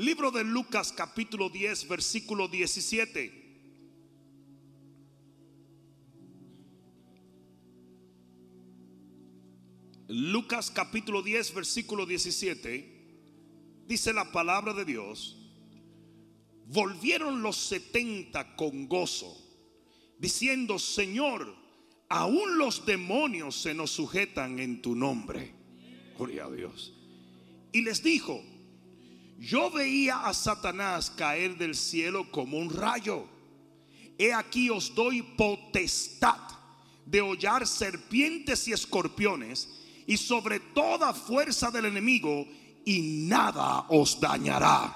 Libro 0.00 0.30
de 0.30 0.44
Lucas 0.44 0.94
capítulo 0.96 1.50
10, 1.50 1.86
versículo 1.86 2.48
17. 2.48 3.34
Lucas 10.08 10.70
capítulo 10.70 11.20
10, 11.20 11.52
versículo 11.52 12.06
17, 12.06 13.82
dice 13.86 14.14
la 14.14 14.32
palabra 14.32 14.72
de 14.72 14.86
Dios, 14.86 15.36
volvieron 16.64 17.42
los 17.42 17.56
setenta 17.58 18.56
con 18.56 18.88
gozo, 18.88 19.36
diciendo, 20.18 20.78
Señor, 20.78 21.54
aún 22.08 22.56
los 22.56 22.86
demonios 22.86 23.54
se 23.54 23.74
nos 23.74 23.90
sujetan 23.90 24.60
en 24.60 24.80
tu 24.80 24.94
nombre. 24.94 25.52
Gloria 26.16 26.46
a 26.46 26.50
Dios. 26.50 26.94
Y 27.70 27.82
les 27.82 28.02
dijo, 28.02 28.42
yo 29.40 29.70
veía 29.70 30.26
a 30.26 30.34
Satanás 30.34 31.10
caer 31.10 31.56
del 31.56 31.74
cielo 31.74 32.30
como 32.30 32.58
un 32.58 32.68
rayo. 32.68 33.26
He 34.18 34.34
aquí 34.34 34.68
os 34.68 34.94
doy 34.94 35.22
potestad 35.22 36.36
de 37.06 37.22
hollar 37.22 37.66
serpientes 37.66 38.68
y 38.68 38.72
escorpiones 38.72 39.70
y 40.06 40.18
sobre 40.18 40.60
toda 40.60 41.14
fuerza 41.14 41.70
del 41.70 41.86
enemigo 41.86 42.46
y 42.84 43.00
nada 43.00 43.86
os 43.88 44.20
dañará. 44.20 44.94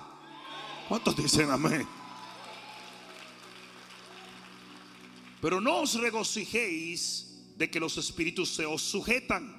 ¿Cuántos 0.91 1.17
dicen 1.17 1.51
amén? 1.51 1.89
Pero 5.41 5.59
no 5.59 5.81
os 5.81 5.95
regocijéis 5.95 7.55
de 7.57 7.71
que 7.71 7.81
los 7.81 7.97
espíritus 7.97 8.51
se 8.51 8.67
os 8.67 8.83
sujetan, 8.83 9.57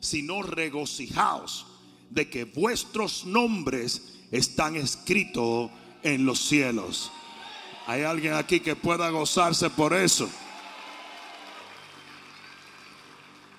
sino 0.00 0.42
regocijaos 0.42 1.75
de 2.10 2.28
que 2.28 2.44
vuestros 2.44 3.24
nombres 3.24 4.14
están 4.30 4.76
escritos 4.76 5.70
en 6.02 6.24
los 6.24 6.40
cielos. 6.40 7.10
¿Hay 7.86 8.02
alguien 8.02 8.34
aquí 8.34 8.60
que 8.60 8.74
pueda 8.74 9.10
gozarse 9.10 9.70
por 9.70 9.94
eso? 9.94 10.28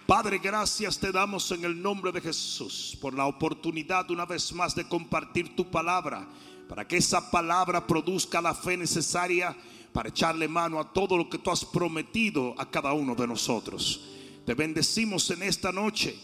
Padre, 0.06 0.38
gracias 0.38 0.98
te 0.98 1.12
damos 1.12 1.52
en 1.52 1.66
el 1.66 1.82
nombre 1.82 2.14
de 2.14 2.22
Jesús 2.22 2.98
por 3.02 3.14
la 3.14 3.26
oportunidad 3.26 4.10
una 4.10 4.26
vez 4.26 4.54
más 4.54 4.74
de 4.74 4.88
compartir 4.88 5.54
tu 5.54 5.70
palabra, 5.70 6.26
para 6.70 6.88
que 6.88 6.96
esa 6.96 7.30
palabra 7.30 7.86
produzca 7.86 8.42
la 8.42 8.56
fe 8.56 8.78
necesaria 8.78 9.56
para 9.92 10.10
echarle 10.10 10.48
mano 10.48 10.80
a 10.80 10.94
todo 10.94 11.18
lo 11.18 11.30
que 11.30 11.40
tú 11.40 11.52
has 11.52 11.66
prometido 11.66 12.56
a 12.58 12.70
cada 12.70 12.94
uno 12.94 13.16
de 13.16 13.28
nosotros. 13.28 14.02
Te 14.46 14.54
bendecimos 14.54 15.30
en 15.32 15.44
esta 15.44 15.74
noche. 15.74 16.18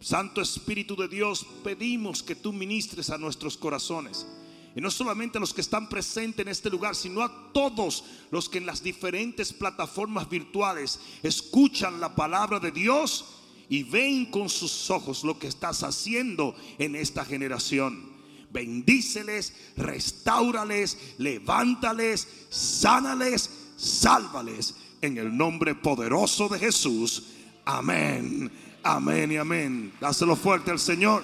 Santo 0.00 0.40
Espíritu 0.40 0.96
de 0.96 1.08
Dios, 1.08 1.46
pedimos 1.62 2.22
que 2.22 2.34
tú 2.34 2.52
ministres 2.52 3.10
a 3.10 3.18
nuestros 3.18 3.56
corazones. 3.56 4.26
Y 4.74 4.80
no 4.80 4.90
solamente 4.90 5.38
a 5.38 5.40
los 5.40 5.52
que 5.52 5.60
están 5.60 5.88
presentes 5.88 6.44
en 6.44 6.50
este 6.50 6.70
lugar, 6.70 6.94
sino 6.94 7.22
a 7.22 7.52
todos 7.52 8.04
los 8.30 8.48
que 8.48 8.58
en 8.58 8.66
las 8.66 8.82
diferentes 8.82 9.52
plataformas 9.52 10.28
virtuales 10.28 11.00
escuchan 11.22 12.00
la 12.00 12.14
palabra 12.14 12.60
de 12.60 12.70
Dios 12.70 13.24
y 13.68 13.82
ven 13.82 14.26
con 14.26 14.48
sus 14.48 14.90
ojos 14.90 15.24
lo 15.24 15.38
que 15.38 15.48
estás 15.48 15.82
haciendo 15.82 16.54
en 16.78 16.94
esta 16.96 17.24
generación. 17.24 18.10
Bendíceles, 18.52 19.54
restaurales, 19.76 20.98
levántales, 21.18 22.26
sánales, 22.48 23.50
sálvales 23.76 24.74
en 25.02 25.18
el 25.18 25.36
nombre 25.36 25.74
poderoso 25.74 26.48
de 26.48 26.58
Jesús. 26.58 27.24
Amén, 27.64 28.50
amén 28.82 29.32
y 29.32 29.36
amén. 29.36 29.92
Dáselo 30.00 30.36
fuerte 30.36 30.70
al 30.70 30.78
Señor. 30.78 31.22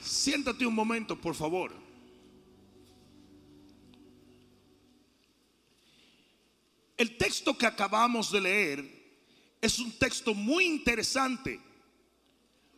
Siéntate 0.00 0.66
un 0.66 0.74
momento, 0.74 1.20
por 1.20 1.34
favor. 1.34 1.72
El 6.96 7.16
texto 7.16 7.58
que 7.58 7.66
acabamos 7.66 8.30
de 8.30 8.40
leer 8.40 9.02
es 9.60 9.78
un 9.78 9.90
texto 9.98 10.34
muy 10.34 10.64
interesante 10.64 11.60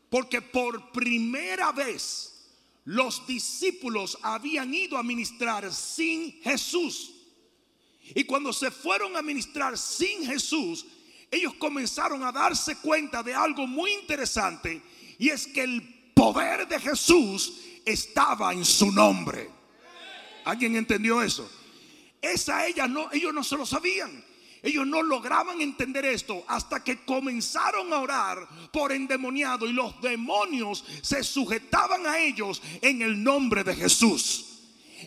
porque 0.09 0.41
por 0.41 0.93
primera 0.93 1.73
vez 1.73 2.49
los 2.85 3.27
discípulos 3.27 4.17
habían 4.23 4.73
ido 4.73 4.97
a 4.97 5.03
ministrar 5.03 5.73
sin 5.73 6.41
Jesús. 6.43 7.14
Y 8.15 8.25
cuando 8.25 8.53
se 8.53 8.71
fueron 8.71 9.17
a 9.17 9.23
ministrar 9.23 9.79
sin 9.79 10.27
Jesús, 10.27 10.85
ellos 11.31 11.55
comenzaron 11.55 12.23
a 12.23 12.33
darse 12.33 12.77
cuenta 12.77 13.23
de 13.23 13.35
algo 13.35 13.67
muy 13.67 13.93
interesante 13.93 14.83
y 15.19 15.31
es 15.31 15.47
que 15.47 15.63
el 15.63 16.13
poder 16.15 16.69
de 16.69 16.79
Jesús 16.79 17.61
estaba 17.85 18.53
en 18.53 18.65
su 18.65 18.91
nombre. 18.93 19.51
¿Alguien 20.45 20.77
entendió 20.77 21.23
eso? 21.23 21.51
Esa 22.21 22.67
ella 22.67 22.87
no, 22.87 23.11
ellos 23.13 23.33
no 23.33 23.43
se 23.43 23.57
lo 23.57 23.67
sabían. 23.67 24.25
Ellos 24.63 24.87
no 24.87 25.03
lograban 25.03 25.61
entender 25.61 26.07
esto 26.07 26.43
hasta 26.49 26.83
que 26.83 27.05
comenzaron 27.05 27.93
a 27.93 27.99
orar 27.99 28.49
por 28.73 28.93
endemoniado 28.93 29.67
y 29.67 29.75
los 29.75 30.01
demonios 30.01 30.83
se 31.03 31.23
sujetaban 31.23 32.07
a 32.07 32.19
ellos 32.19 32.63
en 32.81 33.03
el 33.03 33.23
nombre 33.23 33.63
de 33.63 33.77
Jesús. 33.77 34.54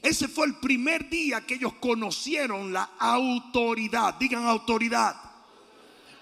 Ese 0.02 0.28
fue 0.28 0.48
el 0.48 0.56
primer 0.56 1.10
día 1.10 1.42
que 1.42 1.56
ellos 1.56 1.74
conocieron 1.80 2.74
la 2.74 2.92
autoridad. 3.00 4.16
Digan 4.16 4.46
autoridad. 4.46 5.16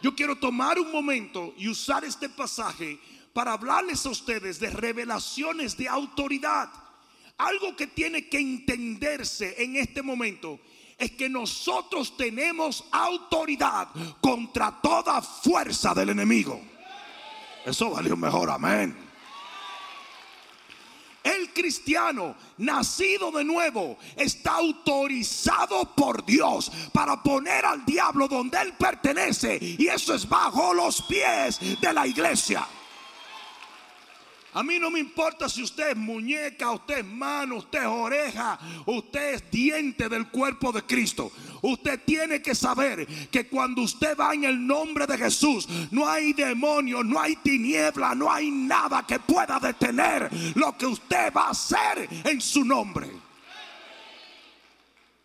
Yo 0.02 0.16
quiero 0.16 0.38
tomar 0.38 0.80
un 0.80 0.92
momento 0.92 1.54
y 1.58 1.68
usar 1.68 2.04
este 2.04 2.30
pasaje 2.30 3.00
para 3.34 3.54
hablarles 3.54 4.06
a 4.06 4.10
ustedes 4.10 4.60
de 4.60 4.70
revelaciones 4.70 5.76
de 5.78 5.88
autoridad. 5.88 6.70
Algo 7.38 7.76
que 7.76 7.88
tiene 7.88 8.30
que 8.30 8.40
entenderse 8.40 9.62
en 9.62 9.76
este 9.76 10.02
momento 10.02 10.60
es 10.98 11.12
que 11.12 11.28
nosotros 11.28 12.16
tenemos 12.16 12.86
autoridad 12.92 13.90
contra 14.22 14.80
toda 14.82 15.22
fuerza 15.22 15.94
del 15.94 16.10
enemigo. 16.10 16.62
Eso 17.66 17.90
valió 17.90 18.16
mejor, 18.16 18.50
amén. 18.50 19.05
El 21.26 21.52
cristiano 21.52 22.36
nacido 22.60 23.32
de 23.32 23.44
nuevo 23.44 23.98
está 24.16 24.58
autorizado 24.58 25.96
por 25.96 26.24
Dios 26.24 26.72
para 26.94 27.24
poner 27.24 27.66
al 27.66 27.84
diablo 27.84 28.28
donde 28.28 28.62
él 28.62 28.74
pertenece 28.78 29.58
y 29.60 29.88
eso 29.88 30.14
es 30.14 30.30
bajo 30.30 30.72
los 30.76 31.02
pies 31.02 31.60
de 31.82 31.94
la 31.94 32.06
iglesia. 32.06 32.68
A 34.56 34.64
mí 34.64 34.80
no 34.80 34.90
me 34.90 35.02
importa 35.02 35.50
si 35.50 35.62
usted 35.62 35.90
es 35.90 35.98
muñeca, 35.98 36.72
usted 36.72 37.00
es 37.00 37.06
mano, 37.06 37.58
usted 37.58 37.80
es 37.80 37.88
oreja, 37.88 38.58
usted 38.86 39.34
es 39.34 39.52
diente 39.52 40.08
del 40.08 40.30
cuerpo 40.30 40.72
de 40.72 40.82
Cristo. 40.84 41.30
Usted 41.62 42.00
tiene 42.06 42.42
que 42.42 42.56
saber 42.56 43.06
que 43.30 43.48
cuando 43.48 43.82
usted 43.82 44.18
va 44.18 44.34
en 44.34 44.46
el 44.46 44.66
nombre 44.66 45.06
de 45.08 45.18
Jesús, 45.18 45.68
no 45.92 46.08
hay 46.08 46.32
demonio, 46.32 47.04
no 47.04 47.20
hay 47.20 47.36
tiniebla, 47.36 48.16
no 48.16 48.32
hay 48.32 48.50
nada 48.50 49.06
que 49.06 49.20
pueda 49.20 49.60
detener 49.60 50.30
lo 50.56 50.78
que 50.78 50.86
usted 50.86 51.34
va 51.34 51.48
a 51.48 51.50
hacer 51.50 52.08
en 52.24 52.40
su 52.40 52.64
nombre. 52.64 53.12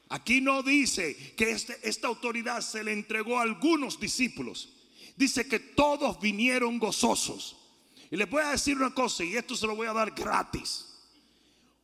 Aquí 0.08 0.40
no 0.40 0.64
dice 0.64 1.34
que 1.36 1.52
este, 1.52 1.78
esta 1.88 2.08
autoridad 2.08 2.62
se 2.62 2.82
le 2.82 2.92
entregó 2.92 3.38
a 3.38 3.42
algunos 3.42 4.00
discípulos. 4.00 4.70
Dice 5.16 5.46
que 5.46 5.60
todos 5.60 6.18
vinieron 6.20 6.80
gozosos. 6.80 7.60
Y 8.10 8.16
les 8.16 8.28
voy 8.28 8.42
a 8.42 8.50
decir 8.50 8.76
una 8.76 8.92
cosa, 8.92 9.22
y 9.22 9.36
esto 9.36 9.54
se 9.54 9.66
lo 9.66 9.76
voy 9.76 9.86
a 9.86 9.92
dar 9.92 10.10
gratis. 10.10 10.86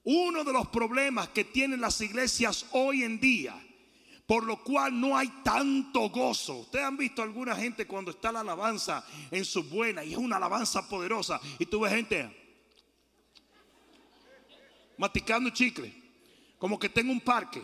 Uno 0.02 0.42
de 0.42 0.52
los 0.52 0.68
problemas 0.68 1.28
que 1.28 1.44
tienen 1.44 1.80
las 1.80 2.00
iglesias 2.00 2.66
hoy 2.72 3.04
en 3.04 3.20
día, 3.20 3.54
por 4.26 4.44
lo 4.44 4.62
cual 4.62 5.00
no 5.00 5.16
hay 5.16 5.28
tanto 5.44 6.08
gozo. 6.10 6.58
Ustedes 6.58 6.84
han 6.84 6.96
visto 6.96 7.22
alguna 7.22 7.54
gente 7.54 7.86
cuando 7.86 8.10
está 8.10 8.32
la 8.32 8.40
alabanza 8.40 9.06
en 9.30 9.44
su 9.44 9.62
buena 9.64 10.04
y 10.04 10.12
es 10.12 10.18
una 10.18 10.36
alabanza 10.36 10.88
poderosa, 10.88 11.40
y 11.58 11.66
tú 11.66 11.80
ves 11.80 11.92
gente 11.92 12.44
maticando 14.98 15.50
chicle, 15.50 15.92
como 16.58 16.78
que 16.78 16.88
tenga 16.88 17.12
un 17.12 17.20
parque. 17.20 17.62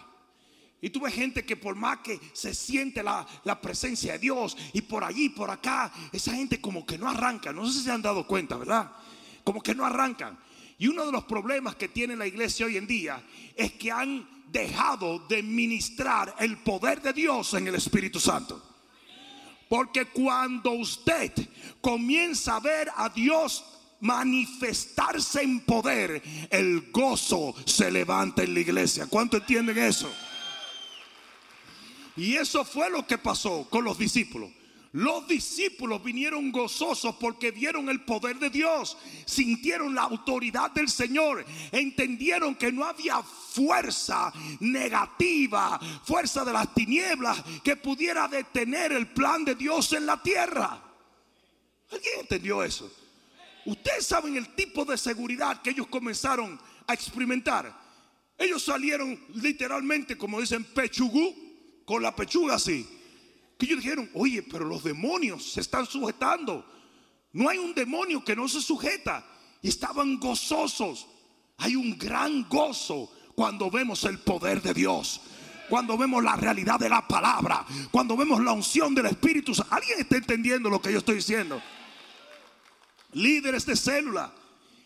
Y 0.85 0.91
tú 0.91 1.01
ves 1.01 1.15
gente 1.15 1.45
que 1.45 1.57
por 1.57 1.77
más 1.77 1.99
que 1.99 2.19
se 2.33 2.53
siente 2.53 3.05
la, 3.05 3.25
presencia 3.63 4.15
de 4.15 4.19
Dios 4.19 4.57
y 4.73 4.81
por 4.81 5.05
allí, 5.05 5.29
por 5.29 5.49
acá, 5.49 5.93
esa 6.11 6.35
gente 6.35 6.61
como 6.61 6.85
que 6.85 6.99
no 6.99 7.09
arranca. 7.09 7.53
No 7.53 7.65
sé 7.65 7.79
si 7.79 7.85
se 7.85 7.93
han 7.93 8.03
dado 8.03 8.27
cuenta, 8.27 8.57
¿verdad? 8.57 8.91
Como 9.45 9.63
que 9.63 9.77
no 9.77 9.87
arrancan. 9.87 10.37
Y 10.79 10.89
uno 10.89 11.07
de 11.07 11.13
los 11.13 11.23
problemas 11.23 11.77
que 11.77 11.89
tiene 11.89 12.17
la 12.17 12.27
iglesia 12.27 12.67
hoy 12.67 12.77
en 12.77 12.89
día 12.89 13.23
es 13.55 13.75
que 13.75 13.93
han 13.93 14.29
dejado 14.51 15.21
de 15.29 15.45
ministrar 15.45 16.35
el 16.41 16.59
poder 16.59 17.01
de 17.01 17.13
Dios 17.13 17.55
en 17.55 17.69
el 17.69 17.77
Espíritu 17.77 18.19
Santo. 18.19 18.61
Porque 19.69 20.07
cuando 20.07 20.73
usted 20.73 21.33
comienza 21.81 22.57
a 22.57 22.61
ver 22.61 22.91
a 22.97 23.09
Dios 23.09 23.65
manifestarse 24.01 25.43
en 25.43 25.61
poder, 25.61 26.21
el 26.51 26.91
gozo 26.91 27.55
se 27.67 27.89
levanta 27.89 28.43
en 28.43 28.53
la 28.53 28.61
iglesia. 28.61 29.07
¿Cuánto 29.07 29.37
entienden 29.37 29.79
eso? 29.79 30.13
Y 32.17 32.35
eso 32.37 32.65
fue 32.65 32.91
lo 32.91 33.07
que 33.07 33.19
pasó 33.19 33.67
con 33.71 33.85
los 33.85 33.99
discípulos. 33.99 34.51
Los 34.93 35.27
discípulos 35.27 36.05
vinieron 36.05 36.53
gozosos 36.53 37.17
porque 37.17 37.51
vieron 37.51 37.89
el 37.89 38.05
poder 38.05 38.39
de 38.39 38.51
Dios, 38.51 38.99
sintieron 39.25 39.95
la 39.95 40.03
autoridad 40.03 40.71
del 40.73 40.91
Señor, 40.91 41.47
entendieron 41.71 42.55
que 42.55 42.71
no 42.71 42.85
había 42.85 43.23
fuerza 43.23 44.31
negativa, 44.61 45.81
fuerza 46.05 46.45
de 46.45 46.53
las 46.53 46.75
tinieblas 46.75 47.43
que 47.65 47.77
pudiera 47.77 48.29
detener 48.29 48.93
el 48.93 49.07
plan 49.07 49.47
de 49.47 49.55
Dios 49.55 49.95
en 49.95 50.05
la 50.05 50.23
tierra. 50.23 50.83
¿Alguien 51.91 52.21
entendió 52.21 52.63
eso? 52.63 52.93
Ustedes 53.65 54.07
saben 54.07 54.37
el 54.37 54.55
tipo 54.55 54.85
de 54.85 54.99
seguridad 54.99 55.63
que 55.63 55.71
ellos 55.71 55.87
comenzaron 55.87 56.61
a 56.87 56.93
experimentar. 56.93 57.81
Ellos 58.37 58.63
salieron 58.63 59.19
literalmente, 59.37 60.19
como 60.19 60.39
dicen, 60.39 60.65
pechugú, 60.65 61.35
con 61.85 62.03
la 62.03 62.15
pechuga 62.15 62.55
así 62.55 62.87
que 63.63 63.67
ellos 63.67 63.85
dijeron, 63.85 64.11
oye, 64.15 64.43
pero 64.43 64.65
los 64.65 64.83
demonios 64.83 65.53
se 65.53 65.61
están 65.61 65.87
sujetando. 65.87 66.67
No 67.33 67.49
hay 67.49 67.59
un 67.59 67.73
demonio 67.75 68.25
que 68.25 68.35
no 68.35 68.49
se 68.49 68.61
sujeta. 68.61 69.25
Y 69.61 69.69
estaban 69.69 70.19
gozosos. 70.19 71.07
Hay 71.59 71.77
un 71.77 71.97
gran 71.97 72.49
gozo 72.49 73.09
cuando 73.37 73.71
vemos 73.71 74.03
el 74.03 74.19
poder 74.19 74.61
de 74.63 74.75
Dios. 74.75 75.21
Cuando 75.69 75.97
vemos 75.97 76.25
la 76.25 76.35
realidad 76.35 76.81
de 76.81 76.89
la 76.89 77.07
palabra. 77.07 77.65
Cuando 77.93 78.17
vemos 78.17 78.43
la 78.43 78.51
unción 78.51 78.97
del 78.97 79.07
Espíritu. 79.07 79.53
¿Alguien 79.71 80.01
está 80.01 80.17
entendiendo 80.17 80.69
lo 80.69 80.83
que 80.83 80.91
yo 80.91 80.99
estoy 80.99 81.15
diciendo? 81.15 81.63
Líderes 83.13 83.65
de 83.65 83.77
célula. 83.77 84.33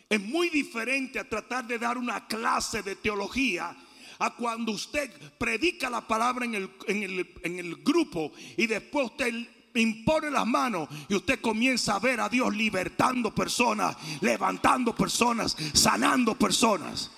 Es 0.08 0.20
muy 0.20 0.50
diferente 0.50 1.19
a 1.19 1.26
tratar 1.26 1.66
de 1.66 1.78
dar 1.78 1.96
una 1.96 2.26
clase 2.26 2.82
de 2.82 2.96
teología 2.96 3.75
a 4.18 4.34
cuando 4.34 4.72
usted 4.72 5.10
predica 5.38 5.90
la 5.90 6.06
palabra 6.06 6.44
en 6.44 6.54
el, 6.54 6.70
en 6.86 7.58
el, 7.58 7.76
grupo 7.76 8.32
y 8.56 8.66
después 8.66 9.06
usted 9.06 9.34
impone 9.74 10.30
las 10.30 10.46
manos 10.46 10.88
y 11.08 11.14
usted 11.14 11.40
comienza 11.40 11.96
a 11.96 11.98
ver 11.98 12.20
a 12.20 12.28
Dios 12.28 12.54
libertando 12.54 13.34
personas, 13.34 13.96
levantando 14.20 14.94
personas, 14.94 15.56
sanando 15.74 16.34
personas. 16.34 17.10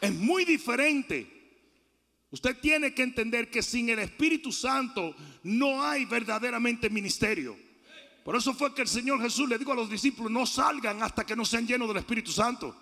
Es 0.00 0.14
muy 0.14 0.44
diferente. 0.44 1.38
Usted 2.30 2.58
tiene 2.60 2.94
que 2.94 3.02
entender 3.02 3.50
que 3.50 3.62
sin 3.62 3.88
el 3.88 3.98
Espíritu 3.98 4.52
Santo 4.52 5.14
no 5.42 5.82
hay 5.82 6.04
verdaderamente 6.04 6.88
ministerio. 6.88 7.56
Por 8.24 8.36
eso 8.36 8.54
fue 8.54 8.74
que 8.74 8.82
el 8.82 8.88
Señor 8.88 9.20
Jesús 9.20 9.48
le 9.48 9.58
dijo 9.58 9.72
a 9.72 9.76
los 9.76 9.90
discípulos, 9.90 10.30
no 10.30 10.46
salgan 10.46 11.02
hasta 11.02 11.24
que 11.24 11.34
no 11.34 11.44
sean 11.44 11.66
llenos 11.66 11.88
del 11.88 11.96
Espíritu 11.96 12.30
Santo. 12.30 12.76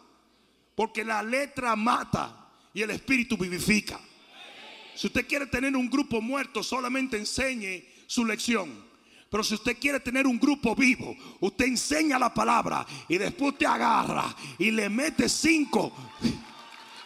Porque 0.74 1.04
la 1.04 1.22
letra 1.22 1.74
mata, 1.74 2.37
y 2.74 2.82
el 2.82 2.90
Espíritu 2.90 3.36
vivifica. 3.36 4.00
Si 4.94 5.06
usted 5.06 5.26
quiere 5.26 5.46
tener 5.46 5.76
un 5.76 5.88
grupo 5.88 6.20
muerto, 6.20 6.62
solamente 6.62 7.16
enseñe 7.16 7.84
su 8.06 8.24
lección. 8.24 8.88
Pero 9.30 9.44
si 9.44 9.54
usted 9.54 9.78
quiere 9.78 10.00
tener 10.00 10.26
un 10.26 10.38
grupo 10.38 10.74
vivo, 10.74 11.14
usted 11.40 11.66
enseña 11.66 12.18
la 12.18 12.32
palabra 12.32 12.86
y 13.08 13.18
después 13.18 13.56
te 13.58 13.66
agarra 13.66 14.34
y 14.58 14.70
le 14.70 14.88
mete 14.88 15.28
cinco 15.28 15.92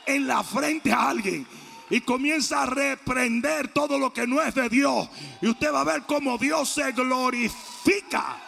en 0.06 0.26
la 0.26 0.42
frente 0.42 0.92
a 0.92 1.10
alguien 1.10 1.46
y 1.90 2.00
comienza 2.00 2.62
a 2.62 2.66
reprender 2.66 3.68
todo 3.68 3.98
lo 3.98 4.12
que 4.12 4.26
no 4.26 4.40
es 4.40 4.54
de 4.54 4.68
Dios. 4.68 5.08
Y 5.42 5.48
usted 5.48 5.72
va 5.72 5.82
a 5.82 5.84
ver 5.84 6.04
cómo 6.06 6.38
Dios 6.38 6.68
se 6.70 6.92
glorifica. 6.92 8.40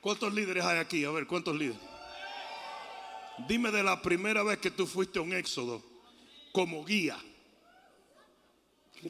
¿Cuántos 0.00 0.32
líderes 0.32 0.64
hay 0.64 0.78
aquí? 0.78 1.04
A 1.04 1.10
ver, 1.10 1.26
¿cuántos 1.26 1.54
líderes? 1.54 1.91
Dime 3.48 3.70
de 3.70 3.82
la 3.82 4.00
primera 4.00 4.42
vez 4.42 4.58
que 4.58 4.70
tú 4.70 4.86
fuiste 4.86 5.18
a 5.18 5.22
un 5.22 5.32
éxodo 5.32 5.82
como 6.52 6.84
guía. 6.84 7.18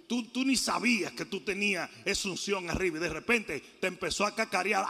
Tú, 0.06 0.24
tú 0.28 0.44
ni 0.44 0.56
sabías 0.56 1.12
que 1.12 1.26
tú 1.26 1.40
tenías 1.40 1.90
esa 2.04 2.28
unción 2.28 2.70
arriba 2.70 2.96
y 2.96 3.00
de 3.00 3.08
repente 3.10 3.60
te 3.80 3.86
empezó 3.86 4.24
a 4.24 4.34
cacarear. 4.34 4.86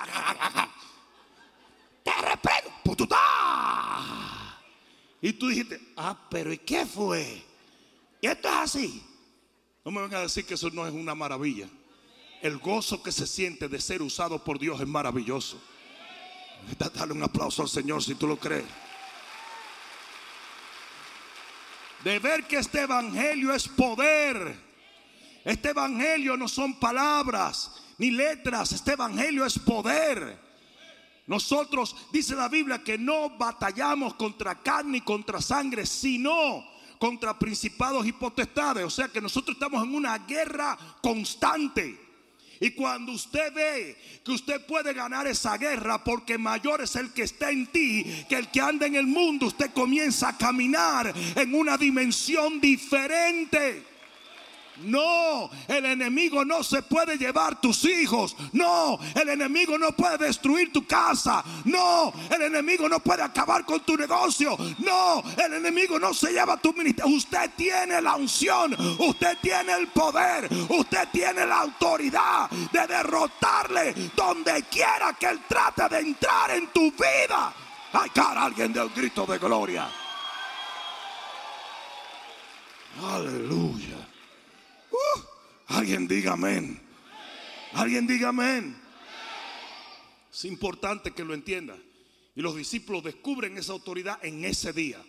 Te 2.05 2.13
reprendo. 2.23 2.73
Y 5.25 5.33
tú 5.35 5.49
dijiste, 5.49 5.81
ah, 5.97 6.19
pero 6.29 6.53
¿y 6.53 6.59
qué 6.59 6.85
fue? 6.85 7.43
Y 8.21 8.27
esto 8.27 8.49
es 8.49 8.55
así. 8.55 9.03
No 9.85 9.93
me 9.93 10.03
vengan 10.03 10.19
a 10.19 10.23
decir 10.23 10.45
que 10.45 10.55
eso 10.55 10.69
no 10.71 10.85
es 10.85 10.93
una 10.93 11.15
maravilla. 11.15 11.69
El 12.43 12.59
gozo 12.59 13.01
que 13.05 13.13
se 13.13 13.29
siente 13.29 13.69
de 13.69 13.81
ser 13.81 14.03
usado 14.03 14.43
por 14.43 14.59
Dios 14.59 14.81
es 14.81 14.87
maravilloso. 14.87 15.63
Dale 16.77 17.13
un 17.13 17.23
aplauso 17.23 17.63
al 17.63 17.69
Señor 17.69 18.03
si 18.03 18.17
tú 18.17 18.27
lo 18.27 18.37
crees. 18.37 18.65
De 22.05 22.19
ver 22.19 22.45
que 22.47 22.57
este 22.57 22.83
evangelio 22.83 23.53
es 23.53 23.69
poder. 23.69 24.73
Este 25.45 25.71
evangelio 25.71 26.37
no 26.37 26.49
son 26.49 26.75
palabras 26.75 27.83
ni 27.99 28.11
letras, 28.11 28.73
este 28.73 28.93
evangelio 28.93 29.45
es 29.45 29.59
poder. 29.59 30.41
Nosotros, 31.27 31.95
dice 32.13 32.35
la 32.35 32.49
Biblia, 32.49 32.83
que 32.83 32.99
no 32.99 33.31
batallamos 33.31 34.15
contra 34.15 34.61
carne 34.61 34.99
y 34.99 35.01
contra 35.03 35.41
sangre, 35.41 35.87
sino 35.87 36.65
contra 36.99 37.39
principados 37.39 38.07
y 38.07 38.13
potestades. 38.13 38.85
O 38.85 38.91
sea 38.91 39.09
que 39.09 39.21
nosotros 39.21 39.57
estamos 39.57 39.83
en 39.85 39.95
una 39.95 40.19
guerra 40.19 40.77
constante. 41.01 42.02
Y 42.63 42.71
cuando 42.71 43.11
usted 43.11 43.53
ve 43.53 43.97
que 44.25 44.31
usted 44.31 44.65
puede 44.65 44.95
ganar 44.95 45.27
esa 45.27 45.59
guerra 45.59 46.05
porque 46.05 46.39
mayor 46.39 46.81
es 46.81 46.95
el 46.95 47.13
que 47.13 47.25
está 47.25 47.51
en 47.51 47.67
ti 47.67 48.05
que 48.29 48.37
el 48.37 48.53
que 48.53 48.61
anda 48.61 48.87
en 48.87 48.95
el 48.95 49.09
mundo, 49.09 49.47
usted 49.47 49.73
comienza 49.73 50.29
a 50.29 50.39
caminar 50.39 51.13
en 51.35 51.55
una 51.57 51.77
dimensión 51.77 52.61
diferente. 52.61 53.83
No, 54.85 55.51
el 55.69 55.87
enemigo 55.87 56.45
no 56.45 56.63
se 56.63 56.83
puede 56.83 57.17
llevar 57.17 57.61
tus 57.61 57.85
hijos. 57.85 58.37
No, 58.53 58.99
el 59.15 59.29
enemigo 59.29 59.79
no 59.79 59.93
puede 59.93 60.19
destruir 60.19 60.73
tu 60.73 60.87
casa. 60.87 61.45
No, 61.65 62.13
el 62.31 62.43
enemigo 62.43 62.89
no 62.89 63.01
puede 63.01 63.23
acabar 63.23 63.65
con 63.65 63.81
tu 63.81 63.97
negocio. 63.97 64.57
No, 64.79 65.23
el 65.37 65.55
enemigo 65.55 65.99
no 65.99 66.13
se 66.15 66.33
lleva 66.33 66.57
tu 66.57 66.73
ministerio. 66.73 67.15
Usted 67.15 67.51
tiene 67.57 68.01
la 68.01 68.17
unción, 68.17 68.77
usted 68.99 69.39
tiene 69.41 69.73
el 69.73 69.89
poder, 69.89 70.49
usted 70.69 71.09
tiene 71.13 71.47
la 71.47 71.61
autoridad 71.61 72.51
de 72.51 72.87
derrotarle 72.87 73.95
donde 74.17 74.63
quiera 74.65 75.15
que 75.19 75.27
él 75.27 75.41
trate 75.49 75.89
de 75.89 76.01
entrar 76.01 76.51
en 76.51 76.69
tu 76.69 76.91
vida. 76.93 77.53
Ay, 77.93 78.11
cara, 78.11 78.45
alguien 78.45 78.73
del 78.73 78.89
grito 78.91 79.27
de 79.27 79.39
gloria. 79.39 79.89
Aleluya. 83.01 83.92
Uh, 84.93 85.21
alguien 85.67 86.07
diga 86.07 86.35
amén. 86.35 86.81
Alguien 87.73 88.07
diga 88.07 88.29
amén. 88.29 88.77
Es 90.33 90.45
importante 90.45 91.13
que 91.13 91.25
lo 91.25 91.35
entienda. 91.35 91.77
Y 92.35 92.41
los 92.41 92.57
discípulos 92.57 93.05
descubren 93.05 93.59
esa 93.59 93.73
autoridad 93.73 94.25
en 94.25 94.45
ese 94.45 94.73
día. 94.73 95.03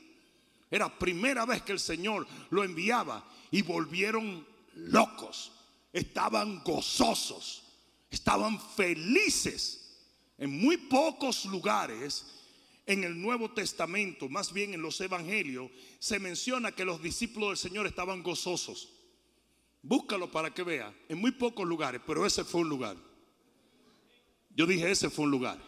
Era 0.70 0.98
primera 0.98 1.46
vez 1.46 1.62
que 1.62 1.72
el 1.72 1.80
Señor 1.80 2.28
lo 2.50 2.63
enviaba 2.63 3.24
y 3.52 3.62
volvieron 3.62 4.46
locos. 4.75 5.52
Estaban 5.92 6.63
gozosos. 6.63 7.63
Estaban 8.10 8.60
felices. 8.60 10.00
En 10.38 10.60
muy 10.60 10.78
pocos 10.78 11.46
lugares 11.46 12.25
en 12.86 13.04
el 13.04 13.20
Nuevo 13.22 13.52
Testamento, 13.52 14.28
más 14.28 14.52
bien 14.52 14.74
en 14.74 14.82
los 14.82 15.00
Evangelios, 15.00 15.72
se 16.00 16.20
menciona 16.20 16.74
que 16.74 16.86
los 16.86 17.02
discípulos 17.02 17.50
del 17.50 17.70
Señor 17.70 17.88
estaban 17.88 18.24
gozosos. 18.24 18.93
Búscalo 19.84 20.32
para 20.32 20.54
que 20.54 20.63
vea. 20.63 20.94
En 21.10 21.20
muy 21.20 21.32
pocos 21.32 21.68
lugares, 21.68 22.02
pero 22.08 22.25
ese 22.25 22.46
fue 22.46 22.62
un 22.62 22.70
lugar. 22.70 22.96
Yo 24.56 24.66
dije, 24.66 24.90
ese 24.90 25.10
fue 25.10 25.25
un 25.25 25.32
lugar. 25.32 25.60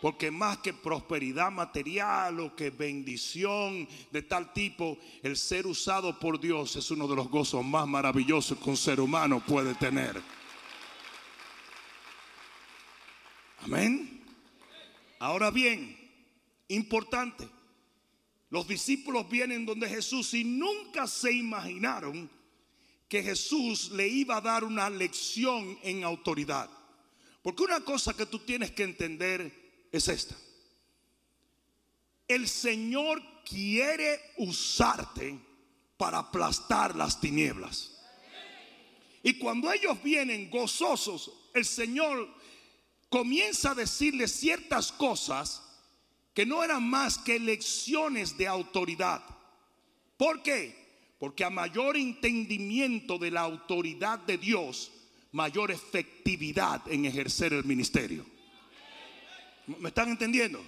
Porque 0.00 0.32
más 0.32 0.58
que 0.58 0.72
prosperidad 0.72 1.52
material 1.52 2.40
o 2.40 2.56
que 2.56 2.70
bendición 2.70 3.88
de 4.10 4.22
tal 4.22 4.52
tipo, 4.52 4.98
el 5.22 5.36
ser 5.36 5.68
usado 5.68 6.18
por 6.18 6.40
Dios 6.40 6.74
es 6.74 6.90
uno 6.90 7.06
de 7.06 7.14
los 7.14 7.28
gozos 7.28 7.64
más 7.64 7.86
maravillosos 7.86 8.58
que 8.58 8.68
un 8.68 8.76
ser 8.76 8.98
humano 8.98 9.40
puede 9.46 9.76
tener. 9.76 10.20
Amén. 13.60 14.20
Ahora 15.20 15.52
bien, 15.52 15.96
importante, 16.66 17.48
los 18.50 18.66
discípulos 18.66 19.30
vienen 19.30 19.64
donde 19.64 19.88
Jesús 19.88 20.34
y 20.34 20.42
nunca 20.42 21.06
se 21.06 21.32
imaginaron 21.32 22.28
que 23.12 23.22
Jesús 23.22 23.90
le 23.90 24.08
iba 24.08 24.38
a 24.38 24.40
dar 24.40 24.64
una 24.64 24.88
lección 24.88 25.78
en 25.82 26.02
autoridad. 26.02 26.70
Porque 27.42 27.62
una 27.62 27.80
cosa 27.80 28.14
que 28.14 28.24
tú 28.24 28.38
tienes 28.38 28.70
que 28.70 28.84
entender 28.84 29.84
es 29.92 30.08
esta. 30.08 30.34
El 32.26 32.48
Señor 32.48 33.22
quiere 33.44 34.18
usarte 34.38 35.38
para 35.98 36.20
aplastar 36.20 36.96
las 36.96 37.20
tinieblas. 37.20 38.00
Y 39.22 39.34
cuando 39.34 39.70
ellos 39.70 40.02
vienen 40.02 40.48
gozosos, 40.48 41.50
el 41.52 41.66
Señor 41.66 42.34
comienza 43.10 43.72
a 43.72 43.74
decirles 43.74 44.32
ciertas 44.32 44.90
cosas 44.90 45.62
que 46.32 46.46
no 46.46 46.64
eran 46.64 46.82
más 46.82 47.18
que 47.18 47.38
lecciones 47.38 48.38
de 48.38 48.48
autoridad. 48.48 49.22
¿Por 50.16 50.42
qué? 50.42 50.81
Porque 51.22 51.44
a 51.44 51.50
mayor 51.50 51.96
entendimiento 51.96 53.16
de 53.16 53.30
la 53.30 53.42
autoridad 53.42 54.18
de 54.18 54.38
Dios, 54.38 54.90
mayor 55.30 55.70
efectividad 55.70 56.82
en 56.90 57.04
ejercer 57.04 57.52
el 57.52 57.62
ministerio. 57.62 58.26
¿Me 59.68 59.90
están 59.90 60.08
entendiendo? 60.08 60.60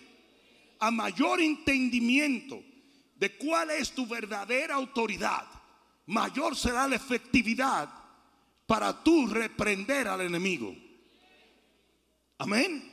A 0.79 0.93
mayor 0.93 1.41
entendimiento 1.41 2.63
de 3.17 3.37
cuál 3.37 3.71
es 3.71 3.91
tu 3.97 4.07
verdadera 4.07 4.77
autoridad, 4.77 5.45
mayor 6.07 6.55
será 6.55 6.87
la 6.87 6.95
efectividad 6.95 7.93
para 8.65 9.03
tú 9.03 9.27
reprender 9.27 10.07
al 10.07 10.21
enemigo. 10.21 10.73
Amén. 12.39 12.93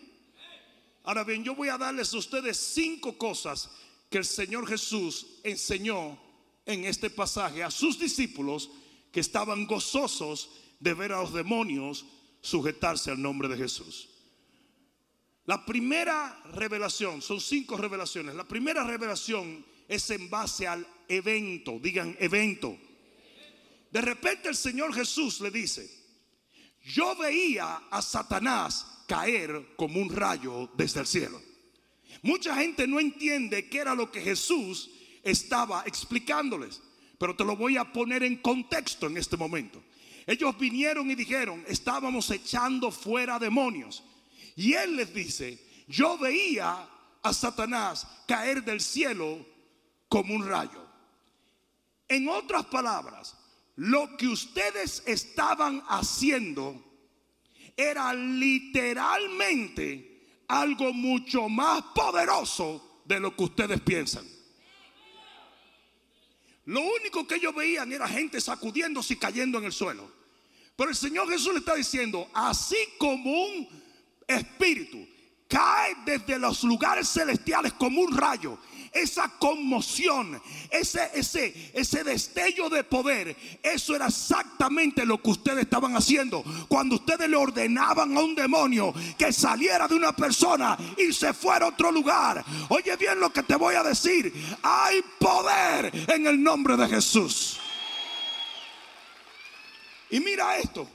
Ahora 1.04 1.24
bien, 1.24 1.44
yo 1.44 1.54
voy 1.54 1.70
a 1.70 1.78
darles 1.78 2.12
a 2.12 2.18
ustedes 2.18 2.58
cinco 2.58 3.20
cosas 3.20 3.70
que 4.10 4.18
el 4.18 4.26
Señor 4.26 4.68
Jesús 4.68 5.40
enseñó 5.44 6.31
en 6.66 6.86
este 6.86 7.10
pasaje 7.10 7.64
a 7.64 7.72
sus 7.72 8.00
discípulos 8.00 8.70
que 9.12 9.20
estaban 9.20 9.66
gozosos 9.66 10.50
de 10.80 10.94
ver 10.94 11.12
a 11.12 11.22
los 11.22 11.34
demonios 11.34 12.06
sujetarse 12.42 13.12
al 13.12 13.22
nombre 13.22 13.48
de 13.48 13.58
Jesús. 13.58 14.10
La 15.46 15.66
primera 15.66 16.42
revelación, 16.54 17.22
son 17.22 17.42
cinco 17.42 17.78
revelaciones. 17.78 18.36
La 18.36 18.48
primera 18.48 18.84
revelación 18.84 19.66
es 19.88 20.10
en 20.12 20.30
base 20.30 20.68
al 20.68 20.88
evento, 21.08 21.80
digan 21.80 22.16
evento. 22.20 22.78
De 23.92 24.02
repente 24.02 24.50
el 24.50 24.56
Señor 24.56 24.94
Jesús 24.94 25.42
le 25.42 25.52
dice, 25.52 25.90
yo 26.84 27.16
veía 27.16 27.76
a 27.90 28.02
Satanás 28.02 29.04
caer 29.08 29.74
como 29.76 30.00
un 30.00 30.10
rayo 30.10 30.70
desde 30.76 31.02
el 31.02 31.08
cielo. 31.08 31.42
Mucha 32.22 32.56
gente 32.56 32.88
no 32.88 33.00
entiende 33.00 33.68
qué 33.68 33.80
era 33.80 33.96
lo 33.96 34.12
que 34.12 34.22
Jesús 34.22 34.90
estaba 35.24 35.84
explicándoles, 35.86 36.82
pero 37.18 37.36
te 37.36 37.44
lo 37.44 37.56
voy 37.56 37.78
a 37.78 37.92
poner 37.92 38.24
en 38.24 38.38
contexto 38.38 39.08
en 39.08 39.18
este 39.18 39.38
momento. 39.38 39.84
Ellos 40.26 40.58
vinieron 40.58 41.10
y 41.10 41.16
dijeron, 41.16 41.64
estábamos 41.68 42.30
echando 42.32 42.92
fuera 42.92 43.40
demonios. 43.40 44.04
Y 44.56 44.74
él 44.74 44.96
les 44.96 45.14
dice, 45.14 45.60
yo 45.88 46.18
veía 46.18 46.88
a 47.22 47.34
Satanás 47.34 48.08
caer 48.28 48.64
del 48.64 48.82
cielo 48.82 49.46
como 50.08 50.34
un 50.34 50.48
rayo. 50.48 50.86
En 52.08 52.28
otras 52.28 52.66
palabras, 52.66 53.38
lo 53.76 54.18
que 54.18 54.28
ustedes 54.28 55.04
estaban 55.06 55.84
haciendo 55.88 56.84
era 57.76 58.14
literalmente 58.14 60.12
algo 60.48 60.94
mucho 60.94 61.48
más 61.48 61.82
poderoso 61.96 63.02
de 63.06 63.20
lo 63.20 63.36
que 63.36 63.44
ustedes 63.44 63.82
piensan. 63.82 64.26
Lo 66.72 66.80
único 66.80 67.28
que 67.28 67.36
ellos 67.36 67.54
veían 67.54 67.92
era 67.92 68.08
gente 68.08 68.40
sacudiéndose 68.40 69.16
y 69.16 69.18
cayendo 69.18 69.58
en 69.58 69.66
el 69.66 69.74
suelo. 69.74 70.10
Pero 70.78 70.90
el 70.90 70.96
Señor 70.96 71.30
Jesús 71.30 71.52
le 71.52 71.60
está 71.60 71.76
diciendo, 71.76 72.30
así 72.34 72.78
como 72.98 73.30
un 73.30 73.68
espíritu 74.26 75.06
cae 75.50 75.98
desde 76.06 76.40
los 76.40 76.64
lugares 76.64 77.10
celestiales 77.10 77.74
como 77.74 78.00
un 78.00 78.16
rayo 78.16 78.58
esa 78.92 79.30
conmoción, 79.40 80.42
ese, 80.70 81.10
ese, 81.14 81.72
ese 81.74 82.04
destello 82.04 82.70
de 82.70 82.84
poder, 82.84 83.36
eso 83.64 83.96
era 83.96 84.08
exactamente 84.08 85.06
lo 85.06 85.22
que 85.22 85.30
ustedes 85.30 85.64
estaban 85.64 85.96
haciendo 85.96 86.44
cuando 86.68 86.96
ustedes 86.96 87.30
le 87.30 87.38
ordenaban 87.38 88.18
a 88.18 88.22
un 88.22 88.36
demonio 88.36 88.94
que 89.18 89.32
saliera 89.32 89.88
de 89.88 89.96
una 89.96 90.14
persona 90.14 90.78
y 90.98 91.14
se 91.14 91.34
fuera 91.34 91.66
a 91.66 91.70
otro 91.70 91.92
lugar. 91.92 92.44
Oye 92.70 92.96
bien 92.98 93.20
lo 93.20 93.32
que 93.32 93.44
te 93.44 93.56
voy 93.56 93.76
a 93.76 93.84
decir, 93.84 94.34
hay 94.62 95.02
poder 95.20 95.92
en 96.10 96.28
el 96.28 96.42
nombre 96.42 96.76
de 96.76 96.88
Jesús. 96.88 97.60
Y 100.10 100.20
mira 100.20 100.58
esto, 100.58 100.88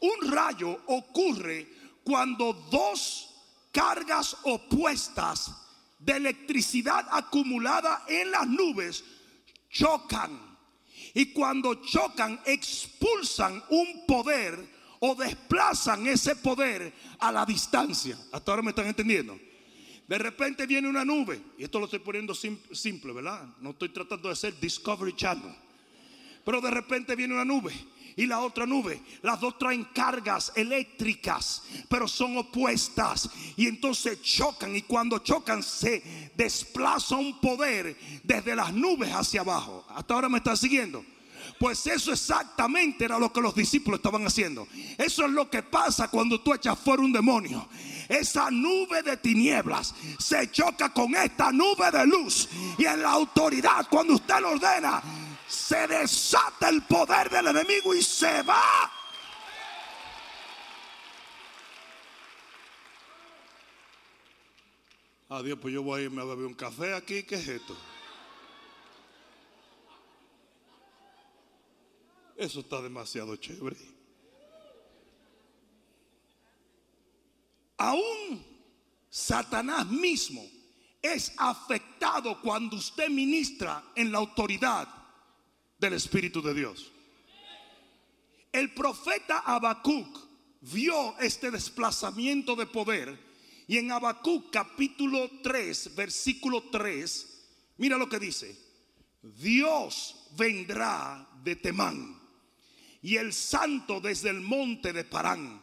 un 0.00 0.30
rayo 0.30 0.80
ocurre 0.86 1.68
cuando 2.02 2.54
dos 2.70 3.34
cargas 3.70 4.34
opuestas 4.44 5.67
de 5.98 6.12
electricidad 6.12 7.06
acumulada 7.10 8.04
en 8.08 8.30
las 8.30 8.46
nubes 8.46 9.04
chocan. 9.70 10.48
Y 11.14 11.26
cuando 11.32 11.74
chocan, 11.76 12.40
expulsan 12.44 13.62
un 13.70 14.06
poder 14.06 14.78
o 15.00 15.14
desplazan 15.14 16.06
ese 16.06 16.36
poder 16.36 16.92
a 17.18 17.32
la 17.32 17.44
distancia. 17.46 18.18
Hasta 18.32 18.52
ahora 18.52 18.62
me 18.62 18.70
están 18.70 18.86
entendiendo. 18.86 19.38
De 20.06 20.18
repente 20.18 20.66
viene 20.66 20.88
una 20.88 21.04
nube, 21.04 21.40
y 21.58 21.64
esto 21.64 21.78
lo 21.78 21.84
estoy 21.84 21.98
poniendo 21.98 22.34
simple, 22.34 23.12
¿verdad? 23.12 23.46
No 23.60 23.70
estoy 23.70 23.90
tratando 23.90 24.28
de 24.28 24.32
hacer 24.32 24.58
Discovery 24.58 25.14
Channel. 25.14 25.54
Pero 26.44 26.60
de 26.60 26.70
repente 26.70 27.14
viene 27.14 27.34
una 27.34 27.44
nube 27.44 27.72
y 28.18 28.26
la 28.26 28.40
otra 28.40 28.66
nube. 28.66 29.00
Las 29.22 29.40
dos 29.40 29.56
traen 29.58 29.84
cargas 29.94 30.52
eléctricas, 30.56 31.62
pero 31.88 32.08
son 32.08 32.36
opuestas. 32.36 33.30
Y 33.56 33.68
entonces 33.68 34.20
chocan 34.20 34.74
y 34.74 34.82
cuando 34.82 35.20
chocan 35.20 35.62
se 35.62 36.32
desplaza 36.36 37.14
un 37.14 37.40
poder 37.40 37.96
desde 38.24 38.56
las 38.56 38.74
nubes 38.74 39.10
hacia 39.12 39.42
abajo. 39.42 39.86
Hasta 39.90 40.14
ahora 40.14 40.28
me 40.28 40.38
están 40.38 40.56
siguiendo. 40.56 41.04
Pues 41.60 41.86
eso 41.86 42.12
exactamente 42.12 43.04
era 43.04 43.20
lo 43.20 43.32
que 43.32 43.40
los 43.40 43.54
discípulos 43.54 43.98
estaban 43.98 44.26
haciendo. 44.26 44.66
Eso 44.98 45.24
es 45.24 45.30
lo 45.30 45.48
que 45.48 45.62
pasa 45.62 46.08
cuando 46.08 46.40
tú 46.40 46.52
echas 46.52 46.76
fuera 46.76 47.04
un 47.04 47.12
demonio. 47.12 47.68
Esa 48.08 48.50
nube 48.50 49.00
de 49.04 49.16
tinieblas 49.16 49.94
se 50.18 50.50
choca 50.50 50.92
con 50.92 51.14
esta 51.14 51.52
nube 51.52 51.88
de 51.92 52.04
luz. 52.04 52.48
Y 52.78 52.84
en 52.84 53.00
la 53.00 53.12
autoridad, 53.12 53.86
cuando 53.88 54.14
usted 54.14 54.40
lo 54.40 54.50
ordena, 54.50 55.02
se 55.48 55.86
desata 55.86 56.68
el 56.68 56.82
poder 56.82 57.30
del 57.30 57.48
enemigo 57.48 57.94
y 57.94 58.02
se 58.02 58.42
va. 58.42 58.92
Adiós, 65.30 65.58
pues 65.60 65.74
yo 65.74 65.82
voy 65.82 66.00
a 66.00 66.04
irme 66.04 66.22
a 66.22 66.24
beber 66.24 66.46
un 66.46 66.54
café 66.54 66.94
aquí. 66.94 67.22
¿Qué 67.22 67.36
es 67.36 67.48
esto? 67.48 67.76
Eso 72.36 72.60
está 72.60 72.80
demasiado 72.80 73.34
chévere. 73.36 73.76
Aún 77.78 78.44
Satanás 79.08 79.86
mismo 79.86 80.42
es 81.00 81.32
afectado 81.36 82.40
cuando 82.40 82.76
usted 82.76 83.08
ministra 83.08 83.82
en 83.94 84.12
la 84.12 84.18
autoridad 84.18 84.97
del 85.78 85.94
Espíritu 85.94 86.42
de 86.42 86.54
Dios. 86.54 86.92
El 88.52 88.72
profeta 88.74 89.38
Habacuc 89.38 90.18
vio 90.60 91.18
este 91.20 91.50
desplazamiento 91.50 92.56
de 92.56 92.66
poder 92.66 93.18
y 93.66 93.78
en 93.78 93.92
Habacuc 93.92 94.50
capítulo 94.50 95.30
3, 95.42 95.94
versículo 95.94 96.64
3, 96.70 97.44
mira 97.76 97.96
lo 97.96 98.08
que 98.08 98.18
dice. 98.18 98.58
Dios 99.22 100.30
vendrá 100.36 101.28
de 101.42 101.56
Temán 101.56 102.18
y 103.02 103.16
el 103.16 103.32
santo 103.32 104.00
desde 104.00 104.30
el 104.30 104.40
monte 104.40 104.92
de 104.92 105.04
Parán. 105.04 105.62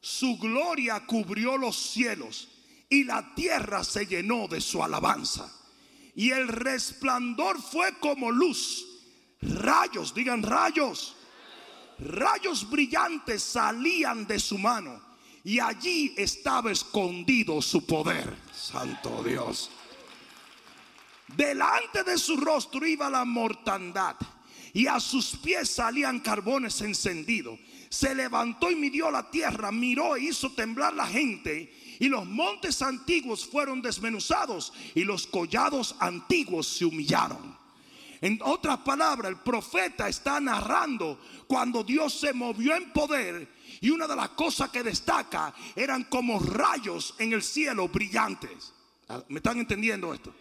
Su 0.00 0.38
gloria 0.38 1.04
cubrió 1.06 1.56
los 1.56 1.76
cielos 1.76 2.48
y 2.88 3.04
la 3.04 3.34
tierra 3.34 3.82
se 3.82 4.06
llenó 4.06 4.46
de 4.46 4.60
su 4.60 4.82
alabanza. 4.82 5.52
Y 6.14 6.30
el 6.30 6.48
resplandor 6.48 7.60
fue 7.60 7.98
como 7.98 8.30
luz 8.30 8.87
Rayos, 9.40 10.14
digan 10.14 10.42
rayos. 10.42 11.16
Rayos 11.98 12.68
brillantes 12.68 13.42
salían 13.42 14.26
de 14.26 14.38
su 14.38 14.56
mano 14.56 15.00
y 15.44 15.58
allí 15.58 16.14
estaba 16.16 16.70
escondido 16.70 17.60
su 17.62 17.84
poder. 17.84 18.36
Santo 18.52 19.22
Dios. 19.22 19.70
Delante 21.36 22.04
de 22.04 22.18
su 22.18 22.36
rostro 22.36 22.86
iba 22.86 23.10
la 23.10 23.24
mortandad 23.24 24.16
y 24.72 24.86
a 24.86 25.00
sus 25.00 25.36
pies 25.36 25.70
salían 25.70 26.20
carbones 26.20 26.80
encendidos. 26.80 27.58
Se 27.88 28.14
levantó 28.14 28.70
y 28.70 28.76
midió 28.76 29.10
la 29.10 29.30
tierra, 29.30 29.72
miró 29.72 30.16
e 30.16 30.24
hizo 30.24 30.52
temblar 30.52 30.94
la 30.94 31.06
gente. 31.06 31.74
Y 32.00 32.08
los 32.08 32.26
montes 32.26 32.80
antiguos 32.82 33.44
fueron 33.46 33.82
desmenuzados 33.82 34.72
y 34.94 35.04
los 35.04 35.26
collados 35.26 35.96
antiguos 35.98 36.68
se 36.68 36.84
humillaron. 36.84 37.56
En 38.20 38.40
otras 38.42 38.78
palabras, 38.78 39.30
el 39.30 39.38
profeta 39.38 40.08
está 40.08 40.40
narrando 40.40 41.20
cuando 41.46 41.84
Dios 41.84 42.18
se 42.18 42.32
movió 42.32 42.74
en 42.74 42.92
poder 42.92 43.48
y 43.80 43.90
una 43.90 44.06
de 44.06 44.16
las 44.16 44.30
cosas 44.30 44.70
que 44.70 44.82
destaca 44.82 45.54
eran 45.76 46.04
como 46.04 46.40
rayos 46.40 47.14
en 47.18 47.32
el 47.32 47.42
cielo 47.42 47.88
brillantes. 47.88 48.72
Ah, 49.08 49.22
¿Me 49.28 49.36
están 49.36 49.58
entendiendo 49.58 50.12
esto? 50.12 50.34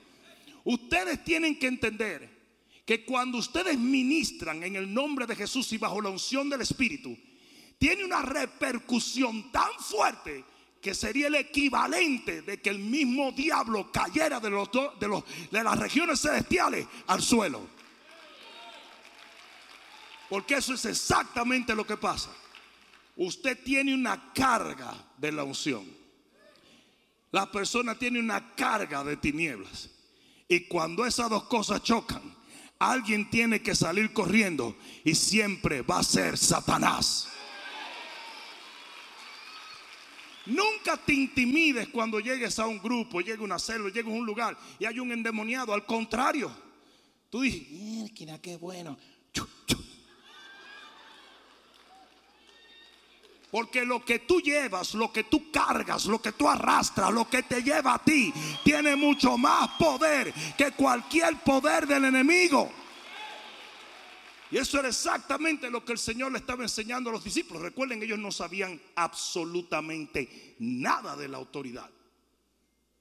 Ustedes 0.64 1.24
tienen 1.24 1.58
que 1.58 1.68
entender 1.68 2.38
que 2.86 3.06
cuando 3.06 3.38
ustedes 3.38 3.78
ministran 3.78 4.64
en 4.64 4.76
el 4.76 4.92
nombre 4.92 5.26
de 5.26 5.36
Jesús 5.36 5.72
y 5.74 5.78
bajo 5.78 6.02
la 6.02 6.10
unción 6.10 6.50
del 6.50 6.62
Espíritu, 6.62 7.18
tiene 7.78 8.04
una 8.04 8.22
repercusión 8.22 9.52
tan 9.52 9.72
fuerte 9.80 10.44
que 10.88 10.96
sería 10.96 11.28
el 11.28 11.36
equivalente 11.36 12.44
de 12.44 12.62
que 12.62 12.70
el 12.70 12.80
mismo 12.80 13.34
diablo 13.34 13.92
cayera 13.92 14.40
de, 14.40 14.50
los, 14.50 14.70
de, 14.98 15.08
los, 15.10 15.22
de 15.52 15.62
las 15.62 15.78
regiones 15.78 16.22
celestiales 16.22 16.88
al 17.08 17.22
suelo. 17.22 17.68
Porque 20.30 20.56
eso 20.56 20.76
es 20.76 20.86
exactamente 20.86 21.76
lo 21.76 21.86
que 21.86 21.98
pasa. 21.98 22.30
Usted 23.18 23.62
tiene 23.66 23.94
una 23.94 24.32
carga 24.32 24.94
de 25.18 25.34
la 25.34 25.44
unción. 25.44 25.86
La 27.32 27.52
persona 27.52 27.96
tiene 27.96 28.22
una 28.22 28.56
carga 28.56 29.04
de 29.04 29.18
tinieblas. 29.18 29.90
Y 30.48 30.70
cuando 30.70 31.06
esas 31.06 31.30
dos 31.30 31.44
cosas 31.50 31.84
chocan, 31.84 32.34
alguien 32.80 33.30
tiene 33.30 33.62
que 33.62 33.76
salir 33.76 34.14
corriendo 34.14 34.78
y 35.04 35.16
siempre 35.16 35.82
va 35.82 36.00
a 36.00 36.04
ser 36.04 36.38
Satanás. 36.38 37.28
Nunca 40.48 40.98
te 40.98 41.14
intimides 41.14 41.90
cuando 41.90 42.20
llegues 42.20 42.58
a 42.60 42.68
un 42.68 42.80
grupo, 42.80 43.22
llegue 43.22 43.44
una 43.44 43.60
célula, 43.60 43.94
llegues 43.94 44.14
a 44.14 44.18
un 44.18 44.26
lugar 44.26 44.58
y 44.80 44.86
hay 44.86 45.00
un 45.00 45.12
endemoniado. 45.12 45.74
Al 45.74 45.86
contrario, 45.86 46.52
tú 47.30 47.42
dices, 47.42 47.68
qué 48.42 48.58
bueno. 48.58 48.98
Porque 53.50 53.86
lo 53.86 54.04
que 54.04 54.20
tú 54.20 54.42
llevas, 54.42 54.94
lo 54.94 55.12
que 55.12 55.24
tú 55.24 55.50
cargas, 55.52 56.06
lo 56.06 56.22
que 56.22 56.34
tú 56.34 56.50
arrastras, 56.50 57.12
lo 57.14 57.30
que 57.30 57.44
te 57.44 57.64
lleva 57.64 57.96
a 57.96 58.04
ti, 58.04 58.34
tiene 58.64 58.96
mucho 58.96 59.38
más 59.38 59.70
poder 59.80 60.34
que 60.58 60.72
cualquier 60.72 61.38
poder 61.44 61.88
del 61.88 62.06
enemigo. 62.06 62.70
Y 64.50 64.58
eso 64.58 64.80
era 64.80 64.88
exactamente 64.88 65.70
lo 65.70 65.84
que 65.84 65.92
el 65.92 65.98
Señor 65.98 66.32
le 66.32 66.38
estaba 66.38 66.64
enseñando 66.64 67.10
a 67.10 67.14
los 67.14 67.24
discípulos. 67.24 67.62
Recuerden, 67.62 68.02
ellos 68.02 68.20
no 68.20 68.32
sabían 68.32 68.82
absolutamente 68.96 70.56
nada 70.60 71.16
de 71.18 71.28
la 71.28 71.38
autoridad. 71.38 71.90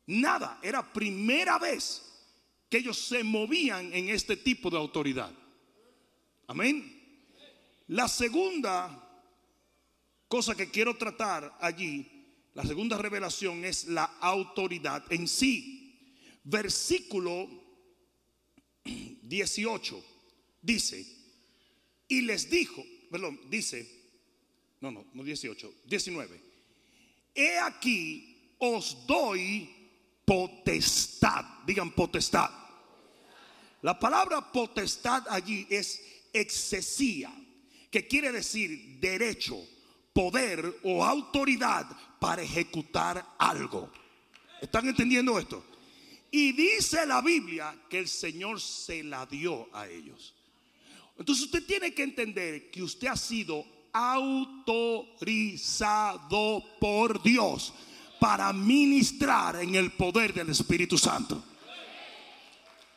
Nada. 0.07 0.59
Era 0.63 0.93
primera 0.93 1.59
vez 1.59 2.03
que 2.69 2.79
ellos 2.79 2.99
se 2.99 3.23
movían 3.23 3.93
en 3.93 4.09
este 4.09 4.37
tipo 4.37 4.71
de 4.71 4.77
autoridad. 4.77 5.33
Amén. 6.49 6.93
La 7.89 8.09
segunda 8.09 9.03
cosa 10.27 10.57
que 10.57 10.71
quiero 10.71 10.97
tratar 10.97 11.57
allí, 11.61 12.11
la 12.55 12.65
segunda 12.65 12.99
revelación 12.99 13.65
es 13.65 13.87
la 13.87 14.05
autoridad 14.21 15.05
en 15.13 15.29
sí. 15.29 16.11
Versículo 16.43 17.49
18 18.85 20.05
dice, 20.63 21.16
y 22.09 22.23
les 22.23 22.49
dijo, 22.49 22.85
perdón, 23.11 23.41
dice, 23.49 23.87
no, 24.81 24.91
no, 24.91 25.07
no 25.13 25.25
18, 25.25 25.75
19. 25.85 26.41
He 27.35 27.59
aquí 27.59 28.55
os 28.59 29.07
doy 29.07 29.69
potestad, 30.25 31.45
digan 31.67 31.91
potestad. 31.91 32.51
La 33.83 33.99
palabra 33.99 34.53
potestad 34.53 35.25
allí 35.29 35.67
es 35.71 36.03
excesía, 36.33 37.33
que 37.91 38.07
quiere 38.07 38.33
decir 38.33 38.99
derecho, 39.01 39.57
poder 40.13 40.81
o 40.83 41.05
autoridad 41.05 41.87
para 42.19 42.43
ejecutar 42.43 43.35
algo. 43.39 43.93
¿Están 44.61 44.89
entendiendo 44.89 45.39
esto? 45.39 45.65
Y 46.31 46.53
dice 46.53 47.07
la 47.07 47.21
Biblia 47.21 47.77
que 47.89 47.99
el 47.99 48.09
Señor 48.09 48.61
se 48.61 49.05
la 49.05 49.27
dio 49.27 49.69
a 49.75 49.89
ellos. 49.89 50.36
Entonces 51.19 51.45
usted 51.45 51.65
tiene 51.67 51.95
que 51.95 52.03
entender 52.03 52.71
que 52.71 52.83
usted 52.83 53.09
ha 53.09 53.17
sido 53.17 53.65
autorizado 53.93 55.03
por 56.79 57.23
Dios 57.23 57.73
para 58.21 58.53
ministrar 58.53 59.57
en 59.57 59.75
el 59.75 59.93
poder 59.93 60.35
del 60.35 60.51
Espíritu 60.51 60.99
Santo. 60.99 61.43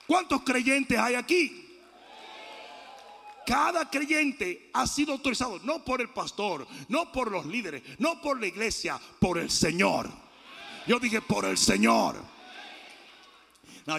¿Cuántos 0.05 0.41
creyentes 0.41 0.97
hay 0.97 1.15
aquí? 1.15 1.65
Cada 3.45 3.89
creyente 3.89 4.69
ha 4.73 4.85
sido 4.85 5.13
autorizado, 5.13 5.59
no 5.63 5.83
por 5.83 6.01
el 6.01 6.09
pastor, 6.09 6.67
no 6.87 7.11
por 7.11 7.31
los 7.31 7.45
líderes, 7.45 7.81
no 7.97 8.21
por 8.21 8.39
la 8.39 8.47
iglesia, 8.47 8.99
por 9.19 9.37
el 9.39 9.49
Señor. 9.49 10.09
Yo 10.85 10.99
dije 10.99 11.21
por 11.21 11.45
el 11.45 11.57
Señor. 11.57 12.15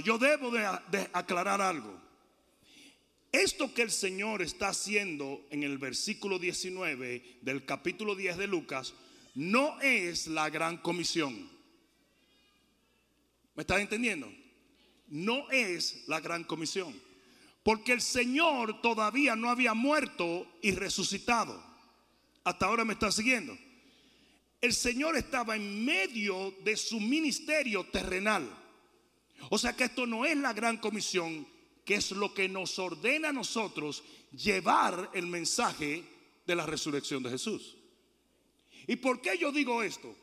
Yo 0.04 0.18
debo 0.18 0.50
de, 0.50 0.68
de 0.90 1.10
aclarar 1.12 1.60
algo. 1.60 1.99
Esto 3.32 3.72
que 3.72 3.82
el 3.82 3.90
Señor 3.92 4.42
está 4.42 4.68
haciendo 4.68 5.46
en 5.50 5.62
el 5.62 5.78
versículo 5.78 6.38
19 6.38 7.38
del 7.42 7.64
capítulo 7.64 8.16
10 8.16 8.38
de 8.38 8.46
Lucas 8.48 8.92
no 9.36 9.80
es 9.80 10.26
la 10.26 10.50
gran 10.50 10.78
comisión. 10.78 11.48
¿Me 13.54 13.62
estás 13.62 13.80
entendiendo? 13.80 14.32
No 15.08 15.48
es 15.50 16.04
la 16.08 16.20
gran 16.20 16.42
comisión. 16.42 17.00
Porque 17.62 17.92
el 17.92 18.00
Señor 18.00 18.80
todavía 18.80 19.36
no 19.36 19.48
había 19.48 19.74
muerto 19.74 20.46
y 20.60 20.72
resucitado. 20.72 21.62
Hasta 22.42 22.66
ahora 22.66 22.84
me 22.84 22.94
está 22.94 23.12
siguiendo. 23.12 23.56
El 24.60 24.74
Señor 24.74 25.16
estaba 25.16 25.56
en 25.56 25.84
medio 25.84 26.54
de 26.64 26.76
su 26.76 26.98
ministerio 26.98 27.84
terrenal. 27.84 28.48
O 29.50 29.58
sea 29.58 29.74
que 29.74 29.84
esto 29.84 30.06
no 30.06 30.24
es 30.24 30.36
la 30.36 30.52
gran 30.52 30.78
comisión, 30.78 31.46
que 31.90 31.96
es 31.96 32.12
lo 32.12 32.32
que 32.32 32.48
nos 32.48 32.78
ordena 32.78 33.30
a 33.30 33.32
nosotros 33.32 34.04
llevar 34.30 35.10
el 35.12 35.26
mensaje 35.26 36.04
de 36.46 36.54
la 36.54 36.64
resurrección 36.64 37.20
de 37.20 37.30
Jesús. 37.30 37.76
¿Y 38.86 38.94
por 38.94 39.20
qué 39.20 39.36
yo 39.36 39.50
digo 39.50 39.82
esto? 39.82 40.14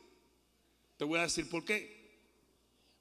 Te 0.96 1.04
voy 1.04 1.18
a 1.18 1.24
decir 1.24 1.46
por 1.50 1.66
qué. 1.66 2.22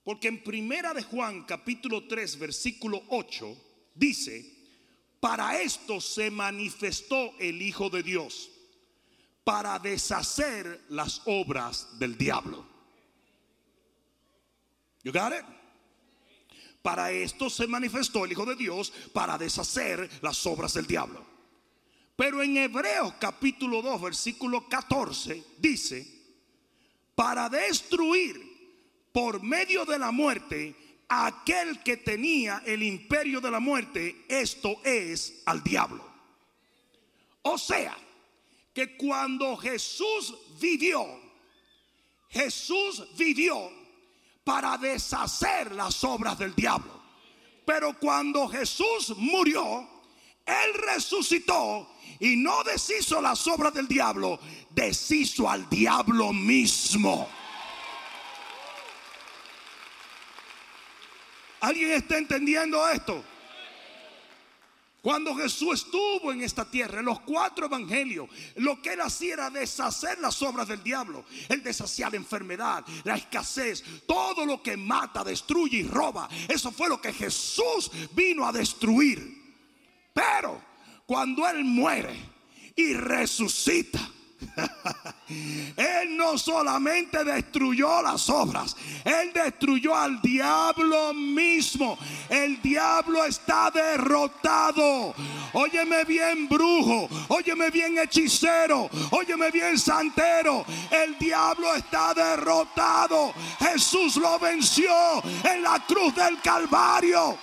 Porque 0.03 0.27
en 0.27 0.43
Primera 0.43 0.93
de 0.93 1.01
Juan 1.01 1.45
capítulo 1.45 2.09
3 2.09 2.39
versículo 2.39 3.01
8 3.07 3.57
dice, 3.95 4.43
para 5.21 5.61
esto 5.61 6.01
se 6.01 6.29
manifestó 6.29 7.35
el 7.39 7.61
Hijo 7.61 7.89
de 7.89 8.03
Dios, 8.03 8.51
para 9.45 9.79
deshacer 9.79 10.83
las 10.89 11.21
obras 11.23 11.97
del 11.99 12.17
diablo. 12.17 12.67
You 15.03 15.13
got 15.13 15.31
it? 15.31 15.56
Para 16.87 17.11
esto 17.11 17.49
se 17.49 17.67
manifestó 17.67 18.23
el 18.23 18.31
Hijo 18.31 18.45
de 18.45 18.55
Dios 18.55 18.93
para 19.11 19.37
deshacer 19.37 20.09
las 20.21 20.45
obras 20.45 20.73
del 20.73 20.87
diablo. 20.87 21.21
Pero 22.15 22.41
en 22.41 22.55
Hebreos 22.55 23.15
capítulo 23.19 23.81
2, 23.81 24.01
versículo 24.03 24.69
14 24.69 25.43
dice, 25.57 26.07
para 27.13 27.49
destruir 27.49 28.39
por 29.11 29.43
medio 29.43 29.83
de 29.83 29.99
la 29.99 30.11
muerte 30.11 31.03
aquel 31.09 31.83
que 31.83 31.97
tenía 31.97 32.63
el 32.65 32.81
imperio 32.81 33.41
de 33.41 33.51
la 33.51 33.59
muerte, 33.59 34.23
esto 34.29 34.79
es 34.85 35.41
al 35.45 35.61
diablo. 35.61 36.09
O 37.41 37.57
sea, 37.57 37.97
que 38.73 38.95
cuando 38.95 39.57
Jesús 39.57 40.37
vivió, 40.57 41.05
Jesús 42.29 43.05
vivió 43.17 43.86
para 44.47 44.77
deshacer 44.77 45.73
las 45.73 46.05
obras 46.05 46.39
del 46.39 46.55
diablo. 46.55 47.03
Pero 47.65 47.99
cuando 47.99 48.47
Jesús 48.47 49.13
murió, 49.17 49.85
Él 50.45 50.73
resucitó 50.85 51.89
y 52.21 52.37
no 52.37 52.63
deshizo 52.63 53.21
las 53.21 53.45
obras 53.45 53.73
del 53.73 53.89
diablo, 53.89 54.39
deshizo 54.69 55.49
al 55.49 55.69
diablo 55.69 56.31
mismo. 56.31 57.27
¿Alguien 61.59 61.91
está 61.91 62.17
entendiendo 62.17 62.87
esto? 62.87 63.21
Cuando 65.01 65.35
Jesús 65.35 65.85
estuvo 65.85 66.31
en 66.31 66.41
esta 66.41 66.69
tierra, 66.69 66.99
en 66.99 67.05
los 67.05 67.19
cuatro 67.21 67.67
evangelios, 67.67 68.27
lo 68.55 68.81
que 68.81 68.93
él 68.93 69.01
hacía 69.01 69.35
era 69.35 69.49
deshacer 69.49 70.19
las 70.19 70.41
obras 70.41 70.67
del 70.67 70.83
diablo. 70.83 71.23
Él 71.47 71.63
deshacía 71.63 72.09
la 72.09 72.17
enfermedad, 72.17 72.83
la 73.03 73.15
escasez, 73.15 73.83
todo 74.05 74.45
lo 74.45 74.61
que 74.61 74.75
mata, 74.75 75.23
destruye 75.23 75.77
y 75.77 75.83
roba. 75.83 76.27
Eso 76.47 76.71
fue 76.71 76.89
lo 76.89 76.99
que 76.99 77.13
Jesús 77.13 77.91
vino 78.13 78.45
a 78.45 78.51
destruir. 78.51 79.37
Pero 80.13 80.61
cuando 81.05 81.47
él 81.47 81.63
muere 81.63 82.15
y 82.75 82.93
resucita, 82.93 83.99
Él 85.75 86.15
no 86.15 86.37
solamente 86.37 87.23
destruyó 87.23 88.01
las 88.01 88.29
obras, 88.29 88.75
Él 89.03 89.31
destruyó 89.33 89.95
al 89.95 90.21
diablo 90.21 91.13
mismo. 91.13 91.97
El 92.29 92.61
diablo 92.61 93.25
está 93.25 93.71
derrotado. 93.71 95.13
Óyeme 95.53 96.03
bien 96.03 96.47
brujo, 96.47 97.09
óyeme 97.29 97.69
bien 97.69 97.97
hechicero, 97.97 98.89
óyeme 99.11 99.51
bien 99.51 99.77
santero. 99.77 100.65
El 100.91 101.17
diablo 101.17 101.73
está 101.73 102.13
derrotado. 102.13 103.33
Jesús 103.59 104.17
lo 104.17 104.39
venció 104.39 104.93
en 105.43 105.63
la 105.63 105.83
cruz 105.85 106.15
del 106.15 106.39
Calvario. 106.41 107.37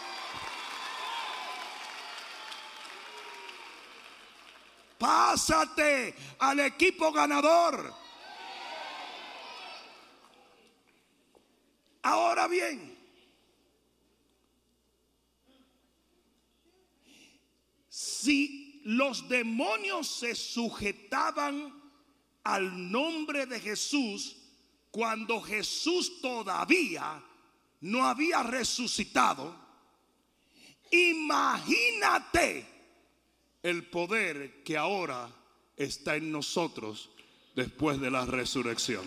Pásate 4.99 6.15
al 6.39 6.61
equipo 6.61 7.13
ganador. 7.13 7.93
Ahora 12.03 12.47
bien, 12.49 12.99
si 17.89 18.83
los 18.85 19.27
demonios 19.29 20.09
se 20.09 20.35
sujetaban 20.35 21.83
al 22.43 22.91
nombre 22.91 23.47
de 23.47 23.59
Jesús 23.59 24.37
cuando 24.91 25.41
Jesús 25.41 26.21
todavía 26.21 27.25
no 27.81 28.05
había 28.05 28.43
resucitado, 28.43 29.57
imagínate 30.91 32.74
el 33.65 33.87
poder 33.87 34.63
que 34.63 34.77
ahora 34.77 35.27
está 35.75 36.17
en 36.17 36.31
nosotros 36.31 37.11
después 37.57 37.99
de 37.99 38.11
la 38.11 38.27
resurrección. 38.27 39.03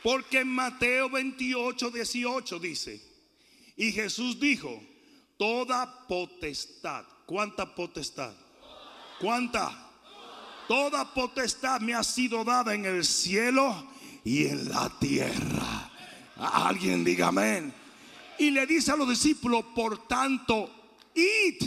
Porque 0.00 0.40
en 0.40 0.48
Mateo 0.48 1.10
28, 1.10 1.90
18 1.90 2.58
dice, 2.60 3.02
y 3.76 3.90
Jesús 3.90 4.38
dijo, 4.38 4.80
toda 5.36 6.06
potestad, 6.06 7.04
¿cuánta 7.26 7.74
potestad? 7.74 8.32
¿Cuánta? 9.18 9.90
Toda 10.68 11.12
potestad 11.12 11.80
me 11.80 11.94
ha 11.94 12.04
sido 12.04 12.44
dada 12.44 12.74
en 12.74 12.84
el 12.84 13.04
cielo 13.04 13.88
y 14.22 14.46
en 14.46 14.68
la 14.68 14.88
tierra. 15.00 15.90
Alguien 16.36 17.02
diga 17.02 17.28
amén. 17.28 17.74
Y 18.38 18.50
le 18.50 18.66
dice 18.66 18.92
a 18.92 18.96
los 18.96 19.08
discípulos, 19.08 19.64
por 19.74 20.06
tanto, 20.06 20.73
id 21.14 21.62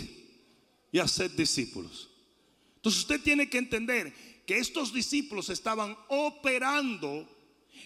y 0.91 0.99
haced 0.99 1.31
discípulos. 1.31 2.09
Entonces 2.75 3.01
usted 3.01 3.21
tiene 3.21 3.49
que 3.49 3.57
entender 3.57 4.13
que 4.45 4.57
estos 4.57 4.93
discípulos 4.93 5.49
estaban 5.49 5.97
operando 6.07 7.27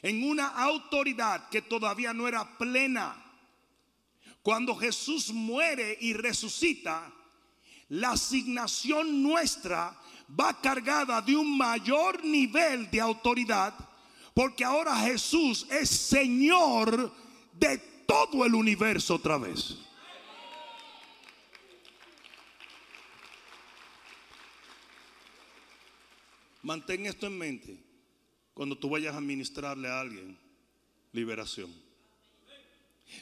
en 0.01 0.23
una 0.23 0.47
autoridad 0.47 1.49
que 1.49 1.61
todavía 1.61 2.13
no 2.13 2.27
era 2.27 2.57
plena. 2.57 3.15
Cuando 4.43 4.75
Jesús 4.75 5.31
muere 5.31 5.97
y 6.01 6.13
resucita, 6.13 7.11
la 7.89 8.11
asignación 8.11 9.21
nuestra 9.21 9.99
va 10.39 10.59
cargada 10.61 11.21
de 11.21 11.35
un 11.35 11.57
mayor 11.57 12.23
nivel 12.23 12.89
de 12.89 13.01
autoridad, 13.01 13.73
porque 14.33 14.63
ahora 14.63 14.95
Jesús 14.95 15.67
es 15.69 15.89
Señor 15.89 17.13
de 17.53 17.77
todo 18.07 18.45
el 18.45 18.55
universo 18.55 19.15
otra 19.15 19.37
vez. 19.37 19.77
Mantén 26.63 27.05
esto 27.05 27.27
en 27.27 27.37
mente 27.37 27.77
cuando 28.53 28.77
tú 28.77 28.89
vayas 28.89 29.15
a 29.15 29.17
administrarle 29.17 29.87
a 29.89 29.99
alguien 29.99 30.37
liberación. 31.11 31.73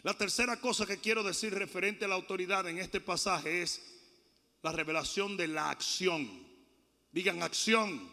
La 0.03 0.13
tercera 0.13 0.59
cosa 0.59 0.85
que 0.85 0.99
quiero 0.99 1.23
decir 1.23 1.53
referente 1.53 2.05
a 2.05 2.07
la 2.07 2.15
autoridad 2.15 2.67
en 2.67 2.77
este 2.77 3.01
pasaje 3.01 3.61
es 3.61 3.81
la 4.61 4.71
revelación 4.71 5.35
de 5.37 5.47
la 5.47 5.69
acción. 5.69 6.47
Digan 7.11 7.41
acción. 7.41 8.11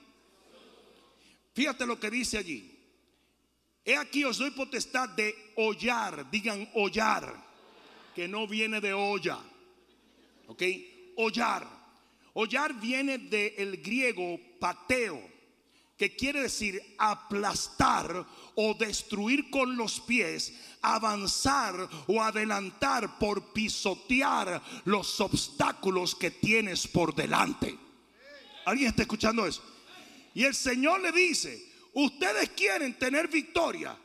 Fíjate 1.54 1.86
lo 1.86 2.00
que 2.00 2.10
dice 2.10 2.38
allí. 2.38 2.72
He 3.84 3.96
aquí 3.96 4.24
os 4.24 4.38
doy 4.38 4.50
potestad 4.50 5.10
de 5.10 5.52
hollar. 5.56 6.30
Digan 6.30 6.68
hollar. 6.74 7.44
Que 8.14 8.26
no 8.26 8.46
viene 8.48 8.80
de 8.80 8.92
olla. 8.92 9.38
¿Ok? 10.46 10.62
Hollar. 11.16 11.75
Hollar 12.38 12.74
viene 12.74 13.16
del 13.16 13.78
griego 13.78 14.38
pateo 14.60 15.18
que 15.96 16.14
quiere 16.14 16.42
decir 16.42 16.82
aplastar 16.98 18.26
o 18.54 18.74
destruir 18.74 19.48
con 19.48 19.74
los 19.74 20.00
pies, 20.00 20.52
avanzar 20.82 21.88
o 22.06 22.22
adelantar 22.22 23.18
por 23.18 23.54
pisotear 23.54 24.62
los 24.84 25.18
obstáculos 25.18 26.14
que 26.14 26.30
tienes 26.30 26.86
por 26.86 27.14
delante. 27.14 27.74
¿Alguien 28.66 28.90
está 28.90 29.02
escuchando 29.02 29.46
eso? 29.46 29.62
Y 30.34 30.44
el 30.44 30.54
Señor 30.54 31.00
le 31.00 31.12
dice, 31.12 31.72
ustedes 31.94 32.50
quieren 32.50 32.98
tener 32.98 33.28
victoria 33.28 33.96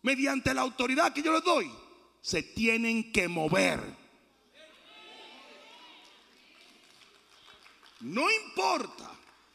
mediante 0.00 0.54
la 0.54 0.62
autoridad 0.62 1.12
que 1.12 1.22
yo 1.22 1.34
les 1.34 1.44
doy, 1.44 1.70
se 2.22 2.42
tienen 2.42 3.12
que 3.12 3.28
mover. 3.28 4.01
No 8.02 8.30
importa 8.30 9.10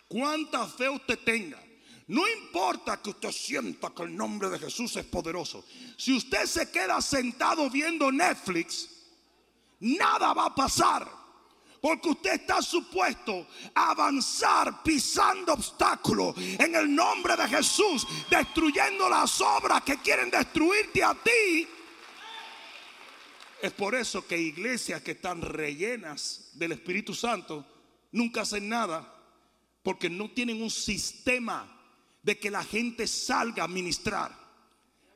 cuánta 0.08 0.66
fe 0.68 0.90
usted 0.90 1.20
tenga. 1.20 1.62
No 2.08 2.26
importa 2.30 3.02
que 3.02 3.10
usted 3.10 3.32
sienta 3.32 3.90
que 3.94 4.04
el 4.04 4.16
nombre 4.16 4.50
de 4.50 4.60
Jesús 4.60 4.96
es 4.96 5.06
poderoso. 5.06 5.66
Si 5.98 6.16
usted 6.16 6.46
se 6.46 6.72
queda 6.72 7.02
sentado 7.02 7.70
viendo 7.70 8.10
Netflix, 8.12 8.90
nada 9.82 10.34
va 10.34 10.46
a 10.46 10.56
pasar. 10.56 11.18
Porque 11.82 12.10
usted 12.10 12.34
está 12.34 12.62
supuesto 12.62 13.48
a 13.76 13.92
avanzar 13.92 14.82
pisando 14.84 15.54
obstáculos 15.54 16.36
en 16.38 16.76
el 16.76 16.94
nombre 16.96 17.36
de 17.36 17.48
Jesús, 17.50 18.08
destruyendo 18.30 19.10
las 19.10 19.40
obras 19.42 19.84
que 19.84 19.98
quieren 19.98 20.32
destruirte 20.32 21.04
a 21.04 21.14
ti. 21.14 21.68
Es 23.62 23.74
por 23.74 23.96
eso 23.96 24.26
que 24.26 24.38
iglesias 24.38 25.02
que 25.02 25.12
están 25.12 25.42
rellenas 25.42 26.52
del 26.54 26.72
Espíritu 26.72 27.14
Santo 27.14 27.66
nunca 28.12 28.42
hacen 28.42 28.70
nada 28.70 29.14
porque 29.84 30.10
no 30.10 30.30
tienen 30.32 30.62
un 30.62 30.70
sistema 30.70 31.74
de 32.24 32.38
que 32.38 32.52
la 32.52 32.64
gente 32.64 33.08
salga 33.08 33.64
a 33.64 33.68
ministrar. 33.68 34.38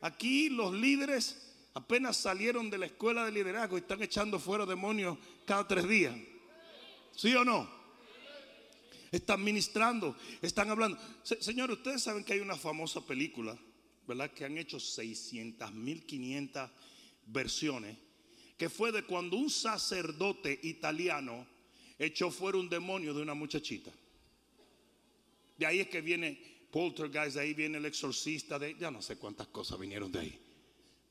Aquí 0.02 0.50
los 0.50 0.74
líderes 0.74 1.52
apenas 1.74 2.18
salieron 2.18 2.70
de 2.70 2.78
la 2.78 2.86
escuela 2.86 3.26
de 3.26 3.32
liderazgo 3.32 3.78
y 3.78 3.82
están 3.82 4.02
echando 4.02 4.40
fuera 4.40 4.66
demonios 4.66 5.18
cada 5.46 5.68
tres 5.68 5.88
días. 5.88 6.16
¿Sí 7.16 7.36
o 7.36 7.44
no? 7.44 7.70
Están 9.12 9.44
ministrando, 9.44 10.16
están 10.42 10.70
hablando. 10.70 10.98
Señor, 11.22 11.70
ustedes 11.72 12.02
saben 12.02 12.24
que 12.24 12.34
hay 12.34 12.40
una 12.40 12.56
famosa 12.56 13.06
película, 13.06 13.58
¿verdad? 14.08 14.32
Que 14.32 14.46
han 14.46 14.58
hecho 14.58 14.80
600 14.80 15.74
mil 15.74 16.06
500 16.06 16.70
versiones, 17.26 17.98
que 18.58 18.70
fue 18.70 18.94
de 18.94 19.04
cuando 19.04 19.36
un 19.36 19.50
sacerdote 19.50 20.58
italiano 20.64 21.46
echó 22.06 22.32
fuera 22.32 22.58
un 22.58 22.68
demonio 22.68 23.14
de 23.14 23.22
una 23.22 23.36
muchachita. 23.36 23.92
De 25.56 25.66
ahí 25.68 25.80
es 25.82 25.88
que 25.88 26.02
viene 26.02 26.40
Poltergeist, 26.72 27.36
de 27.36 27.42
ahí 27.42 27.54
viene 27.54 27.78
el 27.78 27.86
exorcista, 27.86 28.58
de 28.58 28.76
ya 28.76 28.90
no 28.90 29.04
sé 29.04 29.18
cuántas 29.18 29.48
cosas 29.48 29.80
vinieron 29.80 30.12
de 30.12 30.20
ahí. 30.20 30.40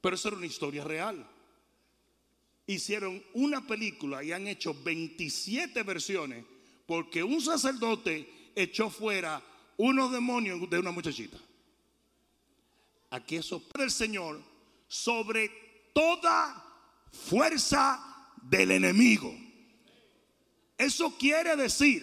Pero 0.00 0.16
eso 0.16 0.28
era 0.28 0.36
una 0.36 0.46
historia 0.46 0.82
real. 0.82 1.24
Hicieron 2.66 3.22
una 3.34 3.64
película 3.66 4.24
y 4.24 4.32
han 4.32 4.48
hecho 4.48 4.74
27 4.74 5.80
versiones 5.84 6.44
porque 6.86 7.22
un 7.22 7.40
sacerdote 7.40 8.50
echó 8.56 8.90
fuera 8.90 9.40
unos 9.76 10.10
demonios 10.10 10.68
de 10.68 10.78
una 10.78 10.90
muchachita. 10.90 11.38
Aquí 13.10 13.36
eso 13.36 13.62
del 13.78 13.92
Señor 13.92 14.42
sobre 14.88 15.50
toda 15.92 16.64
fuerza 17.12 18.32
del 18.42 18.72
enemigo. 18.72 19.49
Eso 20.80 21.14
quiere 21.18 21.56
decir 21.56 22.00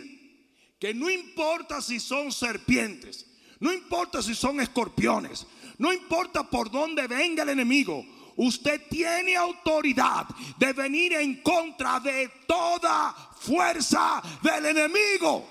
que 0.77 0.93
no 0.93 1.09
importa 1.09 1.81
si 1.81 1.99
son 1.99 2.31
serpientes, 2.31 3.25
no 3.59 3.73
importa 3.73 4.21
si 4.21 4.35
son 4.35 4.61
escorpiones, 4.61 5.47
no 5.79 5.91
importa 5.91 6.47
por 6.47 6.69
dónde 6.69 7.07
venga 7.07 7.41
el 7.41 7.49
enemigo, 7.49 8.05
usted 8.35 8.83
tiene 8.87 9.35
autoridad 9.35 10.27
de 10.59 10.73
venir 10.73 11.13
en 11.13 11.41
contra 11.41 11.99
de 11.99 12.31
toda 12.45 13.15
fuerza 13.39 14.21
del 14.43 14.67
enemigo. 14.67 15.49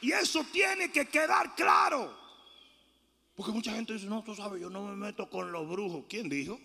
Y 0.00 0.12
eso 0.12 0.46
tiene 0.52 0.92
que 0.92 1.08
quedar 1.08 1.56
claro. 1.56 2.16
Porque 3.34 3.50
mucha 3.50 3.72
gente 3.72 3.94
dice, 3.94 4.06
no, 4.06 4.22
tú 4.22 4.32
sabes, 4.36 4.60
yo 4.60 4.70
no 4.70 4.84
me 4.84 4.94
meto 4.94 5.28
con 5.28 5.50
los 5.50 5.68
brujos. 5.68 6.04
¿Quién 6.08 6.28
dijo? 6.28 6.60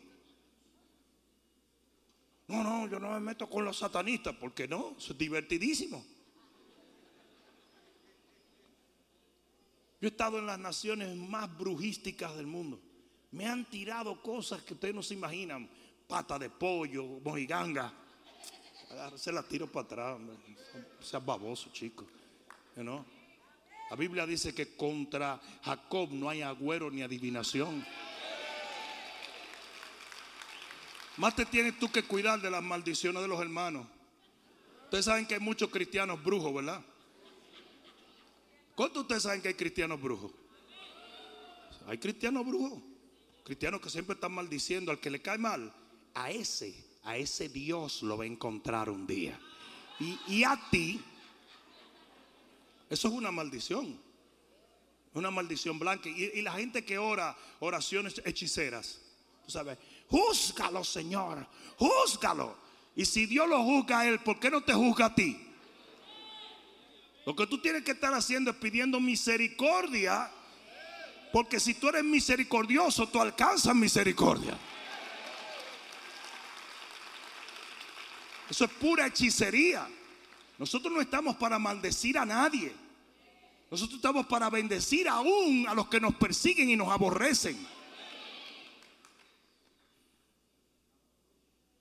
No, 2.48 2.64
no, 2.64 2.88
yo 2.88 3.00
no 3.00 3.12
me 3.12 3.20
meto 3.20 3.50
con 3.50 3.66
los 3.66 3.78
satanistas, 3.78 4.36
porque 4.40 4.68
no, 4.68 4.96
es 4.98 5.18
divertidísimo. 5.18 6.06
Yo 10.00 10.08
he 10.08 10.12
estado 10.12 10.40
en 10.40 10.46
las 10.46 10.60
naciones 10.60 11.16
más 11.16 11.56
brujísticas 11.58 12.36
del 12.36 12.48
mundo. 12.48 12.80
Me 13.32 13.48
han 13.48 13.66
tirado 13.66 14.22
cosas 14.22 14.62
que 14.62 14.76
ustedes 14.76 14.96
no 14.96 15.04
se 15.04 15.16
imaginan. 15.16 15.70
Pata 16.08 16.40
de 16.40 16.50
pollo, 16.50 17.20
mojiganga. 17.24 17.94
Se 19.16 19.32
las 19.32 19.48
tiro 19.48 19.70
para 19.70 19.86
atrás. 19.86 20.20
Sea 21.02 21.20
baboso, 21.20 21.70
chico. 21.74 22.06
La 22.76 23.96
Biblia 23.98 24.26
dice 24.26 24.54
que 24.54 24.76
contra 24.76 25.42
Jacob 25.64 26.12
no 26.12 26.30
hay 26.30 26.44
agüero 26.44 26.92
ni 26.92 27.02
adivinación. 27.02 27.86
Más 31.18 31.36
te 31.36 31.46
tienes 31.46 31.78
tú 31.80 31.92
que 31.92 32.04
cuidar 32.04 32.42
de 32.42 32.50
las 32.50 32.64
maldiciones 32.64 33.22
de 33.22 33.28
los 33.28 33.42
hermanos. 33.42 33.88
Ustedes 34.86 35.06
saben 35.06 35.26
que 35.26 35.34
hay 35.34 35.40
muchos 35.40 35.70
cristianos 35.70 36.24
brujos, 36.24 36.54
¿verdad? 36.54 36.82
¿Cuántos 38.76 38.96
de 38.96 39.02
ustedes 39.02 39.24
saben 39.24 39.42
que 39.42 39.50
hay 39.50 39.56
cristianos 39.56 40.00
brujos? 40.00 40.32
Hay 41.88 41.98
cristianos 41.98 42.46
brujos. 42.46 42.82
Cristianos 43.44 43.82
que 43.82 43.90
siempre 43.90 44.14
están 44.14 44.32
maldiciendo 44.32 44.92
al 44.92 45.00
que 45.00 45.10
le 45.10 45.22
cae 45.22 45.38
mal. 45.38 45.74
A 46.14 46.32
ese 46.32 46.88
a 47.08 47.16
ese 47.16 47.48
Dios 47.48 48.04
lo 48.04 48.18
va 48.18 48.26
a 48.26 48.28
encontrar 48.28 48.90
un 48.90 49.08
día. 49.08 49.40
Y, 49.98 50.20
y 50.28 50.44
a 50.44 50.60
ti, 50.70 51.02
eso 52.90 53.08
es 53.08 53.14
una 53.14 53.32
maldición. 53.32 53.98
Una 55.14 55.32
maldición 55.32 55.80
blanca. 55.80 56.10
Y, 56.10 56.32
y 56.34 56.42
la 56.42 56.52
gente 56.52 56.84
que 56.84 56.98
ora 56.98 57.36
oraciones 57.62 58.22
hechiceras, 58.26 59.00
tú 59.46 59.52
sabes, 59.52 59.78
júzgalo, 60.10 60.84
Señor, 60.84 61.48
júzgalo. 61.78 62.56
Y 62.96 63.06
si 63.06 63.26
Dios 63.26 63.48
lo 63.48 63.64
juzga 63.64 64.00
a 64.00 64.08
él, 64.08 64.20
¿por 64.20 64.40
qué 64.40 64.50
no 64.50 64.62
te 64.62 64.74
juzga 64.74 65.06
a 65.06 65.16
ti? 65.16 65.48
Lo 67.26 67.36
que 67.36 67.46
tú 67.46 67.60
tienes 67.60 67.84
que 67.84 67.92
estar 67.92 68.14
haciendo 68.14 68.52
es 68.52 68.58
pidiendo 68.58 69.00
misericordia. 69.00 70.32
Porque 71.32 71.60
si 71.60 71.74
tú 71.74 71.90
eres 71.90 72.04
misericordioso, 72.04 73.08
tú 73.08 73.22
alcanzas 73.22 73.76
misericordia. 73.76 74.58
Eso 78.50 78.66
es 78.66 78.72
pura 78.72 79.08
hechicería. 79.08 79.88
Nosotros 80.58 80.92
no 80.92 81.02
estamos 81.02 81.36
para 81.36 81.60
maldecir 81.60 82.18
a 82.18 82.26
nadie. 82.26 82.74
Nosotros 83.70 83.98
estamos 83.98 84.26
para 84.28 84.50
bendecir 84.50 85.10
aún 85.10 85.66
a 85.68 85.74
los 85.74 85.90
que 85.90 86.00
nos 86.00 86.16
persiguen 86.16 86.70
y 86.70 86.76
nos 86.76 86.88
aborrecen. 86.88 87.58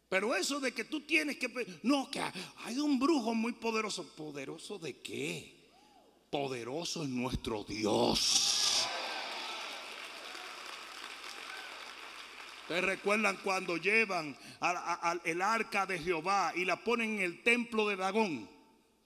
Pero 0.08 0.36
eso 0.36 0.60
de 0.60 0.72
que 0.72 0.84
tú 0.84 1.00
tienes 1.00 1.36
que... 1.36 1.80
No, 1.82 2.10
que 2.10 2.22
hay 2.64 2.78
un 2.78 2.98
brujo 2.98 3.34
muy 3.34 3.52
poderoso. 3.52 4.06
¿Poderoso 4.14 4.78
de 4.78 5.00
qué? 5.00 5.56
Poderoso 6.30 7.02
es 7.02 7.08
nuestro 7.08 7.64
Dios. 7.64 8.86
¿Ustedes 12.62 12.84
recuerdan 12.84 13.38
cuando 13.44 13.76
llevan 13.76 14.36
el 15.24 15.40
arca 15.40 15.86
de 15.86 16.00
Jehová 16.00 16.52
y 16.54 16.64
la 16.64 16.82
ponen 16.82 17.14
en 17.14 17.20
el 17.20 17.42
templo 17.44 17.86
de 17.88 17.94
Dagón? 17.94 18.50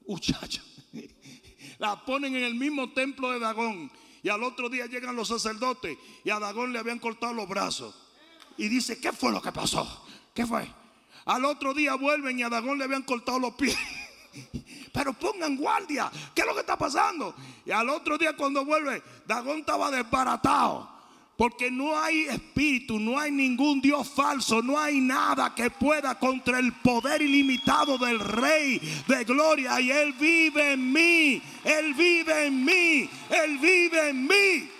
Muchacha, 0.06 0.62
la 1.78 2.02
ponen 2.04 2.36
en 2.36 2.44
el 2.44 2.54
mismo 2.54 2.92
templo 2.92 3.30
de 3.30 3.38
Dagón. 3.38 3.92
Y 4.22 4.28
al 4.28 4.42
otro 4.42 4.68
día 4.68 4.86
llegan 4.86 5.14
los 5.14 5.28
sacerdotes 5.28 5.96
y 6.24 6.30
a 6.30 6.38
Dagón 6.38 6.72
le 6.72 6.78
habían 6.78 6.98
cortado 6.98 7.34
los 7.34 7.48
brazos. 7.48 7.94
Y 8.56 8.68
dice, 8.68 8.98
¿qué 8.98 9.12
fue 9.12 9.30
lo 9.30 9.40
que 9.40 9.52
pasó? 9.52 10.06
¿Qué 10.34 10.46
fue? 10.46 10.79
Al 11.24 11.44
otro 11.44 11.74
día 11.74 11.94
vuelven 11.94 12.38
y 12.38 12.42
a 12.42 12.48
Dagón 12.48 12.78
le 12.78 12.84
habían 12.84 13.02
cortado 13.02 13.38
los 13.38 13.54
pies. 13.54 13.76
Pero 14.92 15.12
pongan 15.12 15.56
guardia. 15.56 16.10
¿Qué 16.34 16.42
es 16.42 16.46
lo 16.46 16.54
que 16.54 16.60
está 16.60 16.76
pasando? 16.76 17.34
Y 17.64 17.70
al 17.70 17.88
otro 17.88 18.18
día 18.18 18.36
cuando 18.36 18.64
vuelve, 18.64 19.02
Dagón 19.26 19.60
estaba 19.60 19.90
desbaratado. 19.90 21.00
Porque 21.36 21.70
no 21.70 21.98
hay 21.98 22.24
espíritu, 22.24 22.98
no 22.98 23.18
hay 23.18 23.30
ningún 23.30 23.80
Dios 23.80 24.10
falso, 24.10 24.60
no 24.60 24.78
hay 24.78 25.00
nada 25.00 25.54
que 25.54 25.70
pueda 25.70 26.18
contra 26.18 26.58
el 26.58 26.70
poder 26.74 27.22
ilimitado 27.22 27.96
del 27.96 28.20
Rey 28.20 28.78
de 29.06 29.24
Gloria. 29.24 29.80
Y 29.80 29.90
Él 29.90 30.12
vive 30.12 30.72
en 30.72 30.92
mí, 30.92 31.40
Él 31.64 31.94
vive 31.94 32.46
en 32.46 32.62
mí, 32.62 33.08
Él 33.30 33.58
vive 33.58 34.10
en 34.10 34.26
mí. 34.26 34.70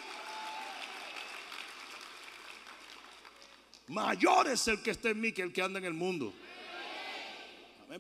Mayor 3.91 4.47
es 4.47 4.69
el 4.69 4.81
que 4.83 4.93
está 4.93 5.11
en 5.11 5.21
mí 5.21 5.33
que 5.33 5.43
el 5.43 5.53
que 5.53 5.63
anda 5.63 5.81
en 5.81 5.85
el 5.85 5.95
mundo. 5.95 6.33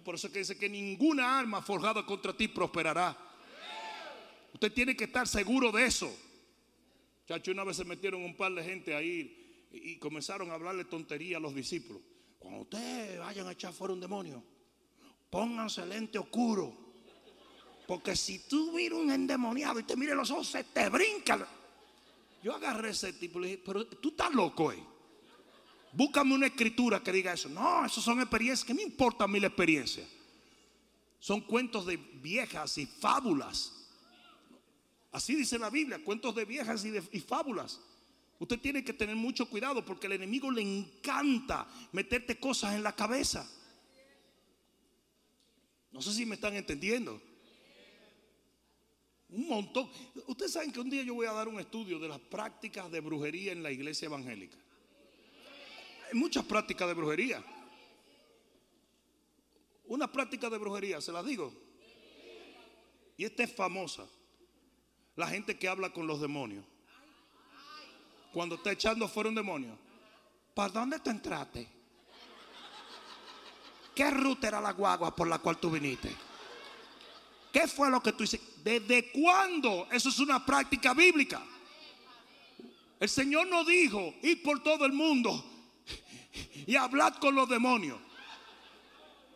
Por 0.05 0.15
eso 0.15 0.29
es 0.29 0.33
que 0.33 0.39
dice 0.39 0.57
que 0.57 0.69
ninguna 0.69 1.37
arma 1.37 1.61
forjada 1.63 2.07
contra 2.07 2.33
ti 2.33 2.47
prosperará. 2.47 3.19
Usted 4.55 4.73
tiene 4.73 4.97
que 4.97 5.05
estar 5.05 5.27
seguro 5.27 5.73
de 5.73 5.85
eso. 5.85 6.17
Chacho, 7.27 7.51
una 7.51 7.65
vez 7.65 7.77
se 7.77 7.85
metieron 7.85 8.23
un 8.23 8.37
par 8.37 8.53
de 8.53 8.63
gente 8.63 8.95
ahí 8.95 9.67
y 9.73 9.97
comenzaron 9.97 10.53
a 10.53 10.55
hablarle 10.55 10.85
tontería 10.85 11.39
a 11.39 11.41
los 11.41 11.57
discípulos. 11.57 12.03
Cuando 12.39 12.61
ustedes 12.61 13.19
vayan 13.19 13.49
a 13.49 13.53
echar 13.53 13.73
fuera 13.73 13.93
un 13.93 14.01
demonio, 14.01 14.45
pónganse 15.29 15.85
lente 15.87 16.21
oscuro. 16.21 16.73
Porque 17.89 18.15
si 18.15 18.47
tú 18.47 18.71
miras 18.75 18.97
un 18.97 19.11
endemoniado 19.11 19.81
y 19.81 19.83
te 19.83 19.97
mire 19.97 20.15
los 20.15 20.31
ojos, 20.31 20.47
se 20.47 20.63
te 20.63 20.89
brinca. 20.89 21.49
Yo 22.45 22.55
agarré 22.55 22.91
ese 22.91 23.13
tipo 23.15 23.41
y 23.41 23.43
le 23.43 23.49
dije, 23.49 23.63
pero 23.67 23.89
tú 23.89 24.11
estás 24.11 24.33
loco, 24.33 24.71
eh. 24.71 24.90
Búscame 25.93 26.35
una 26.35 26.47
escritura 26.47 27.03
que 27.03 27.13
diga 27.13 27.33
eso. 27.33 27.49
No, 27.49 27.85
eso 27.85 28.01
son 28.01 28.21
experiencias. 28.21 28.65
¿Qué 28.65 28.75
me 28.75 28.83
importa 28.83 29.25
a 29.25 29.29
mí 29.29 29.41
la 29.41 29.49
experiencia? 29.49 30.07
Son 31.19 31.41
cuentos 31.41 31.87
de 31.87 31.97
viejas 31.97 32.79
y 32.79 32.87
fábulas. 32.87 33.73
Así 35.13 35.35
dice 35.35 35.59
la 35.59 35.71
Biblia, 35.71 36.03
cuentos 36.05 36.35
de 36.35 36.45
viejas 36.45 36.85
y, 36.85 36.91
de, 36.91 37.03
y 37.13 37.21
fábulas. 37.21 37.81
Usted 38.39 38.59
tiene 38.59 38.85
que 38.85 38.93
tener 38.93 39.17
mucho 39.17 39.49
cuidado 39.51 39.85
porque 39.85 40.07
al 40.07 40.15
enemigo 40.15 40.51
le 40.51 40.63
encanta 40.63 41.69
meterte 41.93 42.39
cosas 42.39 42.75
en 42.75 42.83
la 42.83 42.95
cabeza. 42.95 43.49
No 45.93 46.01
sé 46.01 46.15
si 46.15 46.25
me 46.25 46.37
están 46.37 46.55
entendiendo. 46.57 47.21
Un 49.29 49.49
montón. 49.49 49.91
Ustedes 50.27 50.53
saben 50.53 50.73
que 50.73 50.81
un 50.81 50.89
día 50.89 51.03
yo 51.03 51.15
voy 51.15 51.27
a 51.27 51.33
dar 51.33 51.49
un 51.49 51.61
estudio 51.61 51.99
de 51.99 52.09
las 52.09 52.19
prácticas 52.19 52.91
de 52.91 53.01
brujería 53.01 53.53
en 53.53 53.63
la 53.63 53.71
iglesia 53.71 54.07
evangélica. 54.07 54.57
Hay 56.13 56.19
muchas 56.19 56.45
prácticas 56.45 56.89
de 56.89 56.95
brujería. 56.95 57.43
Una 59.87 60.11
práctica 60.11 60.51
de 60.51 60.59
brujería, 60.59 61.01
se 61.01 61.13
las 61.13 61.25
digo. 61.25 61.53
Y 63.17 63.25
esta 63.25 63.45
es 63.45 63.55
famosa. 63.55 64.07
La 65.15 65.29
gente 65.29 65.57
que 65.57 65.69
habla 65.69 65.93
con 65.93 66.07
los 66.07 66.21
demonios. 66.21 66.65
Cuando 68.33 68.57
está 68.57 68.73
echando 68.73 69.07
fuera 69.07 69.29
un 69.29 69.37
demonio. 69.37 69.79
¿Para 70.55 70.71
dónde 70.71 70.99
te 70.99 71.11
entraste? 71.11 71.69
¿Qué 73.95 74.11
ruta 74.11 74.49
era 74.49 74.61
la 74.61 74.73
guagua 74.73 75.15
por 75.15 75.29
la 75.29 75.39
cual 75.39 75.59
tú 75.59 75.71
viniste? 75.71 76.13
¿Qué 77.53 77.69
fue 77.69 77.89
lo 77.89 78.03
que 78.03 78.13
tú 78.13 78.25
hiciste? 78.25 78.47
¿Desde 78.65 79.13
cuándo? 79.13 79.87
Eso 79.93 80.09
es 80.09 80.19
una 80.19 80.45
práctica 80.45 80.93
bíblica. 80.93 81.45
El 82.99 83.09
Señor 83.09 83.47
no 83.47 83.65
dijo 83.65 84.15
ir 84.23 84.43
por 84.43 84.63
todo 84.63 84.85
el 84.87 84.93
mundo 84.93 85.45
y 86.71 86.77
hablad 86.77 87.15
con 87.15 87.35
los 87.35 87.49
demonios. 87.49 87.99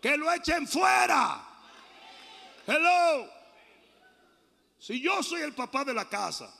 Que 0.00 0.16
lo 0.16 0.32
echen 0.32 0.68
fuera. 0.68 1.44
Hello. 2.64 3.28
Si 4.78 5.00
yo 5.00 5.20
soy 5.20 5.40
el 5.40 5.52
papá 5.52 5.84
de 5.84 5.92
la 5.92 6.08
casa, 6.08 6.54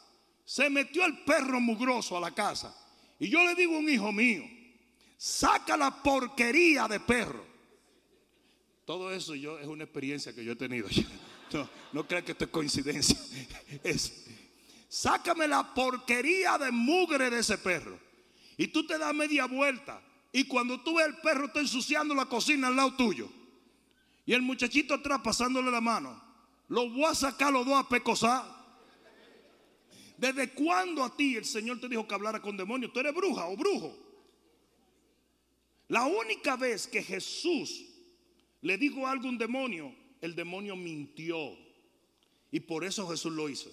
se 0.44 0.68
metió 0.68 1.04
el 1.04 1.22
perro 1.22 1.60
mugroso 1.60 2.16
a 2.16 2.20
la 2.20 2.34
casa 2.34 2.74
y 3.20 3.28
yo 3.28 3.44
le 3.44 3.54
digo 3.54 3.76
a 3.76 3.78
un 3.78 3.88
hijo 3.88 4.10
mío, 4.10 4.42
saca 5.16 5.76
la 5.76 6.02
porquería 6.02 6.88
de 6.88 6.98
perro. 6.98 7.46
Todo 8.84 9.12
eso 9.12 9.37
yo 9.37 9.60
es 9.60 9.68
una 9.68 9.84
experiencia 9.84 10.34
que 10.34 10.44
yo 10.44 10.52
he 10.52 10.56
tenido. 10.56 10.88
No, 11.52 11.68
no 11.92 12.08
que 12.08 12.16
esto 12.16 12.46
es 12.46 12.50
coincidencia. 12.50 13.16
Es, 13.84 14.24
sácame 14.88 15.46
la 15.46 15.72
porquería 15.72 16.58
de 16.58 16.72
mugre 16.72 17.30
de 17.30 17.38
ese 17.38 17.58
perro. 17.58 17.96
Y 18.56 18.66
tú 18.68 18.84
te 18.84 18.98
das 18.98 19.14
media 19.14 19.46
vuelta. 19.46 20.02
Y 20.37 20.49
cuando 20.49 20.81
tú 20.81 20.97
ves 20.97 21.07
el 21.07 21.16
perro 21.18 21.47
está 21.47 21.61
ensuciando 21.61 22.12
la 22.12 22.27
cocina 22.27 22.66
al 22.66 22.75
lado 22.75 22.97
tuyo. 22.97 23.31
Y 24.27 24.33
el 24.33 24.42
muchachito 24.42 24.92
atrás 24.92 25.20
pasándole 25.23 25.70
la 25.70 25.81
mano. 25.81 26.20
Lo 26.66 26.90
voy 26.90 27.05
a 27.05 27.14
sacar 27.14 27.53
los 27.53 27.64
dos 27.64 27.79
a 27.79 27.88
pecosar. 27.88 28.44
¿Desde 30.18 30.53
cuándo 30.53 31.05
a 31.05 31.16
ti 31.16 31.37
el 31.37 31.44
Señor 31.44 31.79
te 31.79 31.88
dijo 31.88 32.09
que 32.09 32.16
hablara 32.16 32.42
con 32.42 32.57
demonios? 32.57 32.92
¿Tú 32.92 32.99
eres 32.99 33.14
bruja 33.14 33.47
o 33.47 33.57
brujo? 33.57 33.97
La 35.87 36.05
única 36.05 36.57
vez 36.57 36.88
que 36.88 37.01
Jesús 37.01 37.85
le 38.61 38.77
dijo 38.77 39.07
algo 39.07 39.29
a 39.29 39.31
un 39.31 39.38
demonio, 39.38 39.94
el 40.20 40.35
demonio 40.35 40.75
mintió. 40.75 41.57
Y 42.51 42.59
por 42.59 42.83
eso 42.83 43.07
Jesús 43.07 43.33
lo 43.33 43.49
hizo. 43.49 43.70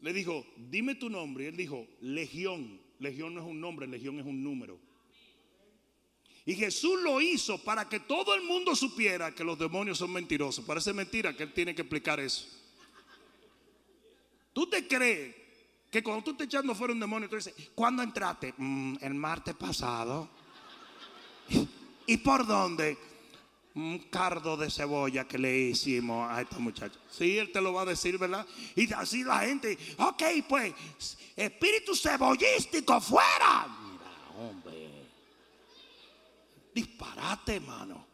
Le 0.00 0.14
dijo, 0.14 0.46
dime 0.56 0.94
tu 0.94 1.10
nombre. 1.10 1.44
Y 1.44 1.46
él 1.48 1.58
dijo, 1.58 1.86
Legión. 2.00 2.80
Legión 3.00 3.34
no 3.34 3.42
es 3.42 3.46
un 3.46 3.60
nombre, 3.60 3.86
Legión 3.86 4.18
es 4.18 4.24
un 4.24 4.42
número. 4.42 4.87
Y 6.48 6.54
Jesús 6.54 6.98
lo 7.02 7.20
hizo 7.20 7.58
para 7.58 7.86
que 7.90 8.00
todo 8.00 8.34
el 8.34 8.40
mundo 8.40 8.74
supiera 8.74 9.34
que 9.34 9.44
los 9.44 9.58
demonios 9.58 9.98
son 9.98 10.10
mentirosos. 10.10 10.64
Parece 10.64 10.94
mentira 10.94 11.36
que 11.36 11.42
Él 11.42 11.52
tiene 11.52 11.74
que 11.74 11.82
explicar 11.82 12.18
eso. 12.20 12.46
¿Tú 14.54 14.66
te 14.66 14.88
crees 14.88 15.36
que 15.90 16.02
cuando 16.02 16.24
tú 16.24 16.30
estás 16.30 16.46
echando 16.46 16.74
fuera 16.74 16.94
un 16.94 17.00
demonio, 17.00 17.28
tú 17.28 17.36
dices, 17.36 17.54
¿cuándo 17.74 18.02
entraste? 18.02 18.54
Mm, 18.56 18.96
el 19.02 19.12
martes 19.12 19.56
pasado. 19.56 20.30
¿Y 22.06 22.16
por 22.16 22.46
dónde? 22.46 22.96
Un 23.74 23.98
cardo 24.10 24.56
de 24.56 24.70
cebolla 24.70 25.28
que 25.28 25.36
le 25.36 25.54
hicimos 25.54 26.30
a 26.30 26.40
esta 26.40 26.58
muchacha. 26.58 26.98
Sí, 27.10 27.36
él 27.36 27.52
te 27.52 27.60
lo 27.60 27.74
va 27.74 27.82
a 27.82 27.84
decir, 27.84 28.16
¿verdad? 28.16 28.46
Y 28.74 28.90
así 28.94 29.22
la 29.22 29.40
gente, 29.40 29.76
ok, 29.98 30.22
pues, 30.48 30.72
espíritu 31.36 31.94
cebollístico 31.94 32.98
fuera. 33.02 33.66
Mira, 33.68 34.48
hombre 34.48 34.87
disparate, 36.78 37.56
hermano. 37.56 38.06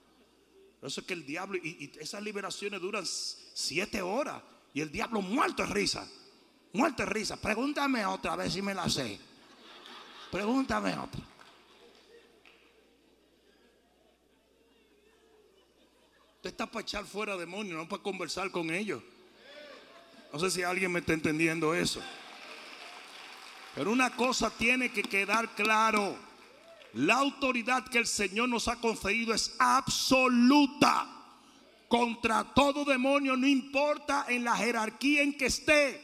Por 0.81 0.89
eso 0.89 1.01
es 1.01 1.07
que 1.07 1.15
el 1.15 1.27
diablo, 1.27 1.57
y, 1.57 1.93
esas 2.01 2.23
liberaciones 2.23 2.81
duran 2.81 3.05
siete 3.07 4.01
horas. 4.03 4.43
Y 4.73 4.81
el 4.81 4.91
diablo 4.91 5.21
muerto 5.21 5.63
de 5.67 5.73
risa. 5.73 6.09
Muerto 6.73 7.05
de 7.05 7.11
risa. 7.11 7.37
Pregúntame 7.37 8.05
otra 8.07 8.37
vez 8.37 8.53
si 8.53 8.63
me 8.63 8.75
la 8.75 8.89
sé. 8.89 9.19
Pregúntame 10.31 10.97
otra. 10.99 11.21
Usted 16.37 16.51
está 16.51 16.67
para 16.67 16.83
echar 16.83 17.05
fuera 17.05 17.37
demonios, 17.37 17.79
no 17.79 17.89
para 17.89 18.03
conversar 18.03 18.51
con 18.51 18.71
ellos. 18.71 19.03
No 20.33 20.39
sé 20.39 20.51
si 20.51 20.63
alguien 20.63 20.91
me 20.91 21.01
está 21.01 21.13
entendiendo 21.13 21.75
eso. 21.75 22.03
Pero 23.75 23.91
una 23.91 24.15
cosa 24.15 24.51
tiene 24.51 24.91
que 24.91 25.03
quedar 25.03 25.55
claro. 25.55 26.34
La 26.95 27.17
autoridad 27.17 27.89
que 27.89 27.99
el 27.99 28.07
Señor 28.07 28.49
nos 28.49 28.69
ha 28.69 28.77
concedido 28.77 29.35
es 29.35 29.57
absoluta. 29.59 31.11
Contra 31.89 32.55
todo 32.55 32.85
demonio, 32.85 33.37
no 33.37 33.47
importa 33.47 34.27
en 34.29 34.45
la 34.45 34.57
jerarquía 34.57 35.23
en 35.23 35.37
que 35.37 35.47
esté. 35.47 36.01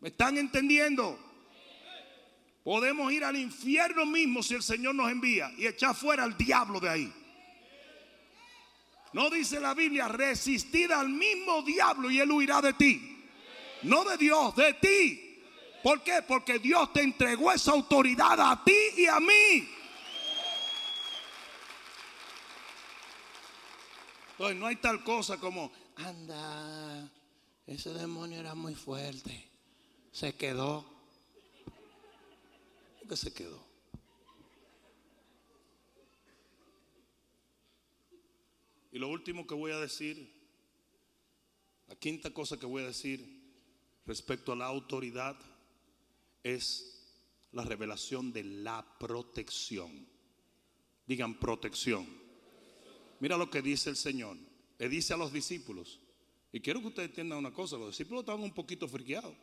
¿Me 0.00 0.08
están 0.08 0.36
entendiendo? 0.36 1.18
Podemos 2.62 3.10
ir 3.12 3.24
al 3.24 3.36
infierno 3.36 4.06
mismo 4.06 4.42
si 4.42 4.54
el 4.54 4.62
Señor 4.62 4.94
nos 4.94 5.10
envía 5.10 5.50
y 5.56 5.66
echar 5.66 5.94
fuera 5.94 6.24
al 6.24 6.36
diablo 6.36 6.78
de 6.78 6.88
ahí. 6.88 7.12
No 9.12 9.30
dice 9.30 9.58
la 9.58 9.74
Biblia, 9.74 10.08
resistir 10.08 10.92
al 10.92 11.08
mismo 11.08 11.62
diablo 11.62 12.10
y 12.10 12.20
él 12.20 12.30
huirá 12.30 12.60
de 12.60 12.72
ti. 12.74 13.24
No 13.82 14.04
de 14.04 14.16
Dios, 14.16 14.54
de 14.54 14.74
ti. 14.74 15.31
¿Por 15.82 16.02
qué? 16.02 16.22
Porque 16.26 16.58
Dios 16.58 16.92
te 16.92 17.02
entregó 17.02 17.50
esa 17.50 17.72
autoridad 17.72 18.38
a 18.40 18.62
ti 18.64 18.76
y 18.96 19.06
a 19.06 19.18
mí. 19.18 19.68
Entonces 24.32 24.56
no 24.56 24.66
hay 24.66 24.76
tal 24.76 25.02
cosa 25.04 25.38
como, 25.38 25.72
anda, 25.96 27.10
ese 27.66 27.92
demonio 27.92 28.40
era 28.40 28.54
muy 28.54 28.74
fuerte. 28.74 29.48
Se 30.12 30.34
quedó. 30.34 30.84
¿Por 32.98 33.08
qué 33.08 33.16
se 33.16 33.32
quedó? 33.32 33.62
Y 38.92 38.98
lo 38.98 39.08
último 39.08 39.46
que 39.46 39.54
voy 39.54 39.72
a 39.72 39.78
decir, 39.78 40.30
la 41.88 41.96
quinta 41.96 42.30
cosa 42.30 42.58
que 42.58 42.66
voy 42.66 42.82
a 42.82 42.86
decir 42.86 43.42
respecto 44.06 44.52
a 44.52 44.56
la 44.56 44.66
autoridad 44.66 45.36
es 46.42 46.92
la 47.52 47.64
revelación 47.64 48.32
de 48.32 48.44
la 48.44 48.98
protección. 48.98 50.06
Digan 51.06 51.38
protección. 51.38 52.06
Mira 53.20 53.36
lo 53.36 53.50
que 53.50 53.62
dice 53.62 53.90
el 53.90 53.96
Señor. 53.96 54.36
Le 54.78 54.88
dice 54.88 55.14
a 55.14 55.16
los 55.16 55.32
discípulos. 55.32 56.00
Y 56.52 56.60
quiero 56.60 56.80
que 56.80 56.88
ustedes 56.88 57.08
entiendan 57.10 57.38
una 57.38 57.52
cosa. 57.52 57.76
Los 57.76 57.88
discípulos 57.88 58.22
estaban 58.22 58.42
un 58.42 58.54
poquito 58.54 58.88
friqueados. 58.88 59.34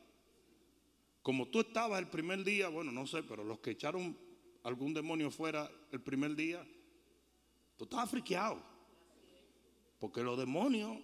Como 1.21 1.47
tú 1.47 1.59
estabas 1.61 1.99
el 1.99 2.07
primer 2.07 2.43
día, 2.43 2.69
bueno, 2.69 2.91
no 2.91 3.05
sé, 3.05 3.23
pero 3.23 3.43
los 3.43 3.59
que 3.59 3.71
echaron 3.71 4.17
algún 4.63 4.93
demonio 4.93 5.31
fuera 5.31 5.69
el 5.91 6.01
primer 6.01 6.35
día, 6.35 6.65
tú 7.77 7.85
estabas 7.85 8.09
friqueado. 8.09 8.61
Porque 9.99 10.23
los 10.23 10.37
demonios 10.37 10.97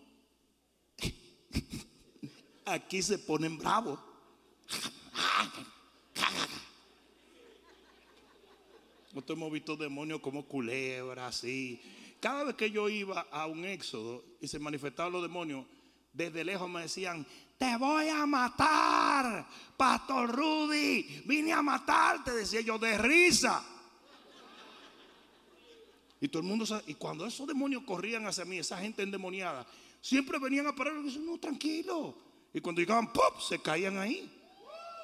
aquí 2.65 3.01
se 3.01 3.19
ponen 3.19 3.57
bravos. 3.57 3.99
Nosotros 9.15 9.37
hemos 9.37 9.51
visto 9.53 9.77
demonios 9.77 10.19
como 10.19 10.45
culebras, 10.45 11.37
así. 11.37 11.81
Cada 12.19 12.43
vez 12.43 12.55
que 12.55 12.69
yo 12.69 12.89
iba 12.89 13.21
a 13.31 13.45
un 13.45 13.63
éxodo 13.63 14.25
y 14.41 14.47
se 14.49 14.59
manifestaban 14.59 15.13
los 15.13 15.21
demonios, 15.21 15.65
desde 16.11 16.43
lejos 16.43 16.69
me 16.69 16.81
decían, 16.81 17.25
te 17.57 17.77
voy 17.77 18.09
a 18.09 18.25
matar, 18.25 19.47
Pastor 19.77 20.35
Rudy, 20.35 21.23
vine 21.25 21.53
a 21.53 21.61
matarte, 21.61 22.31
decía 22.31 22.59
yo, 22.59 22.77
de 22.77 22.97
risa. 22.97 23.63
Y 26.19 26.27
todo 26.27 26.41
el 26.41 26.49
mundo 26.49 26.65
y 26.85 26.95
cuando 26.95 27.25
esos 27.25 27.47
demonios 27.47 27.83
corrían 27.83 28.27
hacia 28.27 28.43
mí, 28.43 28.57
esa 28.57 28.77
gente 28.79 29.01
endemoniada, 29.01 29.65
siempre 30.01 30.39
venían 30.39 30.67
a 30.67 30.75
parar 30.75 30.93
y 30.99 31.03
decían, 31.03 31.25
no, 31.25 31.37
tranquilo. 31.37 32.17
Y 32.53 32.59
cuando 32.59 32.81
llegaban, 32.81 33.13
¡pop! 33.13 33.39
se 33.39 33.61
caían 33.61 33.97
ahí. 33.97 34.29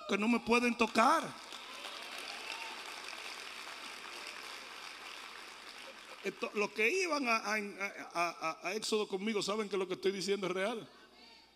Que 0.10 0.18
no 0.18 0.28
me 0.28 0.42
pueden 0.42 0.76
tocar. 0.76 1.24
Los 6.54 6.72
que 6.72 7.04
iban 7.04 7.26
a, 7.28 8.74
Éxodo 8.74 9.08
conmigo 9.08 9.42
saben 9.42 9.70
que 9.70 9.78
lo 9.78 9.88
que 9.88 9.96
estoy 9.96 10.12
diciendo 10.12 10.48
es 10.48 10.54
real. 10.54 10.90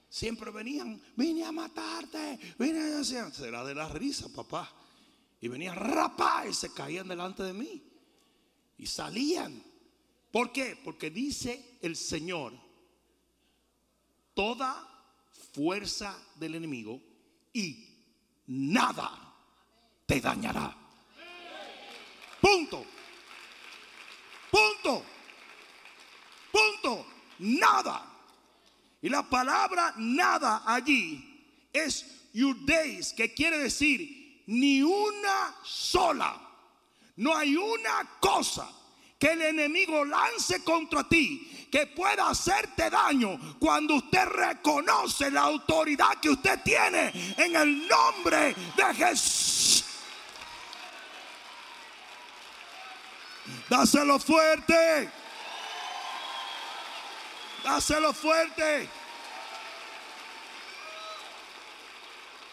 Siempre 0.10 0.52
venían, 0.52 1.02
vine 1.16 1.44
a 1.44 1.52
matarte, 1.52 2.40
vine 2.58 2.80
a 2.80 2.98
decir, 2.98 3.24
será 3.34 3.64
de 3.64 3.76
la 3.76 3.90
risa, 3.90 4.30
papá. 4.30 4.72
Y 5.42 5.48
venían 5.48 5.76
rapaz 5.76 6.48
y 6.50 6.54
se 6.54 6.74
caían 6.74 7.08
delante 7.08 7.44
de 7.44 7.54
mí. 7.54 7.84
Y 8.78 8.88
salían. 8.88 9.62
¿Por 10.32 10.52
qué? 10.52 10.78
Porque 10.84 11.10
dice 11.10 11.78
el 11.82 11.96
Señor, 11.96 12.54
toda 14.34 14.96
fuerza 15.54 16.18
del 16.36 16.56
enemigo 16.56 17.02
y 17.54 17.88
nada 18.48 19.34
te 20.06 20.20
dañará. 20.20 20.76
Punto. 22.42 22.95
Punto. 24.56 25.04
Punto. 26.50 27.06
Nada. 27.40 28.06
Y 29.02 29.10
la 29.10 29.30
palabra 29.30 29.94
nada 29.98 30.64
allí 30.66 31.68
es 31.74 32.30
your 32.32 32.56
days, 32.66 33.12
que 33.12 33.34
quiere 33.34 33.58
decir 33.58 34.44
ni 34.48 34.82
una 34.82 35.54
sola. 35.62 36.42
No 37.18 37.36
hay 37.36 37.58
una 37.58 38.18
cosa 38.22 38.70
que 39.20 39.34
el 39.34 39.42
enemigo 39.42 40.06
lance 40.06 40.64
contra 40.64 41.04
ti 41.10 41.68
que 41.70 41.88
pueda 41.88 42.30
hacerte 42.30 42.90
daño 42.90 43.58
cuando 43.60 43.96
usted 43.96 44.26
reconoce 44.26 45.32
la 45.32 45.42
autoridad 45.42 46.16
que 46.22 46.30
usted 46.30 46.62
tiene 46.64 47.12
en 47.38 47.56
el 47.58 47.88
nombre 47.90 48.56
de 48.78 48.94
Jesús. 48.96 49.75
Dáselo 53.70 54.20
fuerte. 54.20 55.10
Dáselo 57.64 58.14
fuerte. 58.14 58.88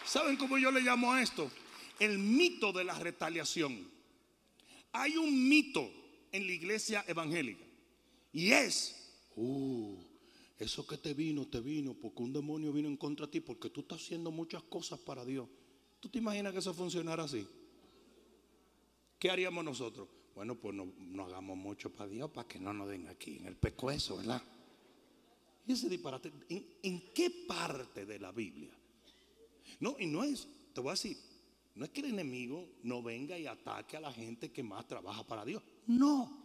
¿Saben 0.05 0.37
cómo 0.37 0.57
yo 0.57 0.71
le 0.71 0.81
llamo 0.81 1.13
a 1.13 1.21
esto? 1.21 1.51
El 1.99 2.17
mito 2.17 2.73
de 2.73 2.83
la 2.83 2.97
retaliación. 2.97 3.87
Hay 4.91 5.17
un 5.17 5.47
mito 5.47 5.89
en 6.31 6.47
la 6.47 6.53
iglesia 6.53 7.03
evangélica 7.07 7.63
y 8.31 8.51
es, 8.51 8.95
uh, 9.35 9.95
eso 10.57 10.85
que 10.87 10.97
te 10.97 11.13
vino, 11.13 11.47
te 11.47 11.61
vino 11.61 11.93
porque 11.93 12.23
un 12.23 12.33
demonio 12.33 12.73
vino 12.73 12.87
en 12.87 12.97
contra 12.97 13.27
de 13.27 13.33
ti 13.33 13.39
porque 13.39 13.69
tú 13.69 13.81
estás 13.81 14.01
haciendo 14.01 14.31
muchas 14.31 14.63
cosas 14.63 14.99
para 14.99 15.23
Dios. 15.23 15.47
¿Tú 15.99 16.09
te 16.09 16.17
imaginas 16.17 16.53
que 16.53 16.59
eso 16.59 16.73
funcionara 16.73 17.23
así? 17.23 17.47
¿Qué 19.19 19.29
haríamos 19.29 19.63
nosotros? 19.63 20.07
Bueno, 20.35 20.55
pues 20.55 20.75
no, 20.75 21.23
hagamos 21.23 21.57
mucho 21.57 21.91
para 21.91 22.09
Dios 22.09 22.29
para 22.31 22.47
que 22.47 22.59
no 22.59 22.73
nos 22.73 22.89
den 22.89 23.07
aquí 23.07 23.37
en 23.37 23.47
el 23.47 23.55
pecueso, 23.55 24.17
¿verdad? 24.17 24.41
Y 25.67 25.73
ese 25.73 25.87
disparate, 25.87 26.31
¿en, 26.49 27.13
qué 27.13 27.29
parte 27.47 28.05
de 28.05 28.19
la 28.19 28.31
Biblia? 28.31 28.73
No, 29.79 29.95
y 29.99 30.07
no 30.07 30.23
es, 30.23 30.47
te 30.73 30.81
voy 30.81 30.89
a 30.89 30.93
decir, 30.93 31.17
no 31.75 31.85
es 31.85 31.91
que 31.91 32.01
el 32.01 32.07
enemigo 32.07 32.67
no 32.83 33.01
venga 33.01 33.37
y 33.37 33.45
ataque 33.45 33.95
a 33.95 34.01
la 34.01 34.11
gente 34.11 34.51
que 34.51 34.63
más 34.63 34.87
trabaja 34.87 35.23
para 35.23 35.45
Dios. 35.45 35.61
No, 35.87 36.43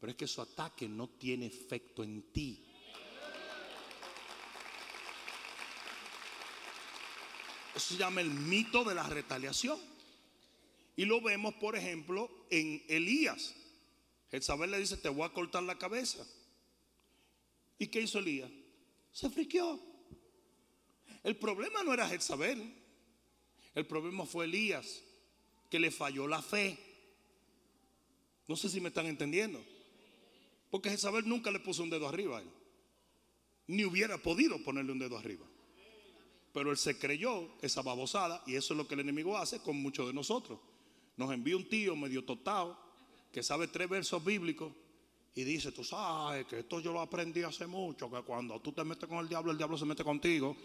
pero 0.00 0.10
es 0.10 0.16
que 0.16 0.26
su 0.26 0.40
ataque 0.40 0.88
no 0.88 1.08
tiene 1.08 1.46
efecto 1.46 2.02
en 2.02 2.22
ti. 2.32 2.64
Eso 7.74 7.94
se 7.94 7.96
llama 7.96 8.22
el 8.22 8.30
mito 8.30 8.82
de 8.82 8.94
la 8.94 9.04
retaliación. 9.04 9.78
Y 10.96 11.04
lo 11.04 11.20
vemos, 11.20 11.54
por 11.54 11.76
ejemplo, 11.76 12.28
en 12.50 12.82
Elías. 12.88 13.54
Jezabel 14.30 14.70
le 14.70 14.78
dice, 14.78 14.96
te 14.96 15.08
voy 15.08 15.24
a 15.24 15.32
cortar 15.32 15.62
la 15.62 15.78
cabeza. 15.78 16.26
¿Y 17.78 17.86
qué 17.88 18.00
hizo 18.00 18.18
Elías? 18.18 18.50
Se 19.12 19.30
friqueó. 19.30 19.80
El 21.22 21.36
problema 21.36 21.82
no 21.82 21.94
era 21.94 22.08
Jezabel. 22.08 22.74
El 23.74 23.86
problema 23.86 24.26
fue 24.26 24.44
Elías, 24.44 25.02
que 25.70 25.78
le 25.78 25.90
falló 25.90 26.26
la 26.26 26.42
fe. 26.42 26.78
No 28.46 28.56
sé 28.56 28.68
si 28.68 28.80
me 28.80 28.88
están 28.88 29.06
entendiendo. 29.06 29.62
Porque 30.70 30.90
Jezabel 30.90 31.28
nunca 31.28 31.50
le 31.50 31.60
puso 31.60 31.82
un 31.82 31.90
dedo 31.90 32.08
arriba 32.08 32.38
a 32.38 32.42
él. 32.42 32.48
Ni 33.68 33.84
hubiera 33.84 34.18
podido 34.18 34.62
ponerle 34.62 34.92
un 34.92 34.98
dedo 34.98 35.16
arriba. 35.16 35.46
Pero 36.52 36.70
él 36.70 36.76
se 36.76 36.98
creyó 36.98 37.48
esa 37.62 37.82
babosada 37.82 38.42
y 38.46 38.56
eso 38.56 38.74
es 38.74 38.78
lo 38.78 38.88
que 38.88 38.94
el 38.94 39.00
enemigo 39.00 39.36
hace 39.36 39.60
con 39.60 39.76
muchos 39.76 40.06
de 40.06 40.14
nosotros 40.14 40.58
nos 41.18 41.32
envía 41.32 41.56
un 41.56 41.68
tío 41.68 41.94
medio 41.96 42.24
totado 42.24 42.78
que 43.30 43.42
sabe 43.42 43.68
tres 43.68 43.88
versos 43.88 44.24
bíblicos 44.24 44.72
y 45.34 45.44
dice, 45.44 45.70
tú 45.72 45.84
sabes 45.84 46.46
que 46.46 46.60
esto 46.60 46.80
yo 46.80 46.92
lo 46.92 47.00
aprendí 47.00 47.42
hace 47.42 47.66
mucho, 47.66 48.10
que 48.10 48.22
cuando 48.22 48.58
tú 48.60 48.72
te 48.72 48.82
metes 48.82 49.08
con 49.08 49.18
el 49.18 49.28
diablo, 49.28 49.52
el 49.52 49.58
diablo 49.58 49.76
se 49.76 49.84
mete 49.84 50.02
contigo. 50.02 50.56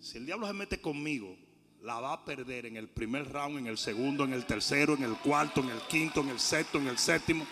Si 0.00 0.18
el 0.18 0.26
diablo 0.26 0.46
se 0.46 0.52
mete 0.52 0.80
conmigo, 0.80 1.36
la 1.82 1.98
va 2.00 2.12
a 2.12 2.24
perder 2.24 2.66
en 2.66 2.76
el 2.76 2.88
primer 2.88 3.30
round, 3.30 3.58
en 3.58 3.66
el 3.66 3.78
segundo, 3.78 4.24
en 4.24 4.32
el 4.32 4.46
tercero, 4.46 4.94
en 4.94 5.02
el 5.02 5.16
cuarto, 5.16 5.60
en 5.60 5.70
el 5.70 5.80
quinto, 5.82 6.20
en 6.20 6.28
el 6.28 6.38
sexto, 6.38 6.78
en 6.78 6.88
el 6.88 6.98
séptimo. 6.98 7.46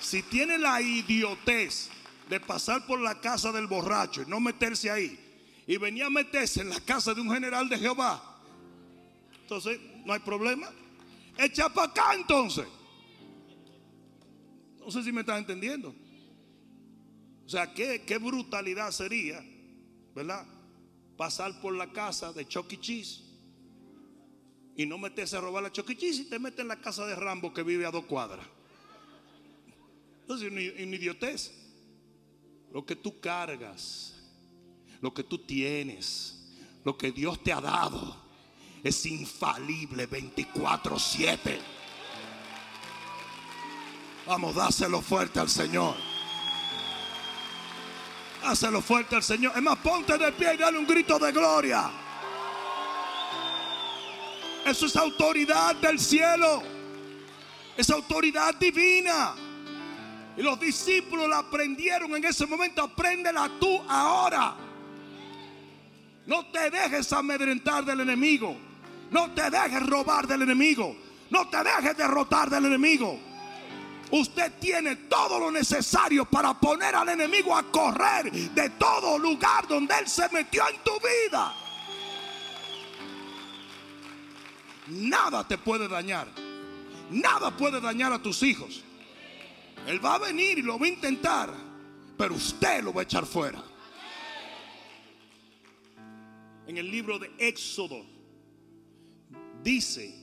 si 0.00 0.22
tiene 0.24 0.58
la 0.58 0.80
idiotez 0.80 1.90
de 2.28 2.40
pasar 2.40 2.86
por 2.86 3.00
la 3.00 3.20
casa 3.20 3.52
del 3.52 3.66
borracho 3.68 4.22
y 4.22 4.26
no 4.26 4.40
meterse 4.40 4.90
ahí, 4.90 5.18
y 5.66 5.76
venía 5.76 6.06
a 6.06 6.10
meterse 6.10 6.60
en 6.60 6.70
la 6.70 6.80
casa 6.80 7.14
de 7.14 7.20
un 7.20 7.30
general 7.30 7.68
de 7.68 7.78
Jehová, 7.78 8.40
entonces 9.40 9.78
no 10.04 10.12
hay 10.12 10.20
problema. 10.20 10.68
Echa 11.38 11.68
para 11.68 11.90
acá 11.90 12.14
entonces. 12.14 12.66
No 14.78 14.90
sé 14.90 15.02
si 15.02 15.12
me 15.12 15.20
están 15.20 15.38
entendiendo. 15.38 15.94
O 17.44 17.48
sea, 17.48 17.72
qué, 17.72 18.02
qué 18.06 18.18
brutalidad 18.18 18.90
sería, 18.90 19.44
¿verdad? 20.14 20.46
Pasar 21.16 21.60
por 21.60 21.74
la 21.74 21.92
casa 21.92 22.32
de 22.32 22.46
Chucky 22.46 22.78
Cheese 22.78 23.22
y 24.76 24.86
no 24.86 24.98
meterse 24.98 25.36
a 25.36 25.40
robar 25.40 25.62
la 25.62 25.72
Chucky 25.72 25.96
Cheese 25.96 26.22
y 26.22 26.24
te 26.30 26.38
metes 26.38 26.60
en 26.60 26.68
la 26.68 26.80
casa 26.80 27.06
de 27.06 27.14
Rambo 27.14 27.52
que 27.52 27.62
vive 27.62 27.86
a 27.86 27.90
dos 27.90 28.06
cuadras. 28.06 28.46
Entonces, 30.22 30.50
una, 30.50 30.60
una 30.60 30.96
idiotez. 30.96 31.58
Lo 32.72 32.86
que 32.86 32.96
tú 32.96 33.20
cargas, 33.20 34.14
lo 35.02 35.12
que 35.12 35.22
tú 35.22 35.38
tienes, 35.38 36.54
lo 36.84 36.96
que 36.96 37.12
Dios 37.12 37.42
te 37.42 37.52
ha 37.52 37.60
dado, 37.60 38.16
es 38.82 39.06
infalible 39.06 40.08
24-7. 40.08 41.58
Vamos, 44.26 44.54
dáselo 44.54 45.00
fuerte 45.00 45.40
al 45.40 45.48
Señor. 45.48 45.94
Dáselo 48.42 48.80
fuerte 48.80 49.16
al 49.16 49.22
Señor. 49.22 49.52
Es 49.54 49.62
más, 49.62 49.78
ponte 49.78 50.18
de 50.18 50.32
pie 50.32 50.54
y 50.54 50.56
dale 50.56 50.78
un 50.78 50.86
grito 50.86 51.18
de 51.18 51.30
gloria. 51.30 51.90
Eso 54.64 54.86
es 54.86 54.96
autoridad 54.96 55.76
del 55.76 55.98
cielo. 55.98 56.62
Es 57.76 57.88
autoridad 57.90 58.54
divina. 58.56 59.34
Y 60.36 60.42
los 60.42 60.58
discípulos 60.58 61.28
la 61.28 61.38
aprendieron 61.38 62.14
en 62.16 62.24
ese 62.24 62.46
momento. 62.46 62.82
Apréndela 62.82 63.50
tú 63.60 63.80
ahora. 63.88 64.56
No 66.26 66.46
te 66.46 66.70
dejes 66.70 67.12
amedrentar 67.12 67.84
del 67.84 68.00
enemigo. 68.00 68.71
No 69.12 69.30
te 69.32 69.50
dejes 69.50 69.86
robar 69.86 70.26
del 70.26 70.42
enemigo. 70.42 70.96
No 71.30 71.48
te 71.48 71.58
dejes 71.62 71.96
derrotar 71.96 72.50
del 72.50 72.64
enemigo. 72.66 73.18
Usted 74.10 74.52
tiene 74.58 74.96
todo 74.96 75.38
lo 75.38 75.50
necesario 75.50 76.24
para 76.26 76.58
poner 76.58 76.94
al 76.94 77.08
enemigo 77.08 77.56
a 77.56 77.62
correr 77.62 78.30
de 78.30 78.70
todo 78.70 79.18
lugar 79.18 79.66
donde 79.66 79.94
él 79.98 80.08
se 80.08 80.28
metió 80.30 80.62
en 80.68 80.76
tu 80.82 80.92
vida. 80.98 81.54
Nada 84.88 85.46
te 85.46 85.56
puede 85.56 85.88
dañar. 85.88 86.28
Nada 87.10 87.56
puede 87.56 87.80
dañar 87.80 88.12
a 88.12 88.18
tus 88.18 88.42
hijos. 88.42 88.82
Él 89.86 90.04
va 90.04 90.14
a 90.14 90.18
venir 90.18 90.58
y 90.58 90.62
lo 90.62 90.78
va 90.78 90.86
a 90.86 90.90
intentar, 90.90 91.50
pero 92.16 92.34
usted 92.34 92.82
lo 92.82 92.92
va 92.92 93.02
a 93.02 93.04
echar 93.04 93.26
fuera. 93.26 93.62
En 96.66 96.76
el 96.76 96.90
libro 96.90 97.18
de 97.18 97.30
Éxodo 97.38 98.11
dice 99.62 100.14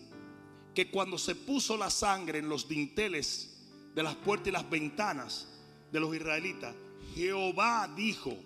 que 0.73 0.89
cuando 0.89 1.17
se 1.17 1.35
puso 1.35 1.77
la 1.77 1.89
sangre 1.89 2.39
en 2.39 2.49
los 2.49 2.67
dinteles 2.67 3.57
de 3.95 4.03
las 4.03 4.15
puertas 4.15 4.47
y 4.47 4.51
las 4.51 4.69
ventanas 4.69 5.47
de 5.91 5.99
los 5.99 6.15
israelitas, 6.15 6.75
Jehová 7.15 7.91
dijo, 7.95 8.37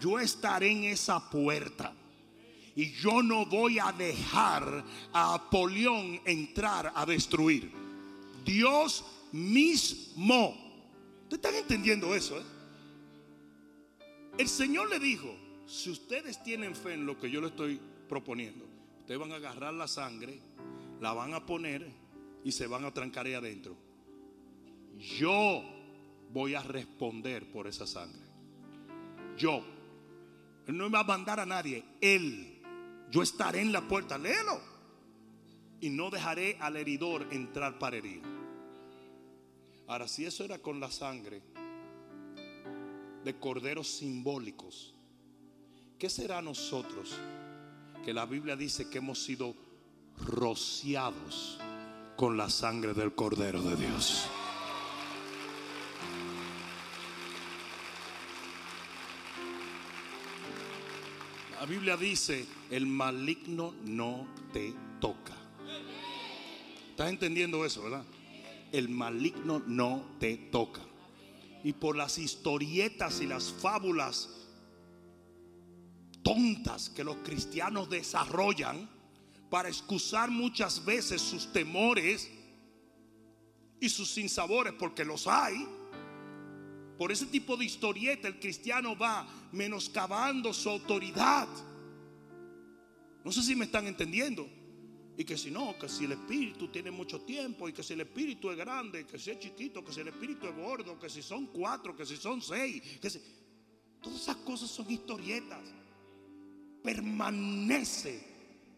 yo 0.00 0.18
estaré 0.18 0.70
en 0.70 0.84
esa 0.84 1.28
puerta 1.30 1.92
y 2.74 2.92
yo 2.92 3.22
no 3.22 3.46
voy 3.46 3.78
a 3.78 3.92
dejar 3.92 4.84
a 5.12 5.34
Apolión 5.34 6.20
entrar 6.24 6.92
a 6.94 7.04
destruir. 7.04 7.70
Dios 8.44 9.04
mismo. 9.32 10.56
¿Ustedes 11.24 11.44
están 11.44 11.54
entendiendo 11.54 12.14
eso? 12.14 12.38
Eh? 12.38 12.42
El 14.38 14.48
Señor 14.48 14.88
le 14.88 14.98
dijo, 14.98 15.36
si 15.66 15.90
ustedes 15.90 16.42
tienen 16.42 16.74
fe 16.74 16.94
en 16.94 17.06
lo 17.06 17.18
que 17.18 17.30
yo 17.30 17.40
le 17.40 17.48
estoy 17.48 17.80
proponiendo, 18.08 18.66
ustedes 19.10 19.28
van 19.28 19.32
a 19.32 19.44
agarrar 19.44 19.74
la 19.74 19.88
sangre, 19.88 20.38
la 21.00 21.12
van 21.12 21.34
a 21.34 21.44
poner 21.44 21.84
y 22.44 22.52
se 22.52 22.68
van 22.68 22.84
a 22.84 22.94
trancar 22.94 23.26
ahí 23.26 23.34
adentro. 23.34 23.76
Yo 25.18 25.64
voy 26.32 26.54
a 26.54 26.62
responder 26.62 27.50
por 27.50 27.66
esa 27.66 27.88
sangre. 27.88 28.22
Yo. 29.36 29.64
Él 30.64 30.76
no 30.76 30.84
me 30.84 30.90
va 30.90 31.00
a 31.00 31.04
mandar 31.04 31.40
a 31.40 31.46
nadie. 31.46 31.82
Él. 32.00 32.62
Yo 33.10 33.20
estaré 33.22 33.62
en 33.62 33.72
la 33.72 33.80
puerta. 33.88 34.16
Léelo. 34.16 34.60
Y 35.80 35.90
no 35.90 36.08
dejaré 36.08 36.56
al 36.60 36.76
heridor 36.76 37.26
entrar 37.32 37.80
para 37.80 37.96
herir. 37.96 38.22
Ahora, 39.88 40.06
si 40.06 40.24
eso 40.24 40.44
era 40.44 40.60
con 40.60 40.78
la 40.78 40.92
sangre 40.92 41.42
de 43.24 43.38
corderos 43.40 43.88
simbólicos, 43.88 44.94
¿qué 45.98 46.08
será 46.08 46.40
nosotros? 46.40 47.18
Que 48.04 48.14
la 48.14 48.24
Biblia 48.24 48.56
dice 48.56 48.88
que 48.88 48.98
hemos 48.98 49.22
sido 49.22 49.54
rociados 50.26 51.58
con 52.16 52.36
la 52.36 52.48
sangre 52.48 52.94
del 52.94 53.14
cordero 53.14 53.62
de 53.62 53.76
Dios. 53.76 54.26
La 61.58 61.66
Biblia 61.66 61.98
dice, 61.98 62.46
el 62.70 62.86
maligno 62.86 63.74
no 63.84 64.26
te 64.52 64.74
toca. 64.98 65.36
¿Estás 66.88 67.10
entendiendo 67.10 67.66
eso, 67.66 67.82
verdad? 67.82 68.04
El 68.72 68.88
maligno 68.88 69.62
no 69.66 70.16
te 70.18 70.36
toca. 70.36 70.80
Y 71.62 71.74
por 71.74 71.96
las 71.96 72.16
historietas 72.16 73.20
y 73.20 73.26
las 73.26 73.52
fábulas 73.52 74.39
tontas 76.30 76.90
que 76.90 77.02
los 77.02 77.16
cristianos 77.24 77.90
desarrollan 77.90 78.88
para 79.50 79.68
excusar 79.68 80.30
muchas 80.30 80.84
veces 80.84 81.20
sus 81.20 81.52
temores 81.52 82.30
y 83.80 83.88
sus 83.88 84.12
sinsabores, 84.12 84.72
porque 84.78 85.04
los 85.04 85.26
hay. 85.26 85.66
Por 86.96 87.10
ese 87.10 87.26
tipo 87.26 87.56
de 87.56 87.64
historieta 87.64 88.28
el 88.28 88.38
cristiano 88.38 88.96
va 88.96 89.26
menoscabando 89.50 90.54
su 90.54 90.68
autoridad. 90.68 91.48
No 93.24 93.32
sé 93.32 93.42
si 93.42 93.56
me 93.56 93.64
están 93.64 93.88
entendiendo. 93.88 94.48
Y 95.16 95.24
que 95.24 95.36
si 95.36 95.50
no, 95.50 95.76
que 95.80 95.88
si 95.88 96.04
el 96.04 96.12
espíritu 96.12 96.68
tiene 96.68 96.92
mucho 96.92 97.22
tiempo, 97.22 97.68
y 97.68 97.72
que 97.72 97.82
si 97.82 97.94
el 97.94 98.02
espíritu 98.02 98.52
es 98.52 98.56
grande, 98.56 99.04
que 99.04 99.18
si 99.18 99.32
es 99.32 99.40
chiquito, 99.40 99.84
que 99.84 99.92
si 99.92 100.00
el 100.00 100.08
espíritu 100.08 100.46
es 100.46 100.54
gordo, 100.54 100.96
que 100.96 101.10
si 101.10 101.22
son 101.22 101.46
cuatro, 101.48 101.96
que 101.96 102.06
si 102.06 102.16
son 102.16 102.40
seis, 102.40 102.80
que 103.00 103.10
si... 103.10 103.20
Todas 104.00 104.22
esas 104.22 104.36
cosas 104.36 104.70
son 104.70 104.90
historietas. 104.90 105.79
Permanece 106.82 108.20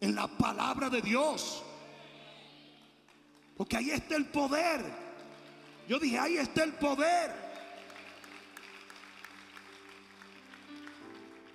en 0.00 0.14
la 0.14 0.26
palabra 0.26 0.90
de 0.90 1.00
Dios. 1.00 1.62
Porque 3.56 3.76
ahí 3.76 3.90
está 3.90 4.16
el 4.16 4.26
poder. 4.26 4.80
Yo 5.88 5.98
dije, 5.98 6.18
ahí 6.18 6.36
está 6.36 6.64
el 6.64 6.72
poder. 6.74 7.30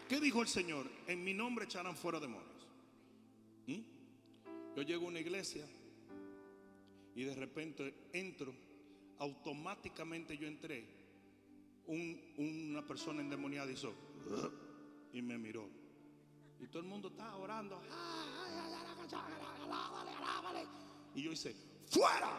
¿Qué 0.08 0.20
dijo 0.22 0.42
el 0.42 0.48
Señor? 0.48 0.90
En 1.08 1.24
mi 1.24 1.34
nombre 1.34 1.66
echarán 1.66 1.98
fuera 1.98 2.20
demonios. 2.20 2.68
¿Mm? 3.68 3.82
Yo 4.76 4.82
llego 4.84 5.06
a 5.06 5.10
una 5.10 5.20
iglesia 5.20 5.66
y 7.16 7.24
de 7.24 7.36
repente 7.36 7.94
entro, 8.14 8.54
automáticamente 9.20 10.38
yo 10.38 10.48
entré. 10.48 10.86
una 11.88 12.86
persona 12.86 13.22
endemoniada 13.22 13.72
hizo 13.72 13.94
y 15.14 15.22
me 15.22 15.38
miró. 15.38 15.68
Y 16.60 16.68
todo 16.68 16.82
el 16.82 16.88
mundo 16.88 17.10
estaba 17.10 17.36
orando. 17.38 17.82
Y 21.16 21.22
yo 21.22 21.32
hice, 21.32 21.56
fuera. 21.90 22.30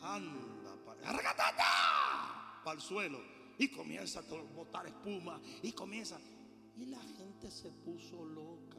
Anda, 0.00 0.76
para, 0.84 2.62
para 2.64 2.74
el 2.76 2.80
suelo. 2.80 3.20
Y 3.58 3.68
comienza 3.68 4.20
a 4.20 4.22
botar 4.54 4.86
espuma. 4.86 5.40
Y 5.62 5.72
comienza. 5.72 6.18
Y 6.76 6.86
la 6.86 7.00
gente 7.00 7.50
se 7.50 7.70
puso 7.70 8.24
loca. 8.24 8.78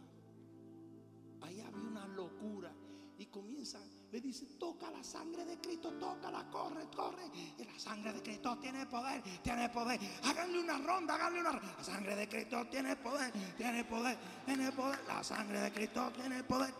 Ahí 1.41 1.59
había 1.59 1.81
una 1.81 2.07
locura. 2.07 2.73
Y 3.17 3.25
comienza, 3.25 3.79
le 4.11 4.21
dice, 4.21 4.45
toca 4.57 4.89
la 4.89 5.03
sangre 5.03 5.45
de 5.45 5.59
Cristo, 5.59 5.91
tócala, 5.93 6.49
corre, 6.49 6.87
corre. 6.95 7.29
Y 7.57 7.63
la 7.63 7.77
sangre 7.77 8.11
de 8.13 8.21
Cristo 8.23 8.57
tiene 8.57 8.85
poder, 8.87 9.21
tiene 9.43 9.69
poder. 9.69 9.99
Háganle 10.23 10.59
una 10.59 10.79
ronda, 10.79 11.15
háganle 11.15 11.41
una 11.41 11.51
ronda. 11.51 11.75
La 11.77 11.83
sangre 11.83 12.15
de 12.15 12.27
Cristo 12.27 12.65
tiene 12.71 12.95
poder, 12.95 13.31
tiene 13.55 13.83
poder, 13.83 14.17
tiene 14.45 14.71
poder. 14.71 14.99
La 15.07 15.23
sangre 15.23 15.59
de 15.59 15.71
Cristo 15.71 16.11
tiene 16.15 16.43
poder. 16.43 16.73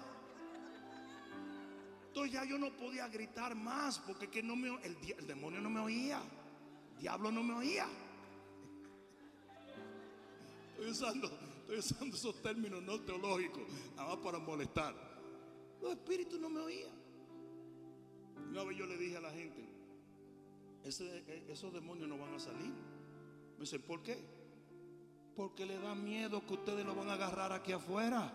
Entonces 2.08 2.34
ya 2.34 2.44
yo 2.46 2.58
no 2.58 2.76
podía 2.76 3.08
gritar 3.08 3.54
más 3.54 4.00
porque 4.00 4.28
que 4.28 4.42
no 4.42 4.56
me, 4.56 4.70
el, 4.84 4.98
el 5.18 5.28
demonio 5.28 5.62
no 5.62 5.70
me 5.70 5.82
oía. 5.82 6.20
El 6.94 7.00
diablo 7.00 7.32
no 7.32 7.44
me 7.44 7.54
oía. 7.54 7.88
Estoy 10.72 10.90
usando, 10.90 11.28
estoy 11.60 11.78
usando 11.78 12.16
esos 12.16 12.42
términos 12.42 12.82
no 12.82 13.00
teológicos, 13.02 13.64
nada 13.96 14.16
más 14.16 14.18
para 14.24 14.40
molestar. 14.40 14.96
Los 15.80 15.92
espíritus 15.92 16.40
no 16.40 16.50
me 16.50 16.62
oían. 16.62 16.99
Una 18.50 18.64
vez 18.64 18.78
yo 18.78 18.86
le 18.86 18.98
dije 18.98 19.18
a 19.18 19.22
la 19.22 19.32
gente, 19.32 19.70
e, 20.84 21.46
esos 21.50 21.74
demonios 21.74 22.08
no 22.08 22.18
van 22.18 22.34
a 22.34 22.40
salir. 22.40 22.74
Me 23.58 23.62
dicen, 23.62 23.82
¿por 23.82 24.02
qué? 24.02 24.18
Porque 25.36 25.66
le 25.66 25.78
da 25.80 25.96
miedo 25.96 26.46
que 26.46 26.54
ustedes 26.54 26.86
lo 26.86 26.96
van 26.96 27.10
a 27.10 27.14
agarrar 27.14 27.52
aquí 27.52 27.72
afuera. 27.72 28.32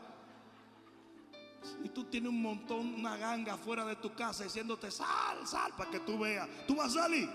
Y 1.83 1.89
tú 1.89 2.05
tienes 2.05 2.31
un 2.31 2.43
montón, 2.43 2.95
una 2.95 3.17
ganga 3.17 3.55
afuera 3.55 3.85
de 3.87 3.97
tu 3.97 4.15
casa 4.15 4.45
diciéndote, 4.45 4.91
sal, 4.91 5.47
sal, 5.47 5.73
para 5.77 5.91
que 5.91 6.01
tú 6.01 6.19
veas. 6.19 6.49
Tú 6.67 6.77
vas 6.77 6.95
a 6.97 7.03
salir. 7.03 7.29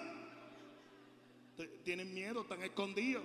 Tienen 1.83 2.13
miedo, 2.13 2.41
están 2.41 2.61
escondidos. 2.61 3.23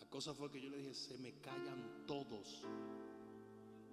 La 0.00 0.06
cosa 0.10 0.34
fue 0.34 0.50
que 0.50 0.60
yo 0.60 0.68
le 0.68 0.78
dije, 0.78 0.94
se 0.94 1.16
me 1.18 1.32
callan 1.40 2.04
todos. 2.06 2.64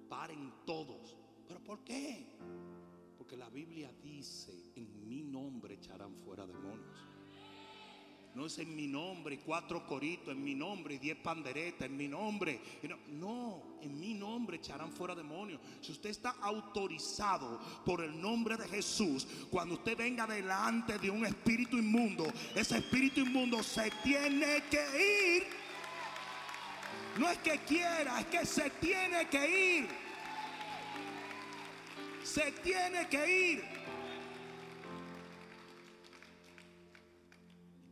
Paren 0.09 0.51
todos. 0.65 1.15
¿Pero 1.47 1.63
por 1.63 1.83
qué? 1.83 2.25
Porque 3.25 3.37
la 3.37 3.49
Biblia 3.49 3.91
dice, 4.03 4.53
en 4.75 5.09
mi 5.09 5.23
nombre 5.23 5.73
echarán 5.73 6.13
fuera 6.23 6.45
demonios. 6.45 6.95
No 8.35 8.45
es 8.45 8.59
en 8.59 8.75
mi 8.75 8.85
nombre 8.85 9.39
cuatro 9.39 9.83
coritos, 9.87 10.35
en 10.35 10.43
mi 10.43 10.53
nombre 10.53 10.93
y 10.93 10.99
diez 10.99 11.17
panderetas, 11.17 11.87
en 11.87 11.97
mi 11.97 12.07
nombre. 12.07 12.61
No, 13.07 13.79
en 13.81 13.99
mi 13.99 14.13
nombre 14.13 14.57
echarán 14.57 14.91
fuera 14.91 15.15
demonios. 15.15 15.59
Si 15.81 15.91
usted 15.91 16.11
está 16.11 16.35
autorizado 16.39 17.59
por 17.83 18.03
el 18.03 18.21
nombre 18.21 18.57
de 18.57 18.67
Jesús, 18.67 19.25
cuando 19.49 19.73
usted 19.73 19.97
venga 19.97 20.27
delante 20.27 20.99
de 20.99 21.09
un 21.09 21.25
espíritu 21.25 21.77
inmundo, 21.79 22.31
ese 22.53 22.77
espíritu 22.77 23.21
inmundo 23.21 23.63
se 23.63 23.89
tiene 24.03 24.65
que 24.69 25.37
ir. 25.37 25.47
No 27.17 27.27
es 27.27 27.39
que 27.39 27.57
quiera, 27.65 28.19
es 28.19 28.27
que 28.27 28.45
se 28.45 28.69
tiene 28.69 29.27
que 29.29 29.79
ir. 29.79 30.04
Se 32.25 32.51
tiene 32.63 33.07
que 33.07 33.51
ir. 33.53 33.63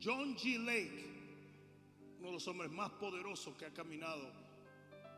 John 0.04 0.36
G. 0.36 0.58
Lake, 0.58 1.06
uno 2.18 2.28
de 2.30 2.34
los 2.34 2.48
hombres 2.48 2.72
más 2.72 2.90
poderosos 2.94 3.56
que 3.56 3.66
ha 3.66 3.74
caminado 3.74 4.28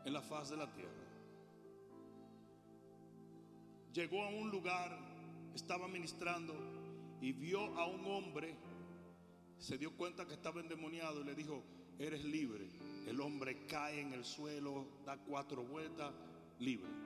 en 0.04 0.12
la 0.12 0.20
faz 0.20 0.50
de 0.50 0.58
la 0.58 0.70
tierra, 0.70 0.92
llegó 3.94 4.22
a 4.22 4.28
un 4.28 4.50
lugar, 4.50 4.96
estaba 5.54 5.88
ministrando 5.88 6.54
y 7.22 7.32
vio 7.32 7.74
a 7.78 7.86
un 7.86 8.04
hombre, 8.04 8.54
se 9.58 9.78
dio 9.78 9.96
cuenta 9.96 10.26
que 10.26 10.34
estaba 10.34 10.60
endemoniado 10.60 11.22
y 11.22 11.24
le 11.24 11.34
dijo, 11.34 11.64
eres 11.98 12.22
libre. 12.22 12.68
El 13.06 13.20
hombre 13.22 13.66
cae 13.66 14.02
en 14.02 14.12
el 14.12 14.26
suelo, 14.26 14.86
da 15.06 15.16
cuatro 15.16 15.64
vueltas, 15.64 16.12
libre. 16.58 17.05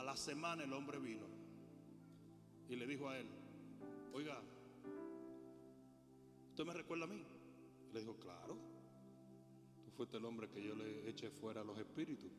A 0.00 0.02
la 0.02 0.16
semana 0.16 0.64
el 0.64 0.72
hombre 0.72 0.98
vino 0.98 1.26
y 2.70 2.74
le 2.76 2.86
dijo 2.86 3.06
a 3.10 3.18
él, 3.18 3.26
oiga, 4.14 4.40
¿Usted 6.48 6.64
me 6.64 6.72
recuerda 6.72 7.04
a 7.04 7.08
mí? 7.08 7.22
Le 7.92 8.00
dijo, 8.00 8.16
claro. 8.16 8.56
Tú 9.84 9.90
fuiste 9.92 10.16
el 10.16 10.24
hombre 10.24 10.48
que 10.48 10.62
yo 10.62 10.74
le 10.74 11.06
eché 11.08 11.28
fuera 11.28 11.60
a 11.60 11.64
los 11.64 11.78
espíritus. 11.78 12.30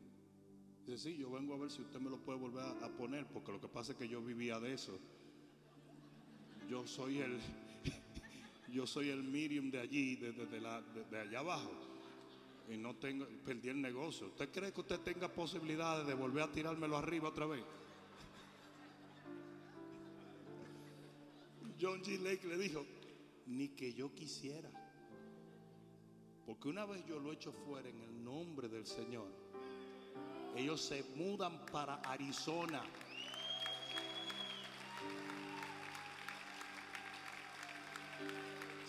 Dice, 0.84 0.98
sí, 0.98 1.16
yo 1.16 1.30
vengo 1.30 1.54
a 1.54 1.58
ver 1.58 1.70
si 1.70 1.82
usted 1.82 2.00
me 2.00 2.10
lo 2.10 2.18
puede 2.18 2.38
volver 2.40 2.64
a, 2.64 2.88
poner, 2.96 3.26
porque 3.26 3.52
lo 3.52 3.60
que 3.60 3.68
pasa 3.68 3.92
es 3.92 3.98
que 3.98 4.08
yo 4.08 4.20
vivía 4.20 4.58
de 4.58 4.74
eso. 4.74 4.98
Yo 6.68 6.84
soy 6.84 7.20
el, 7.20 7.38
yo 8.72 8.88
soy 8.88 9.10
el 9.10 9.22
Miriam 9.22 9.70
de 9.70 9.80
allí, 9.80 10.16
de, 10.16 10.32
de, 10.32 11.18
allá 11.20 11.38
abajo. 11.38 11.70
Y 12.68 12.76
no 12.76 12.94
tengo, 12.96 13.26
perdí 13.44 13.68
el 13.68 13.80
negocio. 13.80 14.28
¿Usted 14.28 14.50
cree 14.50 14.72
que 14.72 14.80
usted 14.80 15.00
tenga 15.00 15.28
posibilidades 15.28 16.06
de 16.06 16.14
volver 16.14 16.44
a 16.44 16.52
tirármelo 16.52 16.96
arriba 16.96 17.28
otra 17.28 17.46
vez? 17.46 17.62
John 21.80 22.02
G. 22.02 22.18
Lake 22.20 22.46
le 22.46 22.56
dijo, 22.56 22.86
ni 23.46 23.68
que 23.70 23.92
yo 23.92 24.14
quisiera. 24.14 24.70
Porque 26.46 26.68
una 26.68 26.84
vez 26.84 27.04
yo 27.06 27.18
lo 27.18 27.32
echo 27.32 27.52
fuera 27.52 27.88
en 27.88 28.00
el 28.00 28.24
nombre 28.24 28.68
del 28.68 28.86
Señor, 28.86 29.26
ellos 30.56 30.80
se 30.80 31.02
mudan 31.16 31.64
para 31.66 31.96
Arizona. 31.96 32.84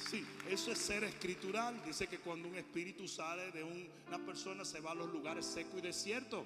Sí, 0.09 0.25
eso 0.49 0.71
es 0.71 0.77
ser 0.77 1.03
escritural. 1.03 1.81
Dice 1.85 2.07
que 2.07 2.19
cuando 2.19 2.47
un 2.47 2.55
espíritu 2.55 3.07
sale 3.07 3.51
de 3.51 3.63
una 3.63 4.23
persona 4.25 4.65
se 4.65 4.79
va 4.79 4.91
a 4.91 4.95
los 4.95 5.11
lugares 5.11 5.45
secos 5.45 5.79
y 5.79 5.81
desiertos. 5.81 6.45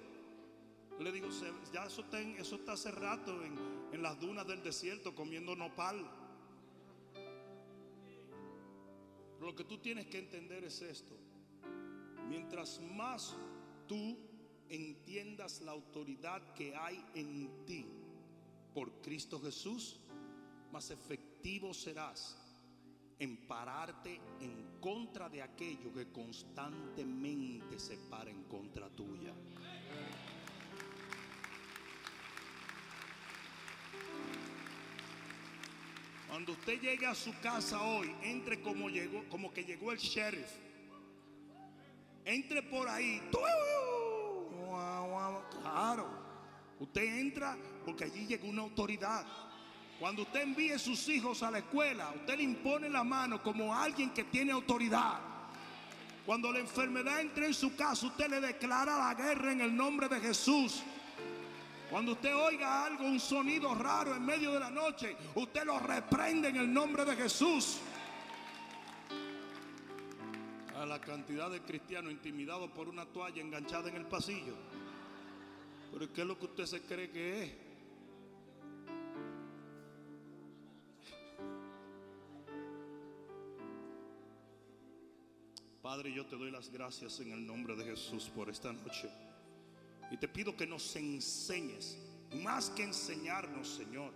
le 0.99 1.11
digo, 1.11 1.27
ya 1.73 1.85
eso 1.85 2.03
eso 2.11 2.55
está 2.55 2.73
hace 2.73 2.91
rato 2.91 3.43
en, 3.43 3.57
en 3.93 4.01
las 4.01 4.19
dunas 4.19 4.47
del 4.47 4.63
desierto 4.63 5.13
comiendo 5.13 5.55
nopal. 5.55 6.05
lo 9.39 9.55
que 9.55 9.63
tú 9.63 9.77
tienes 9.77 10.07
que 10.07 10.19
entender 10.19 10.63
es 10.63 10.81
esto. 10.81 11.15
Mientras 12.27 12.81
más 12.81 13.35
tú 13.87 14.17
entiendas 14.67 15.61
la 15.61 15.71
autoridad 15.71 16.53
que 16.53 16.75
hay 16.75 17.03
en 17.13 17.65
ti 17.65 17.85
por 18.73 18.91
Cristo 19.01 19.39
Jesús, 19.39 19.99
más 20.71 20.89
efectivo 20.91 21.73
serás 21.73 22.46
en 23.19 23.37
pararte 23.47 24.19
en 24.39 24.79
contra 24.79 25.29
de 25.29 25.41
aquello 25.41 25.93
que 25.93 26.11
constantemente 26.11 27.79
se 27.79 27.97
para 28.09 28.29
en 28.29 28.43
contra 28.43 28.89
tuya. 28.89 29.33
Cuando 36.27 36.51
usted 36.51 36.79
llegue 36.79 37.07
a 37.07 37.15
su 37.15 37.33
casa 37.39 37.81
hoy, 37.81 38.13
entre 38.21 38.61
como 38.61 38.89
llegó, 38.89 39.23
como 39.29 39.51
que 39.51 39.63
llegó 39.63 39.91
el 39.91 39.97
sheriff. 39.97 40.51
Entre 42.25 42.61
por 42.61 42.87
ahí. 42.87 43.21
Claro. 45.61 46.07
Usted 46.79 47.19
entra 47.19 47.57
porque 47.85 48.03
allí 48.03 48.27
llegó 48.27 48.47
una 48.47 48.61
autoridad. 48.61 49.25
Cuando 49.99 50.21
usted 50.21 50.41
envíe 50.41 50.77
sus 50.77 51.07
hijos 51.09 51.41
a 51.41 51.49
la 51.49 51.59
escuela, 51.59 52.11
usted 52.15 52.37
le 52.37 52.43
impone 52.43 52.87
la 52.87 53.03
mano 53.03 53.41
como 53.41 53.73
alguien 53.73 54.11
que 54.11 54.25
tiene 54.25 54.51
autoridad. 54.51 55.19
Cuando 56.25 56.51
la 56.51 56.59
enfermedad 56.59 57.21
entre 57.21 57.47
en 57.47 57.53
su 57.53 57.75
casa, 57.75 58.05
usted 58.05 58.29
le 58.29 58.41
declara 58.41 58.97
la 58.97 59.13
guerra 59.15 59.51
en 59.51 59.61
el 59.61 59.75
nombre 59.75 60.07
de 60.07 60.19
Jesús. 60.19 60.83
Cuando 61.89 62.11
usted 62.11 62.35
oiga 62.35 62.85
algo, 62.85 63.05
un 63.05 63.19
sonido 63.19 63.73
raro 63.73 64.13
en 64.13 64.23
medio 64.23 64.51
de 64.51 64.59
la 64.59 64.69
noche, 64.69 65.15
usted 65.35 65.63
lo 65.63 65.79
reprende 65.79 66.49
en 66.49 66.57
el 66.57 66.71
nombre 66.71 67.03
de 67.05 67.15
Jesús. 67.15 67.79
A 70.79 70.85
la 70.85 71.01
cantidad 71.01 71.49
de 71.49 71.61
cristianos 71.61 72.11
intimidados 72.11 72.69
por 72.71 72.87
una 72.87 73.05
toalla 73.05 73.41
enganchada 73.41 73.89
en 73.89 73.95
el 73.95 74.05
pasillo. 74.05 74.53
Pero 75.91 76.13
¿qué 76.13 76.21
es 76.21 76.27
lo 76.27 76.37
que 76.37 76.45
usted 76.45 76.65
se 76.65 76.81
cree 76.81 77.09
que 77.09 77.43
es? 77.43 77.66
Padre, 85.81 86.11
yo 86.11 86.25
te 86.25 86.35
doy 86.35 86.51
las 86.51 86.69
gracias 86.69 87.19
en 87.19 87.31
el 87.31 87.45
nombre 87.45 87.75
de 87.75 87.85
Jesús 87.85 88.29
por 88.33 88.49
esta 88.49 88.73
noche. 88.73 89.09
Y 90.09 90.17
te 90.17 90.27
pido 90.27 90.55
que 90.55 90.65
nos 90.65 90.95
enseñes, 90.95 91.97
más 92.43 92.69
que 92.71 92.83
enseñarnos, 92.83 93.69
Señor, 93.69 94.11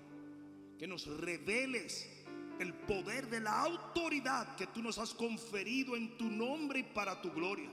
que 0.80 0.88
nos 0.88 1.05
reveles 1.05 2.09
el 2.59 2.74
poder 2.74 3.30
de 3.30 3.39
la 3.39 3.62
autoridad 3.62 4.55
que 4.55 4.68
tú 4.68 4.82
nos 4.82 4.97
has 4.97 5.14
conferido 5.14 5.95
en 5.95 6.18
tu 6.18 6.26
nombre 6.26 6.80
y 6.80 6.84
para 6.84 7.22
tu 7.22 7.32
gloria. 7.32 7.70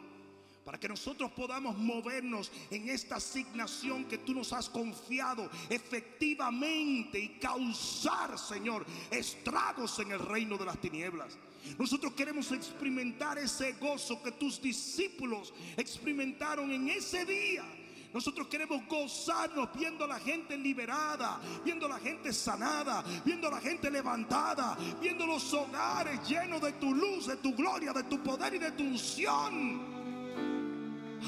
Para 0.65 0.79
que 0.79 0.89
nosotros 0.89 1.33
podamos 1.33 1.79
movernos 1.79 2.53
en 2.71 2.91
esta 2.91 3.17
asignación 3.17 4.05
que 4.05 4.19
tú 4.19 4.35
nos 4.35 4.53
has 4.53 4.69
confiado 4.69 5.51
efectivamente 5.71 7.19
y 7.19 7.39
causar, 7.39 8.39
Señor, 8.39 8.85
estragos 9.11 9.99
en 10.01 10.13
el 10.13 10.19
reino 10.19 10.59
de 10.59 10.67
las 10.67 10.79
tinieblas. 10.79 11.39
Nosotros 11.77 12.13
queremos 12.13 12.53
experimentar 12.53 13.39
ese 13.39 13.73
gozo 13.73 14.23
que 14.23 14.33
tus 14.33 14.61
discípulos 14.63 15.53
experimentaron 15.77 16.71
en 16.71 16.89
ese 16.89 17.25
día 17.25 17.65
nosotros 18.13 18.49
queremos 18.49 18.87
gozarnos 18.87 19.69
viendo 19.75 20.05
a 20.05 20.09
la 20.09 20.19
gente 20.19 20.57
liberada, 20.57 21.39
viendo 21.63 21.87
a 21.87 21.91
la 21.91 21.99
gente 21.99 22.33
sanada, 22.33 23.05
viendo 23.25 23.49
a 23.49 23.51
la 23.51 23.61
gente 23.61 23.91
levantada, 23.91 24.77
viendo 25.01 25.27
los 25.27 25.53
hogares 25.53 26.27
llenos 26.27 26.63
de 26.63 26.73
tu 26.73 26.95
luz, 26.95 27.27
de 27.27 27.37
tu 27.37 27.55
gloria, 27.55 27.93
de 27.93 28.05
tu 28.05 28.23
poder 28.23 28.55
y 28.55 28.59
de 28.59 28.73
tu 28.73 28.83
unción. 28.83 29.99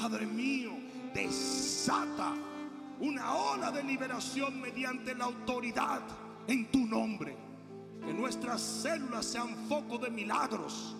Padre 0.01 0.25
mío, 0.25 0.71
desata 1.13 2.33
una 2.99 3.35
ola 3.35 3.71
de 3.71 3.83
liberación 3.83 4.59
mediante 4.59 5.13
la 5.13 5.25
autoridad 5.25 6.01
en 6.47 6.71
tu 6.71 6.87
nombre. 6.87 7.50
Que 8.05 8.13
nuestras 8.13 8.61
células 8.61 9.25
sean 9.25 9.55
foco 9.67 9.97
de 9.97 10.09
milagros. 10.09 10.95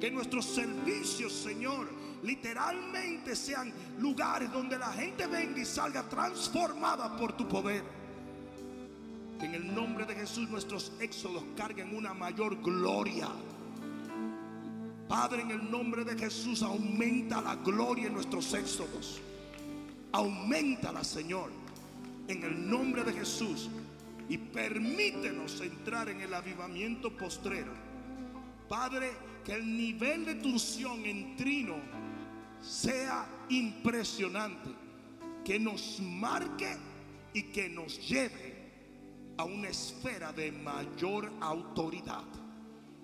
Que 0.00 0.10
nuestros 0.10 0.44
servicios, 0.44 1.32
Señor, 1.32 1.88
literalmente 2.22 3.34
sean 3.34 3.72
lugares 3.98 4.52
donde 4.52 4.78
la 4.78 4.92
gente 4.92 5.26
venga 5.26 5.60
y 5.60 5.64
salga 5.64 6.08
transformada 6.08 7.16
por 7.16 7.36
tu 7.36 7.48
poder. 7.48 7.82
Que 9.38 9.46
en 9.46 9.54
el 9.54 9.74
nombre 9.74 10.04
de 10.04 10.14
Jesús 10.14 10.48
nuestros 10.48 10.92
éxodos 11.00 11.44
carguen 11.56 11.94
una 11.94 12.14
mayor 12.14 12.60
gloria. 12.62 13.28
Padre, 15.08 15.42
en 15.42 15.50
el 15.50 15.70
nombre 15.70 16.04
de 16.04 16.18
Jesús, 16.18 16.62
aumenta 16.62 17.40
la 17.40 17.56
gloria 17.56 18.08
en 18.08 18.14
nuestros 18.14 18.52
éxodos. 18.52 19.20
Aumenta 20.12 20.92
Señor, 21.02 21.50
en 22.28 22.44
el 22.44 22.70
nombre 22.70 23.04
de 23.04 23.12
Jesús. 23.12 23.70
Y 24.28 24.38
permítenos 24.38 25.60
entrar 25.60 26.08
en 26.08 26.20
el 26.20 26.34
avivamiento 26.34 27.16
postrero. 27.16 27.72
Padre, 28.68 29.12
que 29.44 29.54
el 29.54 29.76
nivel 29.76 30.26
de 30.26 30.34
tu 30.36 30.50
unción 30.50 31.04
en 31.06 31.36
trino 31.36 31.76
sea 32.60 33.26
impresionante. 33.48 34.70
Que 35.44 35.58
nos 35.58 36.00
marque 36.00 36.76
y 37.32 37.44
que 37.44 37.68
nos 37.70 38.06
lleve 38.06 38.58
a 39.38 39.44
una 39.44 39.68
esfera 39.68 40.32
de 40.32 40.52
mayor 40.52 41.32
autoridad. 41.40 42.24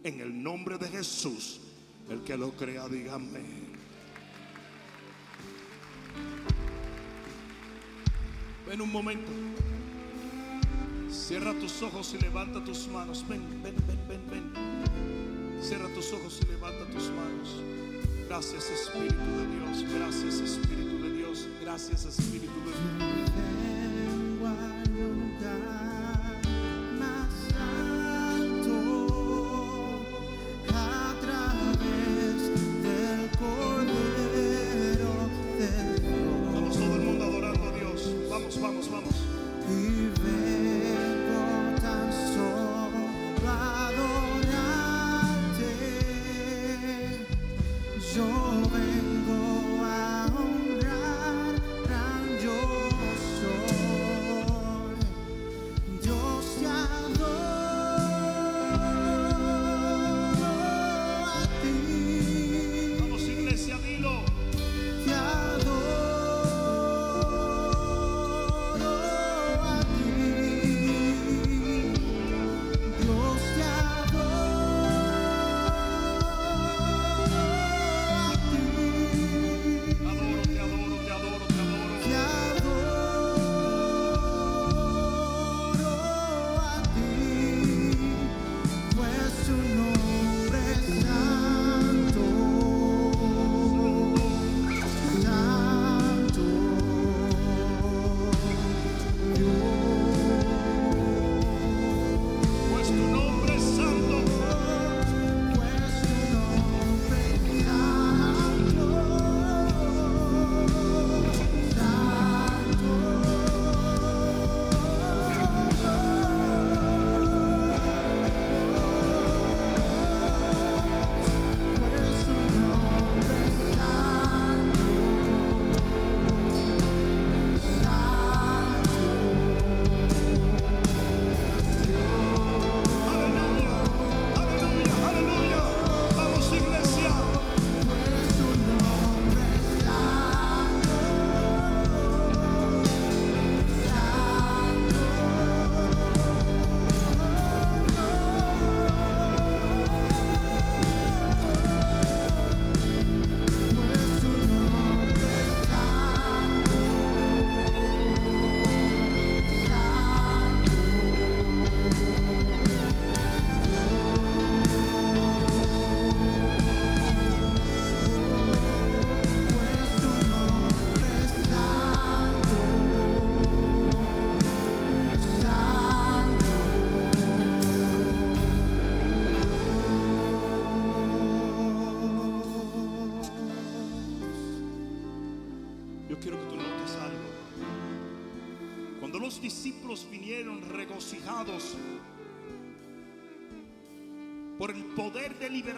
En 0.02 0.20
el 0.20 0.42
nombre 0.42 0.76
de 0.76 0.88
Jesús. 0.88 1.60
El 2.10 2.22
que 2.22 2.36
lo 2.36 2.50
crea, 2.52 2.86
dígame. 2.86 3.40
Ven 8.66 8.80
un 8.80 8.92
momento. 8.92 9.30
Cierra 11.14 11.54
tus 11.54 11.80
ojos 11.80 12.12
y 12.14 12.18
levanta 12.18 12.62
tus 12.64 12.88
manos. 12.88 13.24
Ven, 13.28 13.62
ven, 13.62 13.76
ven, 13.86 13.98
ven, 14.08 14.20
ven. 14.28 15.62
Cierra 15.62 15.88
tus 15.94 16.12
ojos 16.12 16.40
y 16.42 16.46
levanta 16.50 16.84
tus 16.86 17.08
manos. 17.10 17.62
Gracias 18.26 18.68
Espíritu 18.68 19.14
de 19.14 19.46
Dios. 19.46 19.84
Gracias 19.94 20.40
Espíritu 20.40 21.02
de 21.02 21.12
Dios. 21.12 21.48
Gracias 21.62 22.04
Espíritu 22.04 22.52
de 22.60 22.72
Dios. 22.72 23.24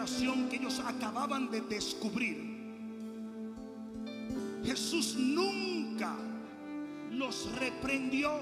Que 0.07 0.57
ellos 0.57 0.81
acababan 0.81 1.51
de 1.51 1.61
descubrir. 1.63 2.57
Jesús 4.65 5.17
nunca 5.17 6.17
los 7.11 7.51
reprendió. 7.57 8.41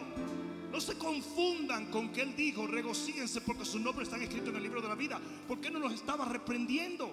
No 0.71 0.81
se 0.81 0.99
confundan 0.99 1.87
con 1.87 2.11
que 2.11 2.23
Él 2.23 2.35
dijo, 2.37 2.67
regocíense 2.67 3.41
porque 3.41 3.65
su 3.65 3.79
nombre 3.79 4.05
está 4.05 4.17
escrito 4.17 4.51
en 4.51 4.57
el 4.57 4.63
libro 4.63 4.83
de 4.83 4.89
la 4.89 4.95
vida. 4.95 5.21
¿Por 5.47 5.61
qué 5.61 5.71
no 5.71 5.79
los 5.79 5.93
estaba 5.93 6.25
reprendiendo? 6.25 7.11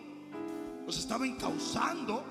Los 0.85 0.97
estaba 0.97 1.25
encauzando 1.27 2.23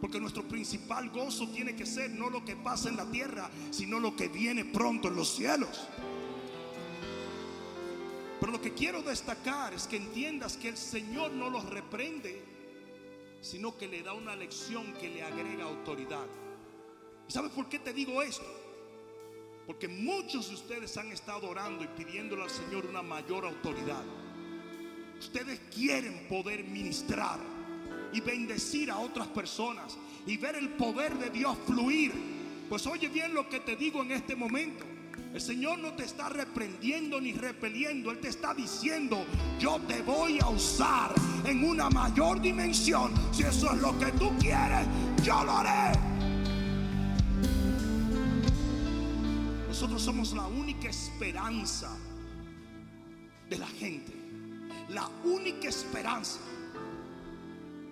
porque 0.00 0.18
nuestro 0.18 0.42
principal 0.48 1.10
gozo 1.10 1.48
tiene 1.50 1.76
que 1.76 1.86
ser 1.86 2.10
no 2.10 2.28
lo 2.28 2.44
que 2.44 2.56
pasa 2.56 2.88
en 2.88 2.96
la 2.96 3.04
tierra, 3.04 3.48
sino 3.70 4.00
lo 4.00 4.16
que 4.16 4.28
viene 4.28 4.64
pronto 4.64 5.08
en 5.08 5.16
los 5.16 5.28
cielos. 5.28 5.86
Pero 8.42 8.54
lo 8.54 8.60
que 8.60 8.74
quiero 8.74 9.02
destacar 9.02 9.72
es 9.72 9.86
que 9.86 9.96
entiendas 9.96 10.56
que 10.56 10.70
el 10.70 10.76
Señor 10.76 11.30
no 11.30 11.48
los 11.48 11.64
reprende, 11.70 12.42
sino 13.40 13.78
que 13.78 13.86
le 13.86 14.02
da 14.02 14.14
una 14.14 14.34
lección 14.34 14.94
que 14.94 15.08
le 15.08 15.22
agrega 15.22 15.62
autoridad. 15.62 16.26
¿Y 17.28 17.30
sabes 17.30 17.52
por 17.52 17.68
qué 17.68 17.78
te 17.78 17.92
digo 17.92 18.20
esto? 18.20 18.44
Porque 19.64 19.86
muchos 19.86 20.48
de 20.48 20.56
ustedes 20.56 20.96
han 20.96 21.12
estado 21.12 21.48
orando 21.48 21.84
y 21.84 21.86
pidiéndole 21.86 22.42
al 22.42 22.50
Señor 22.50 22.84
una 22.86 23.00
mayor 23.00 23.44
autoridad. 23.44 24.02
Ustedes 25.20 25.60
quieren 25.72 26.26
poder 26.26 26.64
ministrar 26.64 27.38
y 28.12 28.20
bendecir 28.22 28.90
a 28.90 28.98
otras 28.98 29.28
personas 29.28 29.96
y 30.26 30.36
ver 30.36 30.56
el 30.56 30.70
poder 30.70 31.16
de 31.16 31.30
Dios 31.30 31.56
fluir. 31.64 32.12
Pues 32.68 32.88
oye 32.88 33.06
bien 33.06 33.34
lo 33.34 33.48
que 33.48 33.60
te 33.60 33.76
digo 33.76 34.02
en 34.02 34.10
este 34.10 34.34
momento. 34.34 34.91
El 35.32 35.40
Señor 35.40 35.78
no 35.78 35.94
te 35.94 36.04
está 36.04 36.28
reprendiendo 36.28 37.18
ni 37.18 37.32
repeliendo. 37.32 38.10
Él 38.10 38.18
te 38.18 38.28
está 38.28 38.52
diciendo, 38.52 39.24
yo 39.58 39.80
te 39.88 40.02
voy 40.02 40.38
a 40.40 40.48
usar 40.48 41.14
en 41.46 41.64
una 41.64 41.88
mayor 41.88 42.38
dimensión. 42.38 43.12
Si 43.32 43.42
eso 43.42 43.72
es 43.72 43.80
lo 43.80 43.98
que 43.98 44.12
tú 44.12 44.30
quieres, 44.38 44.86
yo 45.22 45.42
lo 45.42 45.52
haré. 45.52 45.98
Nosotros 49.68 50.02
somos 50.02 50.34
la 50.34 50.46
única 50.46 50.90
esperanza 50.90 51.96
de 53.48 53.56
la 53.56 53.66
gente. 53.68 54.12
La 54.90 55.08
única 55.24 55.68
esperanza. 55.68 56.40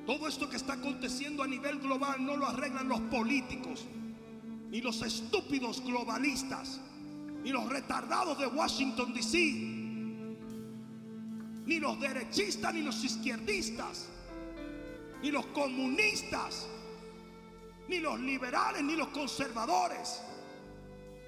Todo 0.05 0.29
esto 0.29 0.51
que 0.51 0.57
está 0.57 0.75
aconteciendo 0.75 1.43
a 1.43 1.47
nivel 1.47 1.79
global 1.79 2.23
no 2.25 2.37
lo 2.37 2.47
arreglan 2.47 2.89
los 2.89 3.01
políticos, 3.03 3.87
ni 4.71 4.83
los 4.83 5.01
estúpidos 5.03 5.83
globalistas, 5.83 6.81
ni 7.43 7.51
los 7.51 7.69
retardados 7.69 8.39
de 8.39 8.47
Washington, 8.47 9.15
D.C., 9.15 9.39
ni 11.67 11.79
los 11.79 12.01
derechistas, 12.01 12.75
ni 12.75 12.83
los 12.83 13.03
izquierdistas, 13.05 14.09
ni 15.23 15.31
los 15.31 15.47
comunistas, 15.47 16.67
ni 17.89 18.01
los 18.01 18.19
liberales, 18.21 18.83
ni 18.83 18.97
los 18.97 19.09
conservadores. 19.09 20.21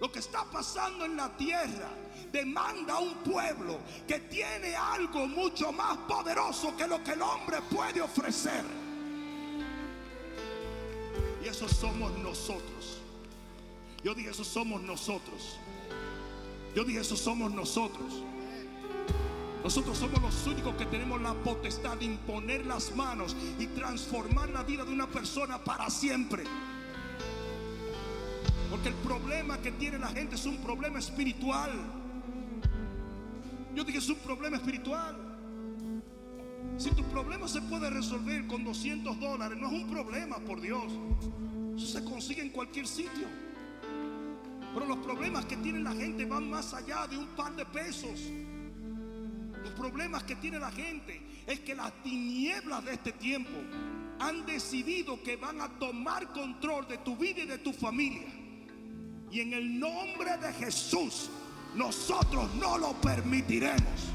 Lo 0.00 0.10
que 0.10 0.18
está 0.18 0.44
pasando 0.50 1.04
en 1.04 1.16
la 1.16 1.36
tierra 1.36 1.88
demanda 2.32 2.94
a 2.94 2.98
un 2.98 3.14
pueblo 3.18 3.78
que 4.08 4.18
tiene 4.20 4.74
algo 4.74 5.28
mucho 5.28 5.70
más 5.70 5.96
poderoso 6.08 6.76
que 6.76 6.88
lo 6.88 7.04
que 7.04 7.12
el 7.12 7.22
hombre 7.22 7.58
puede 7.70 8.00
ofrecer. 8.00 8.64
Y 11.44 11.46
eso 11.46 11.68
somos 11.68 12.16
nosotros. 12.18 13.00
Yo 14.02 14.14
dije, 14.14 14.30
eso 14.30 14.42
somos 14.42 14.82
nosotros. 14.82 15.58
Yo 16.74 16.84
dije, 16.84 17.00
eso 17.00 17.16
somos 17.16 17.52
nosotros. 17.52 18.24
Nosotros 19.62 19.96
somos 19.96 20.20
los 20.20 20.46
únicos 20.46 20.74
que 20.74 20.86
tenemos 20.86 21.20
la 21.20 21.34
potestad 21.34 21.96
de 21.96 22.06
imponer 22.06 22.66
las 22.66 22.94
manos 22.96 23.36
y 23.58 23.66
transformar 23.68 24.48
la 24.50 24.62
vida 24.64 24.84
de 24.84 24.92
una 24.92 25.06
persona 25.06 25.62
para 25.62 25.88
siempre. 25.88 26.44
Porque 28.70 28.88
el 28.88 28.94
problema 28.96 29.58
que 29.58 29.70
tiene 29.72 29.98
la 29.98 30.08
gente 30.08 30.34
es 30.34 30.46
un 30.46 30.56
problema 30.58 30.98
espiritual. 30.98 31.70
Yo 33.74 33.84
dije, 33.84 33.98
es 33.98 34.08
un 34.08 34.16
problema 34.16 34.56
espiritual. 34.56 35.16
Si 36.78 36.90
tu 36.90 37.04
problema 37.04 37.46
se 37.46 37.60
puede 37.62 37.90
resolver 37.90 38.46
con 38.46 38.64
200 38.64 39.20
dólares, 39.20 39.58
no 39.60 39.68
es 39.68 39.74
un 39.74 39.90
problema, 39.90 40.38
por 40.38 40.60
Dios. 40.60 40.84
Eso 41.76 41.86
se 41.86 42.04
consigue 42.04 42.42
en 42.42 42.50
cualquier 42.50 42.86
sitio. 42.86 43.28
Pero 44.74 44.86
los 44.86 44.98
problemas 44.98 45.44
que 45.44 45.56
tiene 45.58 45.80
la 45.80 45.92
gente 45.92 46.24
van 46.24 46.48
más 46.48 46.72
allá 46.72 47.06
de 47.06 47.18
un 47.18 47.26
par 47.28 47.54
de 47.54 47.64
pesos. 47.66 48.20
Los 49.62 49.72
problemas 49.72 50.24
que 50.24 50.34
tiene 50.36 50.58
la 50.58 50.70
gente 50.70 51.22
es 51.46 51.60
que 51.60 51.74
las 51.74 51.92
tinieblas 52.02 52.84
de 52.84 52.94
este 52.94 53.12
tiempo 53.12 53.58
han 54.18 54.46
decidido 54.46 55.22
que 55.22 55.36
van 55.36 55.60
a 55.60 55.68
tomar 55.78 56.32
control 56.32 56.86
de 56.88 56.98
tu 56.98 57.16
vida 57.16 57.42
y 57.42 57.46
de 57.46 57.58
tu 57.58 57.72
familia. 57.72 58.28
Y 59.30 59.40
en 59.40 59.52
el 59.52 59.78
nombre 59.78 60.36
de 60.38 60.52
Jesús, 60.52 61.30
nosotros 61.74 62.54
no 62.54 62.78
lo 62.78 62.92
permitiremos. 63.00 64.10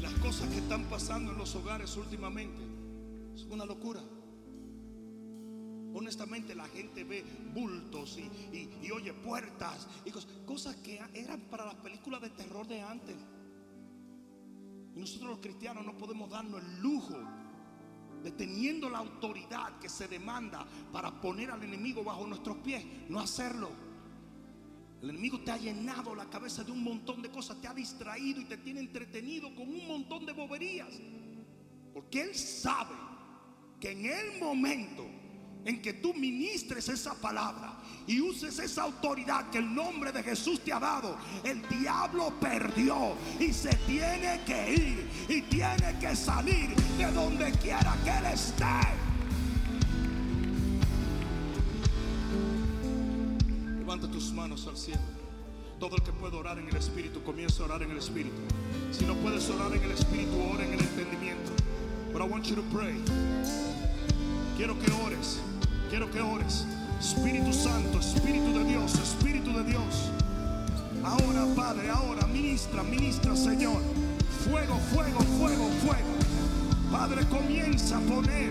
Las 0.00 0.12
cosas 0.14 0.48
que 0.48 0.58
están 0.58 0.84
pasando 0.84 1.32
en 1.32 1.38
los 1.38 1.54
hogares 1.54 1.96
últimamente 1.96 2.62
son 3.34 3.52
una 3.52 3.64
locura. 3.64 4.00
Honestamente 5.96 6.54
la 6.54 6.68
gente 6.68 7.04
ve 7.04 7.24
bultos 7.54 8.18
y, 8.18 8.90
oye 8.90 9.14
puertas 9.14 9.88
y 10.04 10.10
cosas, 10.44 10.76
que 10.76 11.00
eran 11.14 11.40
para 11.48 11.64
las 11.64 11.76
películas 11.76 12.20
de 12.20 12.28
terror 12.28 12.66
de 12.66 12.82
antes. 12.82 13.16
Y 14.94 15.00
nosotros 15.00 15.30
los 15.30 15.38
cristianos 15.38 15.86
no 15.86 15.96
podemos 15.96 16.28
darnos 16.28 16.62
el 16.62 16.82
lujo 16.82 17.16
deteniendo 18.22 18.90
la 18.90 18.98
autoridad 18.98 19.78
que 19.78 19.88
se 19.88 20.06
demanda 20.06 20.66
para 20.92 21.18
poner 21.18 21.50
al 21.50 21.62
enemigo 21.62 22.04
bajo 22.04 22.26
nuestros 22.26 22.58
pies, 22.58 22.84
no 23.08 23.18
hacerlo. 23.18 23.70
El 25.00 25.08
enemigo 25.08 25.40
te 25.40 25.50
ha 25.50 25.56
llenado 25.56 26.14
la 26.14 26.28
cabeza 26.28 26.62
de 26.62 26.72
un 26.72 26.84
montón 26.84 27.22
de 27.22 27.30
cosas, 27.30 27.58
te 27.62 27.68
ha 27.68 27.74
distraído 27.74 28.42
y 28.42 28.44
te 28.44 28.58
tiene 28.58 28.80
entretenido 28.80 29.54
con 29.54 29.66
un 29.66 29.88
montón 29.88 30.26
de 30.26 30.34
boberías. 30.34 30.92
Porque 31.94 32.20
Él 32.20 32.34
sabe 32.34 32.94
que 33.80 33.92
en 33.92 34.04
el 34.04 34.40
momento 34.40 35.06
en 35.66 35.82
que 35.82 35.94
tú 35.94 36.14
ministres 36.14 36.88
esa 36.88 37.14
palabra 37.14 37.74
y 38.06 38.20
uses 38.20 38.58
esa 38.60 38.84
autoridad 38.84 39.50
que 39.50 39.58
el 39.58 39.74
nombre 39.74 40.12
de 40.12 40.22
Jesús 40.22 40.60
te 40.60 40.72
ha 40.72 40.78
dado, 40.78 41.18
el 41.42 41.60
diablo 41.68 42.32
perdió 42.40 43.14
y 43.40 43.52
se 43.52 43.74
tiene 43.86 44.40
que 44.46 44.74
ir 44.74 45.10
y 45.28 45.42
tiene 45.42 45.98
que 45.98 46.14
salir 46.14 46.74
de 46.76 47.10
donde 47.10 47.50
quiera 47.58 47.96
que 48.04 48.10
él 48.10 48.26
esté. 48.26 48.64
Levanta 53.78 54.08
tus 54.08 54.32
manos 54.32 54.66
al 54.68 54.76
cielo. 54.76 55.00
Todo 55.80 55.96
el 55.96 56.02
que 56.02 56.12
puede 56.12 56.36
orar 56.36 56.58
en 56.58 56.68
el 56.68 56.76
Espíritu, 56.76 57.22
comienza 57.22 57.62
a 57.62 57.66
orar 57.66 57.82
en 57.82 57.90
el 57.90 57.98
Espíritu. 57.98 58.36
Si 58.92 59.04
no 59.04 59.14
puedes 59.16 59.50
orar 59.50 59.76
en 59.76 59.82
el 59.82 59.90
Espíritu, 59.90 60.30
ora 60.54 60.64
en 60.64 60.72
el 60.72 60.80
entendimiento. 60.80 61.52
But 62.12 62.22
I 62.22 62.24
want 62.24 62.46
you 62.46 62.54
to 62.54 62.62
pray. 62.72 62.94
Quiero 64.56 64.78
que 64.78 64.90
ores. 65.04 65.38
Quiero 65.88 66.10
que 66.10 66.20
ores. 66.20 66.64
Espíritu 67.00 67.52
Santo, 67.52 68.00
Espíritu 68.00 68.58
de 68.58 68.64
Dios, 68.64 68.94
Espíritu 68.94 69.52
de 69.52 69.64
Dios. 69.64 70.10
Ahora, 71.04 71.46
Padre, 71.54 71.90
ahora, 71.90 72.26
ministra, 72.26 72.82
ministra, 72.82 73.36
Señor. 73.36 73.80
Fuego, 74.44 74.78
fuego, 74.92 75.20
fuego, 75.38 75.68
fuego. 75.84 76.16
Padre, 76.90 77.24
comienza 77.26 77.98
a 77.98 78.00
poner 78.00 78.50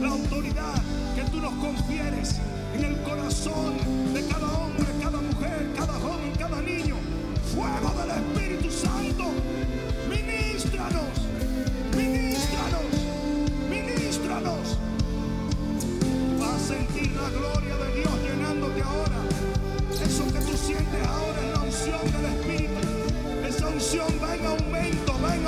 la 0.00 0.08
autoridad 0.08 0.82
que 1.14 1.22
tú 1.30 1.40
nos 1.40 1.52
confieres 1.54 2.36
en 2.74 2.84
el 2.84 3.02
corazón 3.02 3.76
de 4.12 4.26
cada 4.26 4.52
hombre, 4.58 4.86
cada 5.00 5.20
mujer, 5.20 5.70
cada 5.76 5.92
joven, 5.94 6.32
cada 6.38 6.60
niño. 6.62 6.96
Fuego 7.54 7.94
del 8.00 8.10
Espíritu 8.10 8.33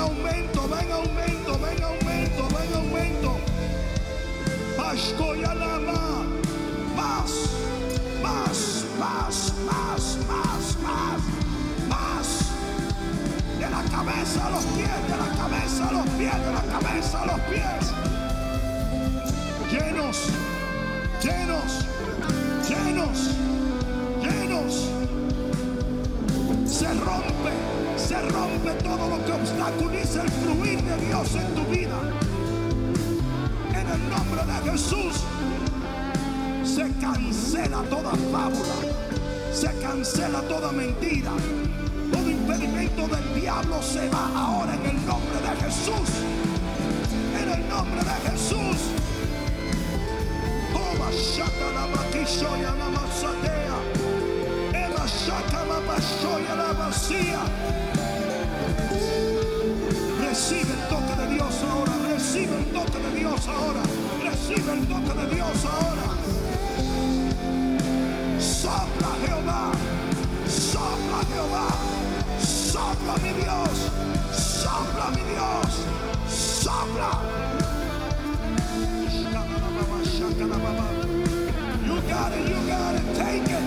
aumento, 0.07 0.69
va 0.69 0.79
en 0.81 0.91
aumento, 0.91 1.59
va 1.59 1.71
en 1.71 1.83
aumento, 1.83 2.49
va 2.53 2.63
en 2.63 2.63
aumento, 2.63 2.63
va 2.63 2.65
en 2.65 2.73
aumento. 2.73 3.31
lama. 5.53 6.25
Más, 6.95 7.31
más, 8.23 8.85
más, 8.99 9.53
más, 9.65 10.17
más, 10.27 10.63
más, 10.87 11.21
más. 11.87 12.27
De 13.59 13.69
la 13.69 13.83
cabeza 13.95 14.47
a 14.47 14.49
los 14.49 14.65
pies, 14.65 14.97
de 15.09 15.17
la 15.17 15.29
cabeza 15.35 15.89
a 15.89 15.91
los 15.91 16.07
pies, 16.17 16.37
de 16.45 16.51
la 16.51 16.63
cabeza 16.73 17.21
a 17.21 17.25
los 17.25 17.39
pies. 17.41 17.83
Llenos 19.71 20.17
llenos, 21.21 21.85
llenos, 22.67 23.17
llenos. 24.21 24.89
Se 26.65 26.93
rompe, 26.93 27.53
todo 28.75 29.09
lo 29.09 29.25
que 29.25 29.31
obstaculiza 29.31 30.23
el 30.23 30.29
fluir 30.29 30.81
de 30.83 31.05
Dios 31.05 31.35
en 31.35 31.55
tu 31.55 31.63
vida. 31.71 31.97
En 33.69 33.87
el 33.87 34.09
nombre 34.09 34.41
de 34.45 34.71
Jesús 34.71 35.15
se 36.63 36.91
cancela 36.99 37.81
toda 37.89 38.11
fábula, 38.31 38.75
se 39.53 39.71
cancela 39.79 40.41
toda 40.41 40.71
mentira. 40.71 41.31
Todo 42.11 42.29
impedimento 42.29 43.07
del 43.07 43.41
diablo 43.41 43.81
se 43.81 44.07
va 44.09 44.31
ahora 44.35 44.73
en 44.75 44.85
el 44.85 45.05
nombre 45.05 45.39
de 45.41 45.65
Jesús. 45.65 46.09
En 47.41 47.49
el 47.49 47.69
nombre 47.69 48.01
de 48.01 48.29
Jesús. 48.29 48.77
Shaka 51.17 51.71
la 51.73 51.87
la 52.75 52.89
masatea. 52.89 53.77
Eva 54.71 55.05
shaka 55.07 55.65
la 55.65 56.55
la 56.55 56.73
vacía. 56.73 58.16
Recibe 60.37 60.71
el 60.71 60.87
toque 60.87 61.15
de 61.15 61.33
Dios 61.33 61.55
ahora. 61.67 61.93
Recibe 62.13 62.57
el 62.59 62.65
toque 62.65 62.99
de 62.99 63.19
Dios 63.19 63.47
ahora. 63.47 63.81
Recibe 64.23 64.73
el 64.73 64.87
toque 64.87 65.13
de 65.19 65.35
Dios 65.35 65.65
ahora. 65.65 66.07
Sopla 68.39 69.11
Jehová. 69.25 69.71
Sopla 70.47 71.19
Jehová. 71.33 71.67
Sopla 72.39 73.17
mi 73.23 73.33
Dios. 73.41 73.89
Sopla 74.31 75.09
mi 75.09 75.23
Dios. 75.33 75.69
Sopla. 76.29 77.11
You 81.83 82.01
got 82.07 82.31
it, 82.31 82.47
you 82.47 82.59
got 82.67 82.95
it, 82.95 83.15
take 83.17 83.49
it. 83.49 83.63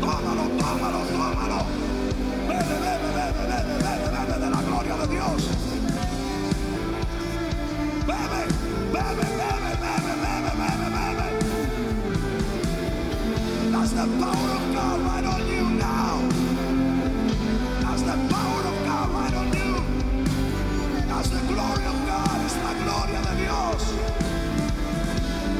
Tómalo, 0.00 0.50
tómalo, 0.58 1.00
tómalo. 1.12 1.83
That's 13.84 13.92
the 13.92 14.06
power 14.18 14.50
of 14.56 14.74
God 14.74 15.00
right 15.00 15.26
on 15.26 15.46
you 15.46 15.70
now. 15.78 16.28
That's 17.82 18.02
the 18.02 18.16
of 21.84 22.06
God 22.06 22.40
the 22.54 22.72
gloria 22.82 23.20
de 23.22 23.34
Dios. 23.42 23.84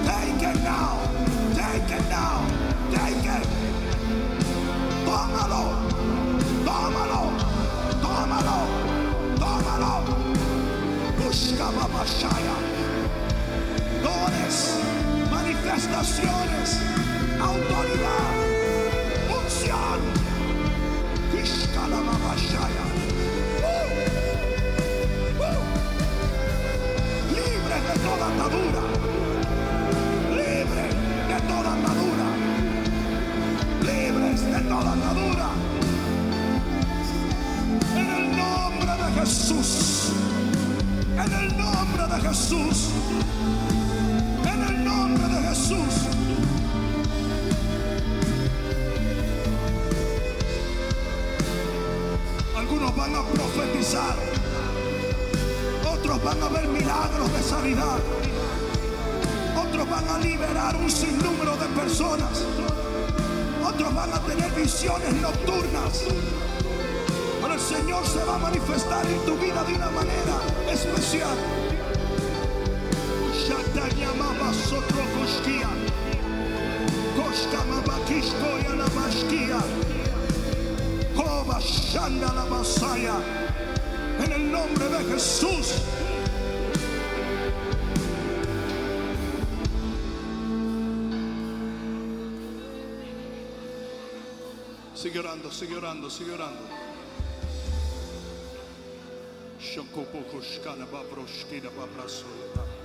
Take 0.07 0.43
it 0.49 0.63
now. 0.63 1.14
Ashaya. 12.05 12.57
Dones, 14.05 14.57
manifestaciones, 15.31 16.69
autoridad, 17.41 18.35
unción. 19.39 20.01
Ishkalamabashaya. 21.43 22.87
Uh, 23.65 23.89
uh. 25.49 25.63
Libre 27.37 27.77
de 27.89 27.95
toda 28.07 28.27
atadura. 28.33 28.83
Libre 30.41 30.85
de 31.31 31.39
toda 31.49 31.71
atadura. 31.79 32.29
Libres 33.81 34.41
de 34.53 34.61
toda 34.69 34.91
atadura. 34.93 35.49
En 37.97 38.09
el 38.19 38.25
nombre 38.37 38.93
de 38.93 39.09
Jesús. 39.21 40.13
En 41.17 41.33
el 41.33 41.49
nombre 41.57 41.84
Jesús. 42.21 42.91
En 44.45 44.63
el 44.63 44.85
nombre 44.85 45.27
de 45.27 45.49
Jesús. 45.49 45.95
Algunos 52.57 52.97
van 52.97 53.15
a 53.17 53.23
profetizar. 53.23 54.17
Otros 55.93 56.23
van 56.23 56.43
a 56.43 56.49
ver 56.49 56.69
milagros 56.69 57.33
de 57.33 57.43
sanidad. 57.43 57.99
Otros 59.57 59.91
van 59.91 60.09
a 60.09 60.19
liberar 60.19 60.77
un 60.77 60.91
sinnúmero 60.91 61.57
de 61.57 61.67
personas. 61.69 62.45
Otros 63.65 63.95
van 63.95 64.13
a 64.13 64.21
tener 64.21 64.51
visiones 64.53 65.15
nocturnas. 65.15 66.03
Pero 67.43 67.55
el 67.55 67.61
Señor 67.61 68.07
se 68.07 68.23
va 68.25 68.37
a 68.37 68.39
manifestar 68.39 69.05
en 69.07 69.19
tu 69.25 69.37
vida 69.37 69.65
de 69.65 69.75
una 69.75 69.91
manera 69.91 70.37
especial. 70.71 71.64
En 84.25 84.33
el 84.33 84.53
nombre 84.53 84.89
de 84.89 85.05
Jesús. 85.13 85.83
Sigue 94.95 95.19
orando, 95.19 95.51
sigue 95.51 95.77
orando, 95.77 96.11
sigue 96.11 96.33
orando. 96.33 96.63
Shokopokoshkana 99.61 100.87
babroshkina 100.87 101.71
babrasoya. 101.71 102.84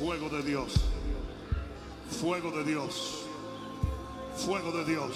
Fuego 0.00 0.30
de 0.30 0.42
Dios. 0.42 0.72
Fuego 2.22 2.50
de 2.52 2.64
Dios. 2.64 3.26
Fuego 4.34 4.72
de 4.72 4.84
Dios. 4.86 5.12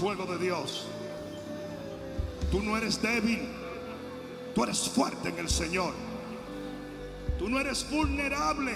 Fuego 0.00 0.26
de 0.26 0.38
Dios. 0.38 0.86
Tú 2.50 2.60
no 2.60 2.76
eres 2.76 3.00
débil. 3.00 3.48
Tú 4.56 4.64
eres 4.64 4.88
fuerte 4.88 5.28
en 5.28 5.38
el 5.38 5.48
Señor. 5.48 5.92
Tú 7.38 7.48
no 7.48 7.60
eres 7.60 7.88
vulnerable. 7.88 8.74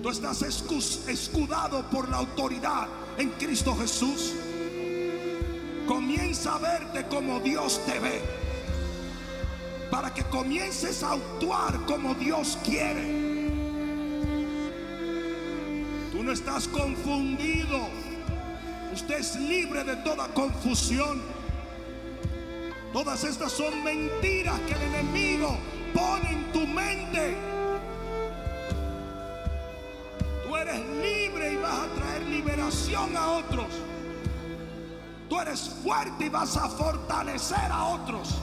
Tú 0.00 0.10
estás 0.10 0.42
escudado 0.42 1.82
por 1.90 2.08
la 2.08 2.18
autoridad 2.18 2.86
en 3.18 3.30
Cristo 3.30 3.76
Jesús. 3.76 4.32
Comienza 5.88 6.54
a 6.54 6.58
verte 6.58 7.04
como 7.08 7.40
Dios 7.40 7.84
te 7.84 7.98
ve. 7.98 8.22
Para 9.90 10.14
que 10.14 10.22
comiences 10.22 11.02
a 11.02 11.14
actuar 11.14 11.84
como 11.84 12.14
Dios 12.14 12.56
quiere. 12.64 13.29
Estás 16.32 16.68
confundido. 16.68 17.88
Usted 18.92 19.18
es 19.18 19.36
libre 19.36 19.84
de 19.84 19.96
toda 19.96 20.28
confusión. 20.28 21.22
Todas 22.92 23.24
estas 23.24 23.52
son 23.52 23.84
mentiras 23.84 24.58
que 24.60 24.72
el 24.74 24.82
enemigo 24.82 25.56
pone 25.94 26.32
en 26.32 26.52
tu 26.52 26.66
mente. 26.66 27.36
Tú 30.46 30.56
eres 30.56 30.80
libre 30.80 31.52
y 31.52 31.56
vas 31.56 31.78
a 31.78 31.86
traer 31.94 32.22
liberación 32.22 33.16
a 33.16 33.32
otros. 33.32 33.66
Tú 35.28 35.40
eres 35.40 35.70
fuerte 35.84 36.26
y 36.26 36.28
vas 36.28 36.56
a 36.56 36.68
fortalecer 36.68 37.70
a 37.70 37.84
otros. 37.84 38.34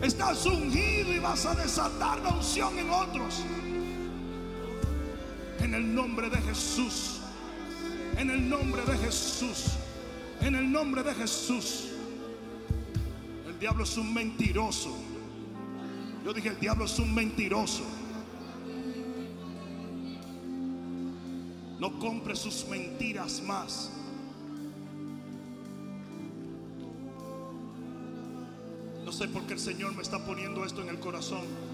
Estás 0.00 0.46
ungido 0.46 1.12
y 1.12 1.18
vas 1.18 1.44
a 1.44 1.54
desatar 1.54 2.18
la 2.20 2.30
unción 2.30 2.78
en 2.78 2.90
otros. 2.90 3.44
En 5.70 5.76
el 5.76 5.94
nombre 5.94 6.28
de 6.28 6.36
Jesús. 6.38 7.20
En 8.18 8.28
el 8.28 8.48
nombre 8.48 8.82
de 8.82 8.98
Jesús. 8.98 9.66
En 10.40 10.56
el 10.56 10.72
nombre 10.72 11.04
de 11.04 11.14
Jesús. 11.14 11.90
El 13.46 13.56
diablo 13.56 13.84
es 13.84 13.96
un 13.96 14.12
mentiroso. 14.12 14.92
Yo 16.24 16.32
dije, 16.32 16.48
el 16.48 16.58
diablo 16.58 16.86
es 16.86 16.98
un 16.98 17.14
mentiroso. 17.14 17.84
No 21.78 22.00
compre 22.00 22.34
sus 22.34 22.66
mentiras 22.66 23.40
más. 23.40 23.92
No 29.04 29.12
sé 29.12 29.28
por 29.28 29.46
qué 29.46 29.52
el 29.52 29.60
Señor 29.60 29.94
me 29.94 30.02
está 30.02 30.18
poniendo 30.26 30.64
esto 30.64 30.82
en 30.82 30.88
el 30.88 30.98
corazón. 30.98 31.69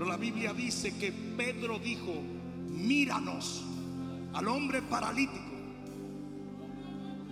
Pero 0.00 0.12
la 0.12 0.16
Biblia 0.16 0.54
dice 0.54 0.96
que 0.96 1.12
Pedro 1.12 1.78
dijo, 1.78 2.22
míranos 2.70 3.62
al 4.32 4.48
hombre 4.48 4.80
paralítico. 4.80 5.44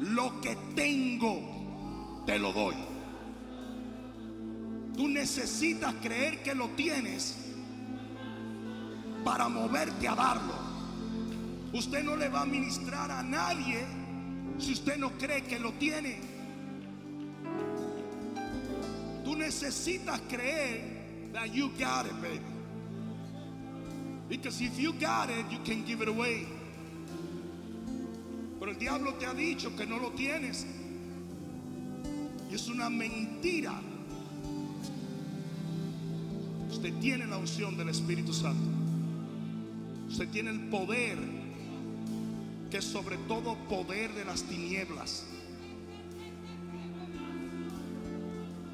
Lo 0.01 0.39
que 0.43 0.55
tengo, 0.75 2.25
te 2.27 2.39
lo 2.39 2.53
doy. 2.53 2.75
Tú 4.95 5.09
necesitas 5.09 5.95
creer 6.03 6.43
que 6.43 6.55
lo 6.55 6.69
tienes 6.73 7.39
para 9.25 9.49
moverte 9.49 10.07
a 10.07 10.15
darlo. 10.15 10.53
Usted 11.73 12.05
no 12.05 12.17
le 12.17 12.29
va 12.29 12.43
a 12.43 12.47
ministrar 12.47 13.11
a 13.11 13.23
nadie 13.23 13.83
si 14.59 14.75
usted 14.75 14.99
no 14.99 15.13
cree 15.13 15.41
que 15.45 15.59
lo 15.59 15.73
tiene. 15.73 16.21
Tú 19.25 19.37
necesitas 19.37 20.21
creer 20.29 21.33
that 21.33 21.55
you 21.55 21.71
got 21.79 22.05
it, 22.05 22.13
baby. 22.21 22.58
Because 24.29 24.61
if 24.61 24.79
you 24.79 24.93
got 24.93 25.31
it, 25.31 25.47
you 25.51 25.59
can 25.65 25.85
give 25.85 26.03
it 26.03 26.09
away. 26.09 26.47
Pero 28.59 28.73
el 28.73 28.79
diablo 28.79 29.15
te 29.15 29.27
ha 29.27 29.35
dicho 29.35 29.77
que 29.77 29.87
no 29.87 29.99
lo 29.99 30.11
tienes. 30.11 30.67
Y 32.51 32.55
es 32.55 32.69
una 32.69 32.91
mentira. 32.91 33.81
Usted 36.71 36.93
tiene 37.01 37.27
la 37.27 37.39
unción 37.39 37.77
del 37.77 37.89
Espíritu 37.89 38.33
Santo. 38.33 38.69
Usted 40.09 40.29
tiene 40.29 40.51
el 40.51 40.61
poder 40.69 41.19
que 42.71 42.83
sobre 42.83 43.17
todo 43.29 43.57
poder 43.69 44.13
de 44.15 44.25
las 44.25 44.43
tinieblas. 44.43 45.25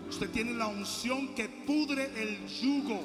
Usted 0.09 0.30
tiene 0.30 0.52
la 0.55 0.66
unción 0.66 1.34
que 1.34 1.48
pudre 1.48 2.11
el 2.16 2.46
yugo. 2.48 3.02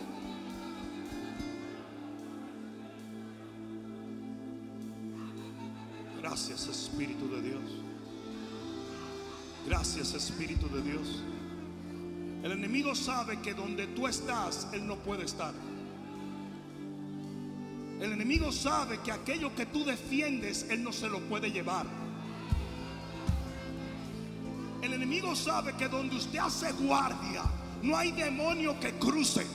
Espíritu 7.00 7.30
de 7.30 7.42
Dios. 7.42 7.62
Gracias 9.66 10.14
Espíritu 10.14 10.68
de 10.68 10.82
Dios. 10.82 11.24
El 12.44 12.52
enemigo 12.52 12.94
sabe 12.94 13.40
que 13.40 13.54
donde 13.54 13.88
tú 13.88 14.06
estás, 14.06 14.68
Él 14.74 14.86
no 14.86 14.98
puede 14.98 15.24
estar. 15.24 15.54
El 18.02 18.12
enemigo 18.12 18.52
sabe 18.52 19.00
que 19.00 19.14
aquello 19.14 19.56
que 19.56 19.66
tú 19.66 19.86
defiendes, 19.86 20.66
Él 20.70 20.84
no 20.84 20.92
se 20.92 21.08
lo 21.08 21.22
puede 21.22 21.50
llevar. 21.50 21.86
El 24.82 24.92
enemigo 24.92 25.38
sabe 25.38 25.78
que 25.78 25.88
donde 25.88 26.18
usted 26.18 26.40
hace 26.40 26.70
guardia, 26.74 27.44
no 27.82 27.96
hay 27.96 28.12
demonio 28.12 28.78
que 28.78 28.92
cruce. 28.96 29.48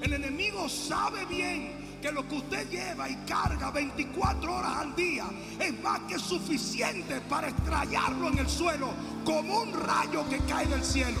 El 0.00 0.14
enemigo 0.14 0.70
sabe 0.70 1.26
bien 1.26 1.83
que 2.04 2.12
lo 2.12 2.28
que 2.28 2.34
usted 2.34 2.68
lleva 2.68 3.08
y 3.08 3.14
carga 3.26 3.70
24 3.70 4.54
horas 4.54 4.76
al 4.76 4.94
día 4.94 5.24
es 5.58 5.82
más 5.82 6.00
que 6.00 6.18
suficiente 6.18 7.22
para 7.30 7.48
estrellarlo 7.48 8.28
en 8.28 8.40
el 8.40 8.46
suelo 8.46 8.90
como 9.24 9.62
un 9.62 9.72
rayo 9.72 10.28
que 10.28 10.36
cae 10.40 10.66
del 10.66 10.84
cielo. 10.84 11.18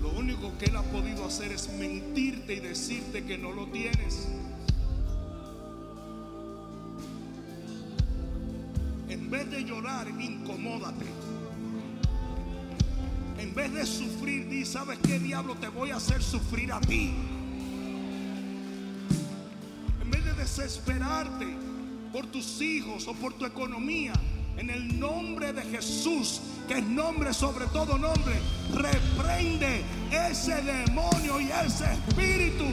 Lo 0.00 0.10
único 0.10 0.56
que 0.58 0.66
él 0.66 0.76
ha 0.76 0.82
podido 0.82 1.26
hacer 1.26 1.50
es 1.50 1.68
mentirte 1.72 2.54
y 2.54 2.60
decirte 2.60 3.24
que 3.24 3.36
no 3.36 3.50
lo 3.50 3.66
tienes. 3.66 4.28
En 9.08 9.28
vez 9.28 9.50
de 9.50 9.64
llorar, 9.64 10.06
incomódate. 10.06 11.31
En 13.52 13.56
vez 13.56 13.74
de 13.74 13.84
sufrir, 13.84 14.48
di, 14.48 14.64
¿sabes 14.64 14.98
qué 15.06 15.18
diablo 15.18 15.54
te 15.56 15.68
voy 15.68 15.90
a 15.90 15.96
hacer 15.96 16.22
sufrir 16.22 16.72
a 16.72 16.80
ti? 16.80 17.12
En 20.00 20.10
vez 20.10 20.24
de 20.24 20.32
desesperarte 20.32 21.48
por 22.14 22.24
tus 22.28 22.62
hijos 22.62 23.06
o 23.06 23.12
por 23.12 23.34
tu 23.34 23.44
economía, 23.44 24.14
en 24.56 24.70
el 24.70 24.98
nombre 24.98 25.52
de 25.52 25.60
Jesús, 25.64 26.40
que 26.66 26.78
es 26.78 26.86
nombre 26.86 27.34
sobre 27.34 27.66
todo 27.66 27.98
nombre, 27.98 28.40
reprende 28.72 29.82
ese 30.10 30.62
demonio 30.62 31.38
y 31.38 31.50
ese 31.50 31.92
espíritu. 31.92 32.64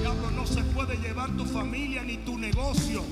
Diablo, 0.00 0.28
no 0.32 0.44
se 0.44 0.64
puede 0.74 0.96
llevar 0.96 1.30
tu 1.36 1.44
familia 1.44 2.02
ni 2.02 2.16
tu 2.16 2.36
negocio. 2.36 3.04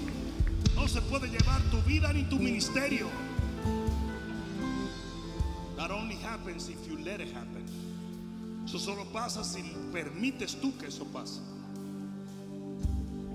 No 0.74 0.88
se 0.88 1.00
puede 1.00 1.28
llevar 1.28 1.62
tu 1.70 1.80
vida 1.82 2.12
ni 2.12 2.24
tu 2.24 2.40
ministerio. 2.40 3.06
That 5.90 5.96
only 5.96 6.14
happens 6.22 6.68
if 6.68 6.86
you 6.86 6.96
let 7.04 7.20
it 7.20 7.32
happen. 7.32 7.64
Eso 8.64 8.78
solo 8.78 9.04
pasa 9.12 9.42
si 9.42 9.60
permites 9.92 10.54
tú 10.54 10.78
que 10.78 10.86
eso 10.86 11.04
pase. 11.06 11.40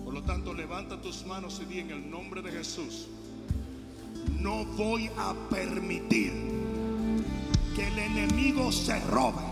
Por 0.05 0.13
lo 0.13 0.21
tanto, 0.21 0.53
levanta 0.53 1.01
tus 1.01 1.25
manos 1.25 1.59
y 1.59 1.65
di 1.65 1.79
en 1.79 1.91
el 1.91 2.09
nombre 2.09 2.41
de 2.41 2.51
Jesús. 2.51 3.07
No 4.39 4.63
voy 4.77 5.11
a 5.17 5.33
permitir 5.49 6.31
que 7.75 7.89
el 7.89 7.99
enemigo 7.99 8.71
se 8.71 9.01
robe 9.01 9.43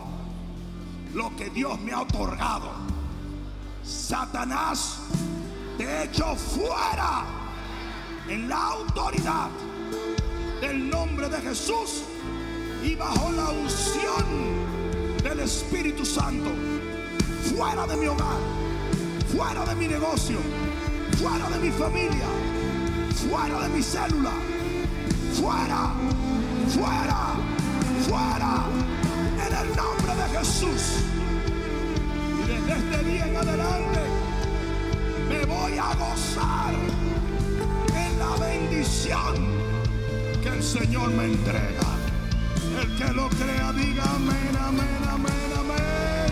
lo 1.14 1.36
que 1.36 1.50
Dios 1.50 1.78
me 1.82 1.92
ha 1.92 2.04
otorgado. 2.04 2.72
Satanás, 3.84 5.00
te 5.78 6.06
echo 6.06 6.38
fuera 6.38 7.26
en 8.30 8.48
la 8.48 8.66
autoridad 8.66 9.50
del 10.62 10.90
nombre 10.90 11.28
de 11.28 11.42
Jesús 11.42 12.04
y 12.84 12.96
bajo 12.96 13.32
la 13.32 13.50
unción 13.50 14.26
del 15.24 15.40
Espíritu 15.40 16.06
Santo. 16.06 16.52
Fuera 17.56 17.88
de 17.88 17.96
mi 17.98 18.08
hogar, 18.08 18.40
fuera 19.32 19.66
de 19.66 19.76
mi 19.76 19.88
negocio, 19.88 20.38
fuera 21.18 21.50
de 21.50 21.60
mi 21.60 21.72
familia, 21.72 22.28
fuera 23.30 23.62
de 23.62 23.70
mi 23.70 23.82
célula, 23.82 24.32
fuera, 25.34 25.94
fuera, 26.70 27.34
fuera, 28.08 28.66
en 29.46 29.56
el 29.62 29.76
nombre 29.76 30.16
de 30.16 30.38
Jesús. 30.38 31.04
Y 32.44 32.48
desde 32.48 32.80
este 32.80 33.10
día 33.10 33.28
en 33.28 33.38
adelante 33.38 34.02
me 35.30 35.46
voy 35.46 35.78
a 35.78 35.94
gozar 35.96 36.74
en 37.96 38.20
la 38.20 38.46
bendición 38.46 39.36
que 40.42 40.50
el 40.50 40.64
Señor 40.64 41.12
me 41.12 41.26
entrega. 41.26 42.03
Que 42.98 43.12
lo 43.12 43.28
crea, 43.30 43.74
diga 43.74 44.04
amén, 44.04 44.56
amén, 44.60 45.04
amén, 45.10 45.52
amén. 45.58 46.32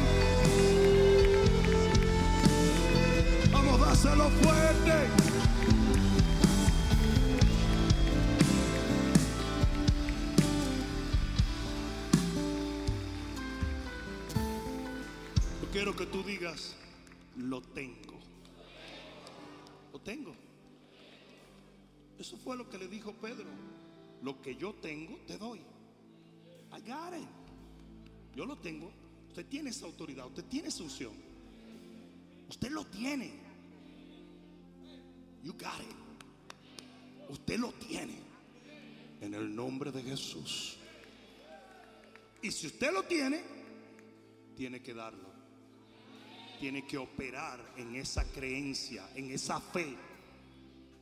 Vamos, 3.52 3.80
dáselo 3.80 4.30
fuerte. 4.30 5.08
Yo 15.62 15.68
quiero 15.72 15.96
que 15.96 16.06
tú 16.06 16.24
digas, 16.24 16.76
lo 17.38 17.62
tengo. 17.62 18.20
Lo 19.92 20.00
tengo. 20.00 20.36
Eso 22.20 22.38
fue 22.38 22.56
lo 22.56 22.70
que 22.70 22.78
le 22.78 22.88
dijo 22.88 23.14
Pedro. 23.14 23.48
Lo 24.22 24.40
que 24.44 24.56
yo 24.56 24.76
tengo, 24.76 25.18
te 25.26 25.40
doy. 25.40 25.71
I 26.74 26.80
got 26.80 27.14
it. 27.14 27.28
Yo 28.36 28.46
lo 28.46 28.58
tengo. 28.58 28.92
Usted 29.28 29.46
tiene 29.46 29.70
esa 29.70 29.86
autoridad, 29.86 30.28
usted 30.28 30.46
tiene 30.46 30.68
esa 30.68 30.84
unción. 30.84 31.14
Usted 32.50 32.70
lo 32.72 32.86
tiene. 32.86 33.32
You 35.44 35.54
got 35.54 35.80
it. 35.82 37.30
Usted 37.30 37.60
lo 37.60 37.72
tiene. 37.74 38.20
En 39.22 39.34
el 39.34 39.56
nombre 39.56 39.92
de 39.92 40.02
Jesús. 40.04 40.78
Y 42.42 42.52
si 42.52 42.68
usted 42.68 42.92
lo 42.92 43.04
tiene, 43.04 43.42
tiene 44.56 44.82
que 44.82 44.94
darlo. 44.94 45.30
Tiene 46.60 46.86
que 46.86 46.98
operar 46.98 47.74
en 47.78 47.96
esa 47.96 48.24
creencia, 48.32 49.10
en 49.16 49.32
esa 49.32 49.60
fe. 49.60 49.96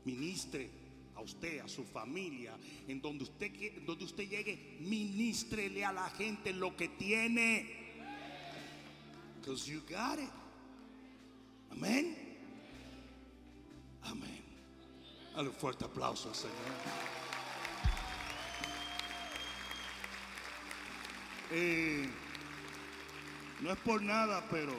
Ministre 0.05 0.78
a 1.19 1.21
usted, 1.21 1.59
a 1.59 1.67
su 1.67 1.83
familia, 1.83 2.57
en 2.87 3.01
donde 3.01 3.23
usted, 3.25 3.51
donde 3.85 4.05
usted 4.05 4.27
llegue, 4.27 4.77
ministrele 4.79 5.85
a 5.85 5.91
la 5.91 6.09
gente 6.11 6.53
lo 6.53 6.75
que 6.75 6.87
tiene. 6.89 7.77
Because 9.39 9.69
you 9.69 9.81
got 9.81 10.19
it. 10.19 10.29
Amén. 11.71 12.15
Amén. 14.03 14.43
Dale 15.35 15.49
un 15.49 15.55
fuerte 15.55 15.85
aplauso 15.85 16.29
al 16.29 16.35
Señor. 16.35 16.55
Eh, 21.51 22.07
no 23.61 23.71
es 23.71 23.77
por 23.79 24.01
nada, 24.01 24.47
pero 24.49 24.73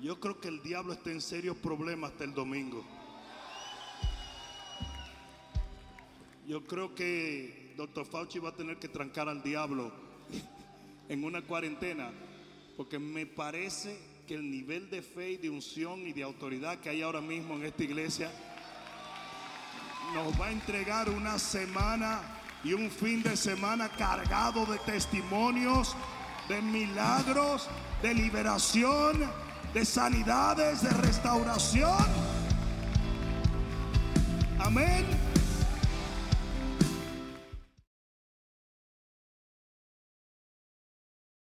yo 0.00 0.18
creo 0.20 0.40
que 0.40 0.48
el 0.48 0.62
diablo 0.62 0.92
está 0.92 1.10
en 1.10 1.20
serios 1.20 1.56
problemas 1.56 2.12
hasta 2.12 2.24
el 2.24 2.32
domingo. 2.32 2.95
Yo 6.46 6.64
creo 6.64 6.94
que 6.94 7.74
Dr. 7.76 8.06
Fauci 8.06 8.38
va 8.38 8.50
a 8.50 8.54
tener 8.54 8.78
que 8.78 8.88
trancar 8.88 9.28
al 9.28 9.42
diablo 9.42 9.92
en 11.08 11.24
una 11.24 11.42
cuarentena, 11.42 12.12
porque 12.76 13.00
me 13.00 13.26
parece 13.26 13.98
que 14.28 14.34
el 14.34 14.48
nivel 14.48 14.88
de 14.88 15.02
fe 15.02 15.32
y 15.32 15.36
de 15.38 15.50
unción 15.50 16.06
y 16.06 16.12
de 16.12 16.22
autoridad 16.22 16.78
que 16.78 16.88
hay 16.88 17.02
ahora 17.02 17.20
mismo 17.20 17.54
en 17.54 17.64
esta 17.64 17.82
iglesia 17.82 18.30
nos 20.14 20.40
va 20.40 20.46
a 20.46 20.52
entregar 20.52 21.10
una 21.10 21.36
semana 21.36 22.22
y 22.62 22.74
un 22.74 22.92
fin 22.92 23.24
de 23.24 23.36
semana 23.36 23.88
cargado 23.88 24.66
de 24.66 24.78
testimonios, 24.78 25.96
de 26.48 26.62
milagros, 26.62 27.68
de 28.02 28.14
liberación, 28.14 29.28
de 29.74 29.84
sanidades, 29.84 30.80
de 30.82 30.90
restauración. 30.90 32.06
Amén. 34.60 35.25